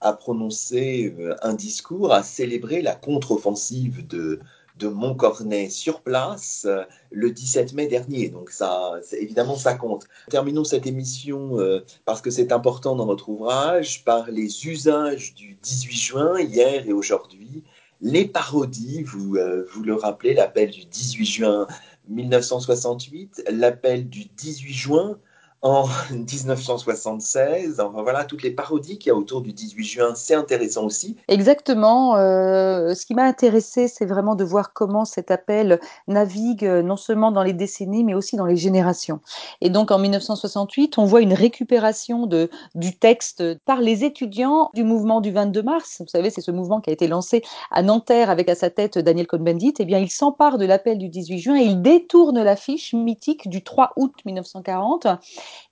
a, 0.01 0.12
prononcé 0.12 1.14
un 1.40 1.55
discours, 1.55 2.12
a 2.12 2.22
célébré 2.22 2.82
la 2.82 2.94
contre-offensive 2.94 4.07
de, 4.07 4.40
Montcornet 4.82 5.70
sur 5.70 6.03
place 6.03 6.66
le 7.11 7.30
17 7.30 7.72
mai 7.72 7.86
dernier. 7.86 8.28
Donc 8.28 8.51
ça, 8.51 8.92
évidemment, 9.12 9.57
ça 9.57 9.72
compte. 9.72 10.07
Terminons 10.28 10.64
cette 10.64 10.86
émission 10.86 11.59
euh, 11.59 11.82
parce 12.05 12.20
que 12.20 12.30
c'est 12.30 12.53
important 12.53 12.94
dans 12.94 13.07
votre 13.07 13.30
ouvrage 13.30 14.05
par 14.05 14.30
les 14.30 14.66
usages 14.66 15.34
du 15.34 15.55
18 15.62 15.97
juin 15.97 16.40
hier 16.40 16.86
et 16.86 16.92
aujourd'hui. 16.92 17.64
Les 18.03 18.26
parodies, 18.26 19.03
vous, 19.03 19.36
euh, 19.36 19.66
vous 19.72 19.82
le 19.82 19.94
rappelez, 19.94 20.34
l'appel 20.34 20.70
du 20.70 20.84
18 20.84 21.24
juin 21.24 21.66
1968, 22.09 23.44
l'appel 23.51 24.09
du 24.11 24.26
18 24.26 24.72
juin 24.72 25.18
en 25.66 25.88
1976. 26.10 27.80
Enfin 27.80 28.02
voilà, 28.02 28.24
toutes 28.24 28.42
les 28.42 28.52
parodies 28.52 28.98
qu'il 28.98 29.10
y 29.10 29.12
a 29.12 29.16
autour 29.16 29.40
du 29.40 29.52
18 29.52 29.84
juin, 29.84 30.12
c'est 30.14 30.34
intéressant 30.34 30.84
aussi. 30.84 31.16
Exactement. 31.28 32.16
Euh, 32.16 32.94
ce 32.94 33.04
qui 33.04 33.14
m'a 33.14 33.24
intéressé, 33.24 33.88
c'est 33.88 34.06
vraiment 34.06 34.36
de 34.36 34.44
voir 34.44 34.72
comment 34.72 35.04
cet 35.04 35.30
appel 35.30 35.80
navigue 36.06 36.64
euh, 36.64 36.82
non 36.82 36.96
seulement 36.96 37.32
dans 37.32 37.42
les 37.42 37.52
décennies, 37.52 38.04
mais 38.04 38.14
aussi 38.14 38.36
dans 38.36 38.46
les 38.46 38.56
générations. 38.56 39.20
Et 39.60 39.68
donc 39.68 39.90
en 39.90 39.98
1968, 39.98 40.98
on 40.98 41.04
voit 41.04 41.20
une 41.20 41.34
récupération 41.34 42.26
de, 42.26 42.48
du 42.74 42.96
texte 42.96 43.42
par 43.64 43.80
les 43.80 44.04
étudiants 44.04 44.70
du 44.74 44.84
mouvement 44.84 45.20
du 45.20 45.32
22 45.32 45.62
mars. 45.62 45.96
Vous 46.00 46.06
savez, 46.06 46.30
c'est 46.30 46.42
ce 46.42 46.52
mouvement 46.52 46.80
qui 46.80 46.90
a 46.90 46.92
été 46.92 47.08
lancé 47.08 47.42
à 47.72 47.82
Nanterre 47.82 48.30
avec 48.30 48.48
à 48.48 48.54
sa 48.54 48.70
tête 48.70 48.98
Daniel 48.98 49.26
Cohn-Bendit. 49.26 49.74
Eh 49.80 49.84
bien, 49.84 49.98
il 49.98 50.10
s'empare 50.10 50.58
de 50.58 50.64
l'appel 50.64 50.98
du 50.98 51.08
18 51.08 51.38
juin 51.38 51.56
et 51.56 51.64
il 51.64 51.82
détourne 51.82 52.40
l'affiche 52.42 52.94
mythique 52.94 53.48
du 53.48 53.64
3 53.64 53.94
août 53.96 54.12
1940 54.24 55.08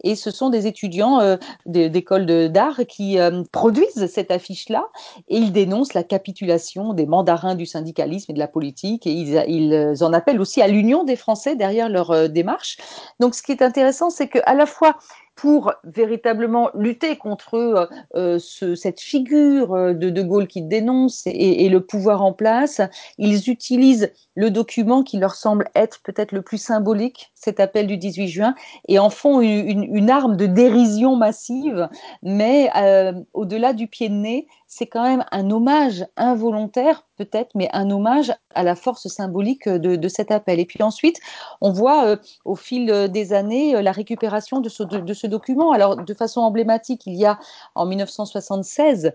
et 0.03 0.17
ce 0.17 0.31
sont 0.31 0.51
des 0.51 0.67
étudiants 0.67 1.21
euh, 1.21 1.37
d'écoles 1.67 2.51
d'art 2.51 2.81
qui 2.89 3.19
euh, 3.19 3.43
produisent 3.53 4.07
cette 4.07 4.31
affiche-là 4.31 4.87
et 5.29 5.37
ils 5.37 5.53
dénoncent 5.53 5.95
la 5.95 6.03
capitulation 6.03 6.93
des 6.93 7.07
mandarins 7.07 7.55
du 7.55 7.67
syndicalisme 7.67 8.33
et 8.33 8.35
de 8.35 8.39
la 8.39 8.49
politique 8.49 9.07
et 9.07 9.13
ils, 9.13 9.45
ils 9.49 10.05
en 10.05 10.13
appellent 10.13 10.41
aussi 10.41 10.63
à 10.63 10.69
l'union 10.69 11.05
des 11.05 11.17
Français 11.17 11.57
derrière 11.57 11.89
leur 11.89 12.11
euh, 12.11 12.29
démarche. 12.29 12.79
Donc 13.21 13.35
ce 13.35 13.43
qui 13.43 13.53
est 13.53 13.63
intéressant, 13.63 14.11
c'est 14.11 14.29
qu'à 14.29 14.55
la 14.55 14.67
fois 14.67 14.97
pour 15.35 15.73
véritablement 15.85 16.71
lutter 16.75 17.17
contre 17.17 17.89
euh, 18.15 18.39
ce, 18.39 18.75
cette 18.75 19.01
figure 19.01 19.95
de 19.95 20.11
De 20.11 20.23
Gaulle 20.23 20.47
qui 20.47 20.63
dénonce 20.63 21.27
et, 21.27 21.65
et, 21.65 21.69
le 21.69 21.81
pouvoir 21.81 22.23
en 22.23 22.33
place, 22.33 22.81
ils 23.19 23.51
utilisent 23.51 24.13
le 24.37 24.51
document 24.51 25.03
qui 25.03 25.19
leur 25.19 25.35
semble 25.35 25.69
être 25.75 26.01
peut-être 26.03 26.33
le 26.33 26.43
plus 26.43 26.59
symbolique, 26.59 27.33
cet 27.35 27.61
appel 27.61 27.87
du 27.87 27.97
18 27.97 28.29
juin, 28.29 28.55
et 28.89 28.99
en 28.99 29.11
font 29.11 29.41
une, 29.41 29.69
une, 29.69 29.97
une 29.97 30.11
arme 30.11 30.37
de 30.37 30.47
dérision 30.47 31.17
massive, 31.17 31.89
mais 32.23 32.71
euh, 32.77 33.13
au-delà 33.33 33.73
du 33.73 33.87
pied 33.87 34.09
de 34.09 34.15
nez, 34.15 34.47
c'est 34.67 34.87
quand 34.87 35.03
même 35.03 35.25
un 35.31 35.51
hommage 35.51 36.07
involontaire, 36.17 37.07
peut-être, 37.17 37.51
mais 37.55 37.69
un 37.73 37.91
hommage 37.91 38.33
à 38.55 38.63
la 38.63 38.75
force 38.75 39.09
symbolique 39.09 39.69
de, 39.69 40.09
cet 40.09 40.31
appel. 40.31 40.61
Et 40.61 40.65
puis 40.65 40.83
ensuite, 40.83 41.21
on 41.61 41.71
voit 41.73 42.07
euh, 42.07 42.17
au 42.45 42.57
fil 42.57 43.09
des 43.11 43.33
années 43.33 43.81
la 43.83 43.93
récupération 43.93 44.61
de 44.61 44.69
ce 44.69 45.27
document. 45.27 45.73
Alors, 45.73 45.97
de 45.97 46.15
façon 46.15 46.41
emblématique, 46.41 47.03
il 47.07 47.15
y 47.15 47.25
a 47.25 47.39
en 47.75 47.87
1976 47.87 49.13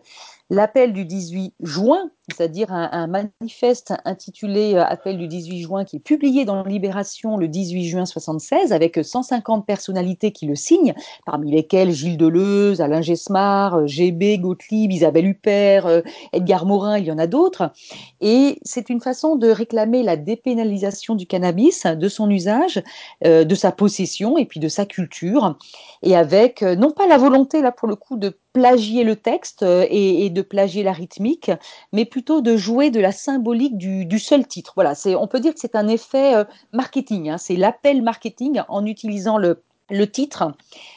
l'appel 0.50 0.93
du 0.93 1.06
18 1.06 1.54
juin, 1.62 2.10
c'est-à-dire 2.30 2.72
un, 2.72 3.08
manifeste 3.08 3.93
intitulé 4.06 4.76
Appel 4.76 5.18
du 5.18 5.28
18 5.28 5.62
juin 5.62 5.86
qui 5.86 5.97
est 5.97 6.00
publié 6.00 6.45
dans 6.45 6.64
Libération 6.64 7.38
le 7.38 7.47
18 7.47 7.86
juin 7.86 8.06
76 8.06 8.72
avec 8.72 9.00
150 9.04 9.66
personnalités 9.66 10.32
qui 10.32 10.45
le 10.45 10.56
signent, 10.56 10.93
parmi 11.26 11.52
lesquelles 11.52 11.91
Gilles 11.91 12.18
Deleuze, 12.18 12.82
Alain 12.82 13.02
Gesmar, 13.02 13.88
GB, 13.88 14.38
Gottlieb, 14.39 14.91
Isabelle 14.91 15.28
Huppert, 15.28 16.04
Edgar 16.34 16.66
Morin, 16.66 16.97
il 16.97 17.06
y 17.06 17.12
en 17.12 17.18
a 17.18 17.28
d'autres. 17.28 17.72
Et 18.22 18.60
c'est 18.64 18.89
une 18.89 19.02
façon 19.02 19.36
de 19.36 19.50
réclamer 19.50 20.04
la 20.04 20.18
dépénalisation 20.18 21.16
du 21.16 21.26
cannabis, 21.26 21.86
de 21.86 22.10
son 22.10 22.30
usage, 22.30 22.84
euh, 23.26 23.43
de 23.43 23.56
sa 23.56 23.72
possession 23.72 24.38
et 24.38 24.45
puis 24.45 24.60
de 24.60 24.68
sa 24.68 24.86
culture, 24.86 25.58
et 26.04 26.16
avec 26.16 26.62
non 26.62 26.91
pas 26.91 27.08
la 27.08 27.18
volonté 27.18 27.62
là 27.62 27.72
pour 27.72 27.88
le 27.88 27.95
coup 27.95 28.18
de 28.18 28.36
plagier 28.54 29.04
le 29.04 29.16
texte 29.16 29.64
euh, 29.64 29.86
et, 29.89 30.30
de 30.30 30.38
plagier 30.41 30.83
la 30.83 30.91
rythmique, 30.91 31.51
mais 31.93 32.05
plutôt 32.05 32.41
de 32.41 32.57
jouer 32.57 32.91
de 32.91 32.99
la 32.99 33.11
symbolique 33.11 33.77
du, 33.77 34.19
seul 34.19 34.47
titre. 34.47 34.73
Voilà, 34.75 34.95
c'est, 34.95 35.15
on 35.15 35.27
peut 35.27 35.39
dire 35.39 35.53
que 35.53 35.59
c'est 35.59 35.75
un 35.75 35.87
effet 35.87 36.35
euh, 36.35 36.43
marketing, 36.73 37.29
hein. 37.29 37.37
c'est 37.37 37.55
l'appel 37.55 38.01
marketing 38.01 38.61
en 38.67 38.85
utilisant 38.85 39.37
le, 39.37 39.63
le 39.89 40.05
titre 40.05 40.53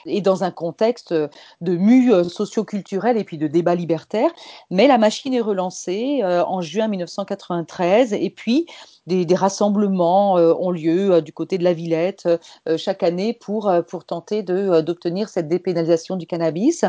est 0.07 0.21
dans 0.21 0.45
un 0.45 0.51
contexte 0.51 1.13
de 1.13 1.77
mue 1.77 2.13
euh, 2.13 2.25
socioculturelle 2.25 3.17
et 3.17 3.25
puis 3.25 3.39
de 3.39 3.47
débat 3.47 3.75
libertaire, 3.75 4.31
mais 4.71 4.87
la 4.87 4.99
machine 4.99 5.35
est 5.35 5.41
relancée 5.41 6.23
en 6.25 6.61
juin 6.61 6.89
1993 6.89 8.13
et 8.13 8.31
puis 8.31 8.67
des, 9.07 9.27
rassemblements 9.35 10.35
ont 10.35 10.71
lieu 10.71 11.23
du 11.23 11.33
côté 11.33 11.59
de 11.59 11.65
la 11.65 11.73
Villette 11.73 12.29
chaque 12.77 13.03
année 13.03 13.33
pour, 13.33 13.73
pour 13.89 14.05
tenter 14.05 14.43
d'obtenir 14.43 15.29
cette 15.29 15.49
dépénalisation 15.49 16.17
du 16.17 16.27
cannabis. 16.27 16.85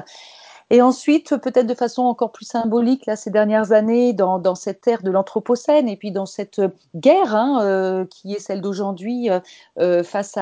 Et 0.69 0.81
ensuite, 0.81 1.37
peut-être 1.37 1.67
de 1.67 1.73
façon 1.73 2.03
encore 2.03 2.31
plus 2.31 2.45
symbolique, 2.45 3.05
là, 3.05 3.15
ces 3.15 3.29
dernières 3.29 3.71
années, 3.71 4.13
dans, 4.13 4.55
cette 4.55 4.87
ère 4.87 5.03
de 5.03 5.11
l'Anthropocène 5.11 5.87
et 5.89 5.97
puis 5.97 6.11
dans 6.11 6.25
cette 6.25 6.61
guerre 6.95 7.35
hein, 7.35 7.59
euh, 7.63 8.05
qui 8.05 8.33
est 8.33 8.39
celle 8.39 8.61
d'aujourd'hui 8.61 9.29
euh, 9.29 9.39
euh 9.79 10.03
face 10.03 10.37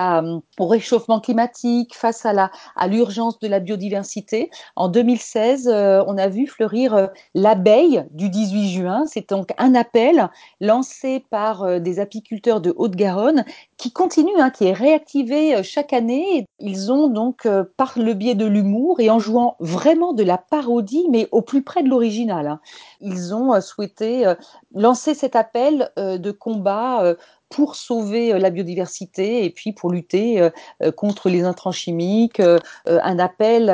au 0.60 0.68
réchauffement 0.68 1.20
climatique, 1.20 1.96
face 1.96 2.26
à, 2.26 2.50
l'urgence 2.88 3.40
de 3.40 3.48
la 3.48 3.60
biodiversité. 3.60 4.50
En 4.76 4.90
2016, 4.90 5.68
euh, 5.68 6.04
on 6.08 6.18
a 6.18 6.28
vu 6.28 6.48
fleurir 6.48 7.10
l'abeille 7.34 8.06
du 8.12 8.30
18 8.30 8.70
juin. 8.70 9.04
C'est 9.08 9.30
donc 9.30 9.50
un 9.58 9.76
appel 9.76 10.30
lancé 10.60 11.24
par 11.30 11.80
des 11.80 12.00
apiculteurs 12.00 12.62
de 12.62 12.74
Haute-Garonne 12.76 13.46
qui 13.78 13.92
continue, 13.92 14.40
hein, 14.40 14.50
qui 14.50 14.66
est 14.66 14.74
réactivé 14.74 15.64
chaque 15.64 15.94
année. 15.94 16.46
Ils 16.60 16.92
ont 16.92 17.08
donc, 17.08 17.48
par 17.78 17.94
le 17.98 18.14
biais 18.14 18.36
de 18.36 18.46
l'humour 18.46 19.00
et 19.00 19.10
en 19.10 19.20
jouant 19.20 19.56
vraiment 19.60 20.11
de 20.14 20.24
la 20.24 20.38
parodie, 20.38 21.05
mais 21.09 21.28
au 21.32 21.41
plus 21.41 21.64
près 21.64 21.84
de 21.84 21.89
l'original. 21.89 22.47
Hein. 22.47 22.59
Ils 22.99 23.34
ont 23.34 23.53
euh, 23.53 23.62
souhaité 23.62 24.26
euh, 24.26 24.36
lancer 24.74 25.14
cet 25.14 25.36
appel 25.36 25.91
euh, 25.97 26.18
de 26.18 26.32
combat 26.32 27.16
pour 27.49 27.76
sauver 27.76 28.39
la 28.39 28.49
biodiversité 28.49 29.43
et 29.43 29.49
puis 29.49 29.74
pour 29.74 29.91
lutter 29.91 30.49
contre 30.95 31.28
les 31.28 31.43
intrants 31.43 31.74
chimiques, 31.74 32.41
un 32.86 33.20
appel 33.20 33.66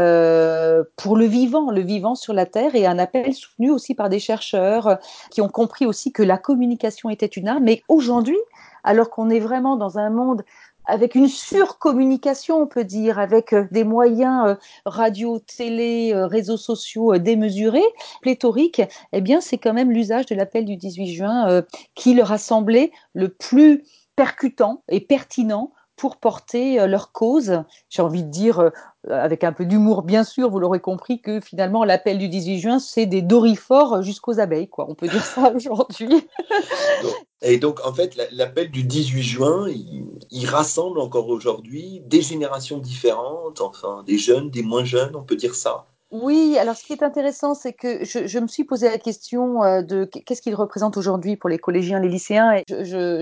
pour 0.95 1.15
le 1.15 1.25
vivant, 1.25 1.69
le 1.69 1.81
vivant 1.81 2.15
sur 2.15 2.33
la 2.33 2.47
Terre 2.47 2.73
et 2.73 2.87
un 2.87 2.97
appel 2.97 3.35
soutenu 3.35 3.69
aussi 3.69 3.93
par 3.93 4.09
des 4.09 4.17
chercheurs 4.17 4.97
qui 5.29 5.41
ont 5.41 5.47
compris 5.47 5.85
aussi 5.85 6.11
que 6.11 6.23
la 6.23 6.39
communication 6.39 7.11
était 7.11 7.27
une 7.27 7.47
arme. 7.47 7.65
Mais 7.65 7.83
aujourd'hui, 7.87 8.39
alors 8.83 9.11
qu'on 9.11 9.29
est 9.29 9.39
vraiment 9.39 9.75
dans 9.75 9.99
un 9.99 10.09
monde 10.09 10.43
avec 10.87 11.15
une 11.15 11.27
surcommunication, 11.27 12.61
on 12.61 12.67
peut 12.67 12.85
dire, 12.85 13.19
avec 13.19 13.53
euh, 13.53 13.67
des 13.71 13.83
moyens 13.83 14.47
euh, 14.47 14.55
radio, 14.85 15.39
télé, 15.39 16.11
euh, 16.13 16.25
réseaux 16.25 16.57
sociaux 16.57 17.17
démesurés, 17.17 17.83
pléthoriques, 18.21 18.81
eh 19.11 19.21
bien, 19.21 19.41
c'est 19.41 19.57
quand 19.57 19.73
même 19.73 19.91
l'usage 19.91 20.25
de 20.25 20.35
l'appel 20.35 20.65
du 20.65 20.77
18 20.77 21.07
juin 21.07 21.63
qui 21.95 22.13
leur 22.13 22.31
a 22.31 22.37
semblé 22.37 22.91
le 23.13 23.29
plus 23.29 23.83
percutant 24.15 24.83
et 24.87 25.01
pertinent 25.01 25.71
pour 25.97 26.17
porter 26.17 26.87
leur 26.87 27.11
cause. 27.11 27.63
J'ai 27.89 28.01
envie 28.01 28.23
de 28.23 28.29
dire, 28.29 28.71
avec 29.09 29.43
un 29.43 29.51
peu 29.51 29.65
d'humour 29.65 30.03
bien 30.03 30.23
sûr, 30.23 30.49
vous 30.49 30.59
l'aurez 30.59 30.79
compris, 30.79 31.21
que 31.21 31.41
finalement 31.41 31.83
l'appel 31.83 32.17
du 32.17 32.29
18 32.29 32.59
juin, 32.59 32.79
c'est 32.79 33.05
des 33.05 33.21
dorifores 33.21 34.03
jusqu'aux 34.03 34.39
abeilles, 34.39 34.69
quoi. 34.69 34.85
On 34.87 34.95
peut 34.95 35.07
dire 35.07 35.25
ça 35.25 35.51
aujourd'hui. 35.55 36.27
Et 37.41 37.57
donc, 37.57 37.85
en 37.85 37.93
fait, 37.93 38.17
l'appel 38.31 38.71
du 38.71 38.83
18 38.83 39.21
juin, 39.21 39.67
il, 39.69 40.45
rassemble 40.47 40.99
encore 40.99 41.27
aujourd'hui 41.27 42.01
des 42.05 42.21
générations 42.21 42.77
différentes, 42.77 43.61
enfin, 43.61 44.03
des 44.05 44.17
jeunes, 44.17 44.49
des 44.49 44.63
moins 44.63 44.85
jeunes, 44.85 45.15
on 45.15 45.23
peut 45.23 45.35
dire 45.35 45.55
ça. 45.55 45.87
Oui, 46.09 46.57
alors 46.57 46.77
ce 46.77 46.85
qui 46.85 46.93
est 46.93 47.03
intéressant, 47.03 47.53
c'est 47.53 47.73
que 47.73 48.05
je, 48.05 48.39
me 48.39 48.47
suis 48.47 48.63
posé 48.63 48.89
la 48.89 48.97
question 48.97 49.61
euh, 49.61 49.81
de 49.81 50.05
qu'est-ce 50.05 50.41
qu'il 50.41 50.55
représente 50.55 50.95
aujourd'hui 50.95 51.35
pour 51.35 51.49
les 51.49 51.57
collégiens, 51.57 51.99
les 51.99 52.07
lycéens, 52.07 52.53
et 52.53 52.63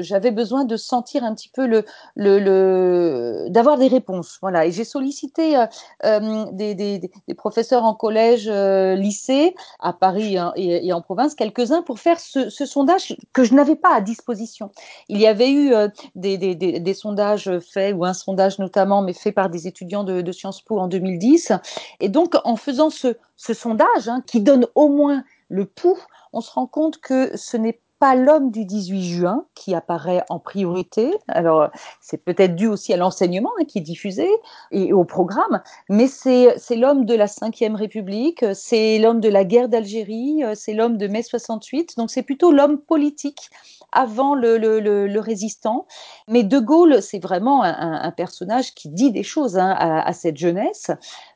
j'avais 0.04 0.30
besoin 0.30 0.66
de 0.66 0.78
sentir 0.78 1.24
un 1.24 1.34
petit 1.34 1.50
peu 1.50 1.66
le, 1.66 1.84
le, 2.16 3.48
d'avoir 3.50 3.80
des 3.80 3.88
réponses, 3.88 4.38
voilà. 4.40 4.68
Et 4.68 4.72
j'ai 4.72 4.84
sollicité 4.84 5.58
euh, 5.58 5.66
euh, 6.06 6.46
des, 6.52 7.02
professeurs 7.36 7.86
en 7.86 7.96
collège, 7.96 8.48
lycée, 8.48 9.56
à 9.80 9.92
Paris 9.92 10.38
hein, 10.38 10.54
et, 10.56 10.94
en 10.94 11.02
province, 11.02 11.34
quelques-uns 11.34 11.82
pour 11.82 12.00
faire 12.00 12.20
ce, 12.20 12.50
sondage 12.50 13.18
que 13.34 13.44
je 13.44 13.56
n'avais 13.56 13.76
pas 13.76 13.96
à 13.96 14.02
disposition. 14.02 14.70
Il 15.10 15.18
y 15.18 15.26
avait 15.26 15.52
eu 15.52 15.74
des, 16.14 16.38
des, 16.38 16.94
sondages 16.94 17.50
faits 17.60 17.96
ou 17.96 18.06
un 18.06 18.14
sondage 18.14 18.60
notamment, 18.60 19.02
mais 19.02 19.14
fait 19.14 19.32
par 19.32 19.50
des 19.50 19.66
étudiants 19.66 20.04
de, 20.04 20.22
de 20.22 20.32
Sciences 20.32 20.62
Po 20.62 20.78
en 20.78 20.88
2010, 20.88 21.52
et 22.00 22.10
donc 22.10 22.36
en 22.44 22.56
faisant 22.56 22.75
faisant 22.76 22.90
ce, 22.90 23.54
sondage, 23.54 24.08
hein, 24.08 24.22
qui 24.26 24.42
donne 24.42 24.68
au 24.76 24.90
moins 24.90 25.24
le 25.50 25.66
pouls, 25.66 26.00
on 26.34 26.42
se 26.42 26.52
rend 26.52 26.68
compte 26.68 27.00
que 27.00 27.36
ce 27.38 27.56
n'est 27.56 27.80
pas 28.00 28.16
l'homme 28.16 28.52
du 28.52 28.66
18 28.66 29.04
juin 29.04 29.46
qui 29.56 29.74
apparaît 29.74 30.24
en 30.30 30.38
priorité. 30.38 31.14
Alors, 31.30 31.70
c'est 32.02 32.18
peut-être 32.18 32.56
dû 32.56 32.68
aussi 32.68 32.94
à 32.94 32.98
l'enseignement 32.98 33.52
hein, 33.58 33.64
qui 33.64 33.78
est 33.78 33.82
diffusé 33.82 34.28
et 34.72 34.92
au 34.92 35.06
programme, 35.06 35.62
mais 35.90 36.08
c'est 36.08 36.58
l'homme 36.76 37.06
de 37.06 37.16
la 37.16 37.26
Ve 37.26 37.76
République, 37.76 38.44
c'est 38.54 39.00
l'homme 39.00 39.22
de 39.22 39.30
la 39.30 39.46
guerre 39.46 39.70
d'Algérie, 39.70 40.44
c'est 40.56 40.74
l'homme 40.74 40.98
de 40.98 41.08
mai 41.08 41.24
68, 41.24 41.96
donc 41.98 42.12
c'est 42.12 42.24
plutôt 42.24 42.52
l'homme 42.52 42.80
politique 42.80 43.50
avant 43.96 44.36
le, 44.36 45.20
résistant. 45.20 45.88
Mais 46.28 46.44
De 46.44 46.60
Gaulle, 46.60 47.02
c'est 47.02 47.20
vraiment 47.20 47.64
un, 47.64 48.12
personnage 48.12 48.76
qui 48.76 48.90
dit 48.90 49.12
des 49.12 49.24
choses 49.24 49.58
hein, 49.58 49.76
à, 49.78 50.14
cette 50.14 50.38
jeunesse. 50.38 50.92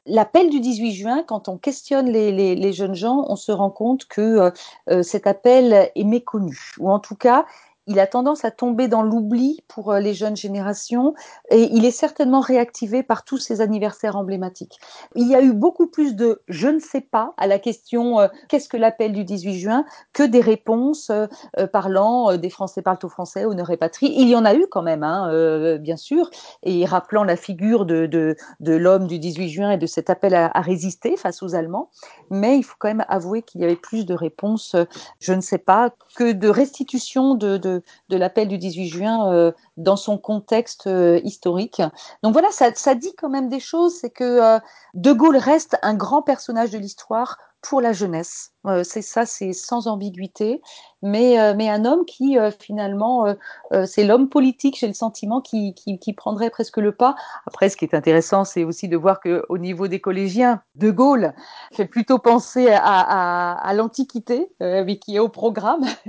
L'appel 0.05 0.49
du 0.49 0.59
18 0.59 0.91
juin, 0.93 1.23
quand 1.25 1.47
on 1.49 1.57
questionne 1.57 2.09
les, 2.09 2.73
jeunes 2.73 2.95
gens, 2.95 3.25
on 3.27 3.35
se 3.35 3.51
rend 3.51 3.71
compte 3.71 4.05
que 4.05 4.21
euh, 4.21 4.51
euh, 4.89 5.03
cet 5.03 5.25
appel 5.25 5.91
est 5.95 6.03
méconnu, 6.03 6.73
ou 6.79 6.91
en 6.91 6.99
tout 6.99 7.15
cas, 7.15 7.45
il 7.89 7.99
a 7.99 8.05
tendance 8.05 8.45
à 8.45 8.51
tomber 8.51 8.87
dans 8.87 9.01
l'oubli 9.01 9.63
pour 9.67 9.91
euh, 9.91 9.99
les 9.99 10.13
jeunes 10.13 10.37
générations 10.37 11.15
et 11.49 11.63
il 11.71 11.85
est 11.85 11.91
certainement 11.91 12.39
réactivé 12.39 13.01
par 13.01 13.25
tous 13.25 13.39
ces 13.39 13.61
anniversaires 13.61 14.15
emblématiques. 14.15 14.79
Il 15.15 15.27
y 15.27 15.35
a 15.35 15.41
eu 15.41 15.53
beaucoup 15.53 15.87
plus 15.87 16.15
de 16.15 16.43
je 16.47 16.67
ne 16.67 16.79
sais 16.79 17.01
pas 17.01 17.33
à 17.37 17.47
la 17.47 17.57
question 17.57 18.19
euh, 18.19 18.27
qu'est-ce 18.47 18.69
que 18.69 18.77
l'appel 18.77 19.11
du 19.11 19.25
18 19.25 19.57
juin 19.57 19.85
que 20.13 20.21
des 20.21 20.39
réponses 20.39 21.09
euh, 21.09 21.27
parlant 21.73 22.37
des 22.37 22.51
Français 22.51 22.83
parlent 22.83 22.99
au 23.01 23.09
français 23.09 23.45
ou 23.45 23.55
ne 23.55 23.63
répatrient. 23.63 24.13
Il 24.15 24.29
y 24.29 24.35
en 24.35 24.45
a 24.45 24.53
eu 24.53 24.67
quand 24.69 24.83
même, 24.83 25.03
hein, 25.03 25.77
bien 25.77 25.97
sûr, 25.97 26.29
et 26.61 26.85
rappelant 26.85 27.23
la 27.23 27.35
figure 27.35 27.85
de, 27.85 28.35
l'homme 28.59 29.07
du 29.07 29.17
18 29.17 29.49
juin 29.49 29.71
et 29.71 29.77
de 29.77 29.87
cet 29.87 30.11
appel 30.11 30.35
à, 30.35 30.49
résister 30.61 31.17
face 31.17 31.41
aux 31.41 31.55
Allemands. 31.55 31.89
Mais 32.29 32.57
il 32.57 32.63
faut 32.63 32.75
quand 32.77 32.89
même 32.89 33.05
avouer 33.07 33.41
qu'il 33.41 33.61
y 33.61 33.63
avait 33.63 33.75
plus 33.75 34.05
de 34.05 34.13
réponses, 34.13 34.75
je 35.19 35.33
ne 35.33 35.41
sais 35.41 35.57
pas, 35.57 35.91
que 36.15 36.31
de 36.31 36.49
restitution 36.49 37.35
de 37.35 37.78
de, 38.09 38.17
l'appel 38.17 38.47
du 38.47 38.57
18 38.57 38.87
juin 38.87 39.31
euh, 39.31 39.51
dans 39.77 39.95
son 39.95 40.17
contexte 40.17 40.87
euh, 40.87 41.19
historique. 41.23 41.81
Donc 42.23 42.33
voilà, 42.33 42.49
ça, 42.51 42.95
dit 42.95 43.13
quand 43.17 43.29
même 43.29 43.49
des 43.49 43.59
choses, 43.59 43.95
c'est 43.99 44.09
que 44.09 44.23
euh, 44.23 44.59
De 44.93 45.11
Gaulle 45.11 45.37
reste 45.37 45.77
un 45.81 45.95
grand 45.95 46.21
personnage 46.21 46.71
de 46.71 46.77
l'histoire 46.77 47.37
pour 47.61 47.81
la 47.81 47.93
jeunesse. 47.93 48.51
C'est 48.83 49.01
ça, 49.01 49.25
c'est 49.25 49.53
sans 49.53 49.87
ambiguïté 49.87 50.61
mais, 51.01 51.39
euh, 51.39 51.53
un 51.59 51.85
homme 51.85 52.05
qui 52.05 52.37
euh, 52.37 52.51
finalement, 52.51 53.27
euh, 53.71 53.85
c'est 53.85 54.03
l'homme 54.03 54.27
politique, 54.29 54.77
j'ai 54.79 54.87
le 54.87 54.93
sentiment, 54.93 55.39
qui, 55.41 55.73
prendrait 56.17 56.49
presque 56.49 56.77
le 56.77 56.91
pas. 56.91 57.15
Après, 57.45 57.69
ce 57.69 57.77
qui 57.77 57.85
est 57.85 57.93
intéressant, 57.93 58.43
c'est 58.43 58.63
aussi 58.63 58.87
de 58.87 58.97
voir 58.97 59.21
qu'au 59.21 59.57
niveau 59.57 59.87
des 59.87 60.01
collégiens, 60.01 60.61
De 60.75 60.89
Gaulle 60.89 61.33
fait 61.71 61.85
plutôt 61.85 62.17
penser 62.17 62.67
à, 62.71 63.71
l'Antiquité, 63.75 64.51
mais 64.59 64.97
qui 64.97 65.15
est 65.15 65.19
au 65.19 65.29
programme, 65.29 65.85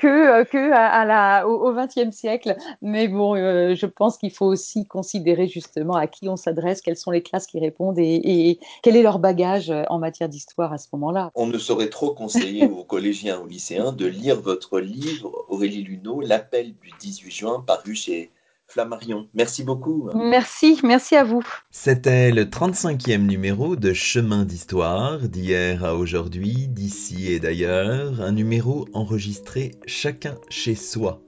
que, 0.00 1.44
au 1.44 1.72
XXe 1.72 2.14
siècle. 2.14 2.56
Mais 2.82 3.06
bon, 3.06 3.36
je 3.36 3.86
pense 3.86 4.18
qu'il 4.18 4.32
faut 4.32 4.46
aussi 4.46 4.86
considérer 4.86 5.46
justement 5.46 5.94
à 5.94 6.08
qui 6.08 6.28
on 6.28 6.36
s'adresse, 6.36 6.80
quelles 6.80 6.96
sont 6.96 7.12
les 7.12 7.22
classes 7.22 7.46
qui 7.46 7.60
répondent 7.60 7.98
et, 7.98 8.20
et 8.24 8.58
quel 8.82 8.96
est 8.96 9.02
leur 9.02 9.20
bagage 9.20 9.72
en 9.88 9.98
matière 9.98 10.28
d'histoire 10.28 10.73
à 10.74 10.78
ce 10.78 10.88
moment-là. 10.92 11.30
On 11.34 11.46
ne 11.46 11.58
saurait 11.58 11.88
trop 11.88 12.12
conseiller 12.12 12.66
aux 12.66 12.84
collégiens 12.84 13.40
aux 13.40 13.46
lycéens 13.46 13.92
de 13.92 14.06
lire 14.06 14.40
votre 14.40 14.80
livre, 14.80 15.46
Aurélie 15.48 15.82
Luneau, 15.82 16.20
L'appel 16.20 16.74
du 16.82 16.90
18 17.00 17.30
juin, 17.30 17.64
paru 17.66 17.94
chez 17.94 18.30
Flammarion. 18.66 19.28
Merci 19.34 19.62
beaucoup. 19.62 20.10
Merci, 20.14 20.80
merci 20.82 21.16
à 21.16 21.24
vous. 21.24 21.42
C'était 21.70 22.30
le 22.30 22.44
35e 22.44 23.18
numéro 23.18 23.76
de 23.76 23.92
Chemin 23.92 24.44
d'Histoire, 24.44 25.20
d'hier 25.20 25.84
à 25.84 25.94
aujourd'hui, 25.94 26.68
d'ici 26.68 27.32
et 27.32 27.40
d'ailleurs, 27.40 28.20
un 28.20 28.32
numéro 28.32 28.86
enregistré 28.92 29.72
chacun 29.86 30.36
chez 30.48 30.74
soi. 30.74 31.20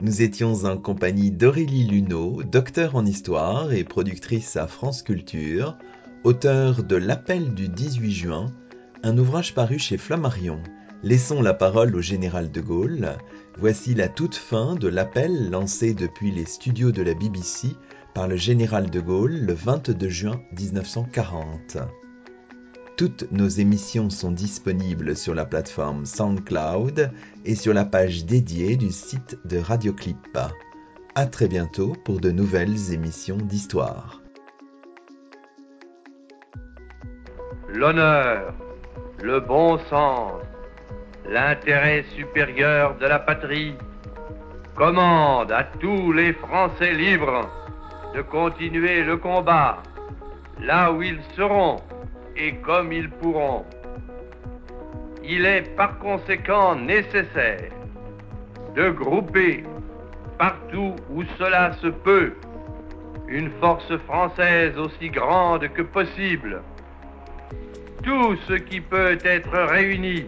Nous 0.00 0.22
étions 0.22 0.64
en 0.64 0.76
compagnie 0.76 1.30
d'Aurélie 1.30 1.84
Luneau, 1.84 2.42
docteur 2.44 2.94
en 2.94 3.04
histoire 3.04 3.72
et 3.72 3.84
productrice 3.84 4.56
à 4.56 4.66
France 4.66 5.02
Culture, 5.02 5.76
auteur 6.24 6.84
de 6.84 6.96
L'appel 6.96 7.54
du 7.54 7.68
18 7.68 8.10
juin, 8.12 8.46
un 9.02 9.16
ouvrage 9.18 9.54
paru 9.54 9.78
chez 9.78 9.96
Flammarion. 9.96 10.62
Laissons 11.02 11.42
la 11.42 11.54
parole 11.54 11.94
au 11.94 12.00
général 12.00 12.50
de 12.50 12.60
Gaulle. 12.60 13.16
Voici 13.56 13.94
la 13.94 14.08
toute 14.08 14.34
fin 14.34 14.74
de 14.74 14.88
l'appel 14.88 15.50
lancé 15.50 15.94
depuis 15.94 16.30
les 16.30 16.44
studios 16.44 16.90
de 16.90 17.02
la 17.02 17.14
BBC 17.14 17.68
par 18.14 18.26
le 18.26 18.36
général 18.36 18.90
de 18.90 19.00
Gaulle 19.00 19.38
le 19.40 19.52
22 19.52 20.08
juin 20.08 20.40
1940. 20.58 21.78
Toutes 22.96 23.30
nos 23.30 23.48
émissions 23.48 24.10
sont 24.10 24.32
disponibles 24.32 25.16
sur 25.16 25.34
la 25.34 25.44
plateforme 25.44 26.04
SoundCloud 26.04 27.12
et 27.44 27.54
sur 27.54 27.72
la 27.72 27.84
page 27.84 28.24
dédiée 28.24 28.76
du 28.76 28.90
site 28.90 29.38
de 29.44 29.58
Radioclip. 29.58 30.36
À 31.14 31.26
très 31.26 31.46
bientôt 31.46 31.94
pour 32.04 32.20
de 32.20 32.32
nouvelles 32.32 32.92
émissions 32.92 33.36
d'histoire. 33.36 34.20
L'honneur, 37.68 38.54
le 39.22 39.40
bon 39.40 39.78
sens, 39.90 40.42
l'intérêt 41.28 42.04
supérieur 42.14 42.96
de 42.98 43.06
la 43.06 43.18
patrie 43.18 43.74
commande 44.74 45.50
à 45.50 45.64
tous 45.64 46.12
les 46.12 46.32
Français 46.32 46.92
libres 46.92 47.48
de 48.14 48.22
continuer 48.22 49.02
le 49.02 49.16
combat 49.16 49.82
là 50.60 50.92
où 50.92 51.02
ils 51.02 51.20
seront 51.36 51.76
et 52.36 52.54
comme 52.56 52.92
ils 52.92 53.10
pourront. 53.10 53.64
Il 55.24 55.44
est 55.44 55.74
par 55.76 55.98
conséquent 55.98 56.76
nécessaire 56.76 57.70
de 58.74 58.90
grouper 58.90 59.64
partout 60.38 60.94
où 61.10 61.24
cela 61.38 61.72
se 61.74 61.88
peut 61.88 62.32
une 63.26 63.50
force 63.60 63.94
française 64.06 64.78
aussi 64.78 65.10
grande 65.10 65.68
que 65.68 65.82
possible. 65.82 66.62
Tout 68.02 68.36
ce 68.48 68.54
qui 68.54 68.80
peut 68.80 69.18
être 69.24 69.58
réuni 69.70 70.26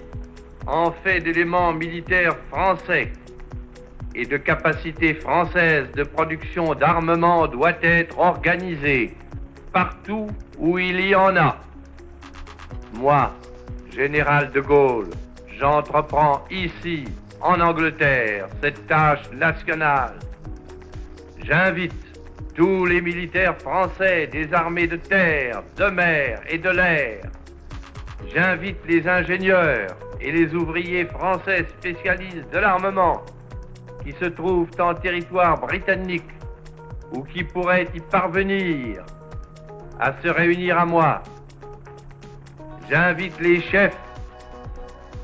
en 0.67 0.91
fait 0.91 1.21
d'éléments 1.21 1.73
militaires 1.73 2.37
français 2.51 3.13
et 4.15 4.27
de 4.27 4.37
capacités 4.37 5.15
françaises 5.15 5.91
de 5.93 6.03
production 6.03 6.75
d'armement 6.75 7.47
doit 7.47 7.81
être 7.83 8.19
organisé 8.19 9.15
partout 9.73 10.27
où 10.59 10.79
il 10.79 11.01
y 11.01 11.15
en 11.15 11.37
a. 11.37 11.57
Moi, 12.95 13.33
général 13.95 14.51
de 14.51 14.61
Gaulle, 14.61 15.11
j'entreprends 15.59 16.45
ici, 16.51 17.05
en 17.41 17.61
Angleterre, 17.61 18.49
cette 18.61 18.87
tâche 18.87 19.31
nationale. 19.33 20.19
J'invite 21.43 21.95
tous 22.55 22.85
les 22.85 23.01
militaires 23.01 23.57
français 23.59 24.27
des 24.27 24.53
armées 24.53 24.87
de 24.87 24.97
terre, 24.97 25.63
de 25.77 25.85
mer 25.85 26.41
et 26.49 26.59
de 26.59 26.69
l'air. 26.69 27.23
J'invite 28.29 28.79
les 28.87 29.09
ingénieurs 29.09 29.97
et 30.21 30.33
les 30.33 30.55
ouvriers 30.55 31.07
français 31.07 31.67
spécialistes 31.79 32.51
de 32.53 32.59
l'armement 32.59 33.23
qui 34.05 34.13
se 34.13 34.27
trouvent 34.27 34.71
en 34.79 34.95
territoire 34.95 35.61
britannique 35.61 36.31
ou 37.13 37.23
qui 37.23 37.43
pourraient 37.45 37.89
y 37.95 38.01
parvenir 38.01 39.05
à 39.99 40.13
se 40.23 40.29
réunir 40.29 40.79
à 40.79 40.87
moi. 40.87 41.23
J'invite 42.89 43.39
les 43.41 43.61
chefs, 43.61 43.97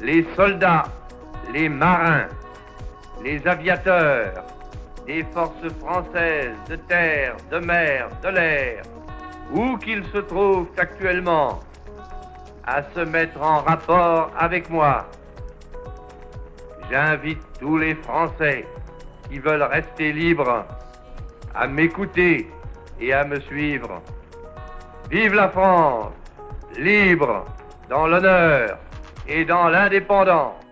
les 0.01 0.27
soldats, 0.37 0.85
les 1.53 1.69
marins, 1.69 2.29
les 3.25 3.47
aviateurs 3.47 4.45
des 5.07 5.25
forces 5.33 5.69
françaises 5.81 6.57
de 6.69 6.77
terre, 6.77 7.37
de 7.51 7.59
mer, 7.59 8.09
de 8.23 8.29
l'air, 8.29 8.83
où 9.55 9.77
qu'ils 9.79 10.05
se 10.13 10.19
trouvent 10.19 10.69
actuellement, 10.77 11.61
à 12.67 12.83
se 12.95 13.01
mettre 13.01 13.41
en 13.41 13.61
rapport 13.61 14.31
avec 14.39 14.69
moi. 14.71 15.07
J'invite 16.91 17.41
tous 17.61 17.79
les 17.79 17.95
Français 17.95 18.67
qui 19.29 19.39
veulent 19.39 19.63
rester 19.63 20.13
libres 20.13 20.65
à 21.55 21.67
m'écouter 21.67 22.51
et 23.01 23.13
à 23.13 23.25
me 23.25 23.41
suivre. 23.41 24.03
Vive 25.11 25.35
la 25.35 25.49
France, 25.49 26.13
libre, 26.77 27.45
dans 27.89 28.07
l'honneur 28.07 28.79
et 29.29 29.45
dans 29.45 29.69
l'indépendance. 29.69 30.66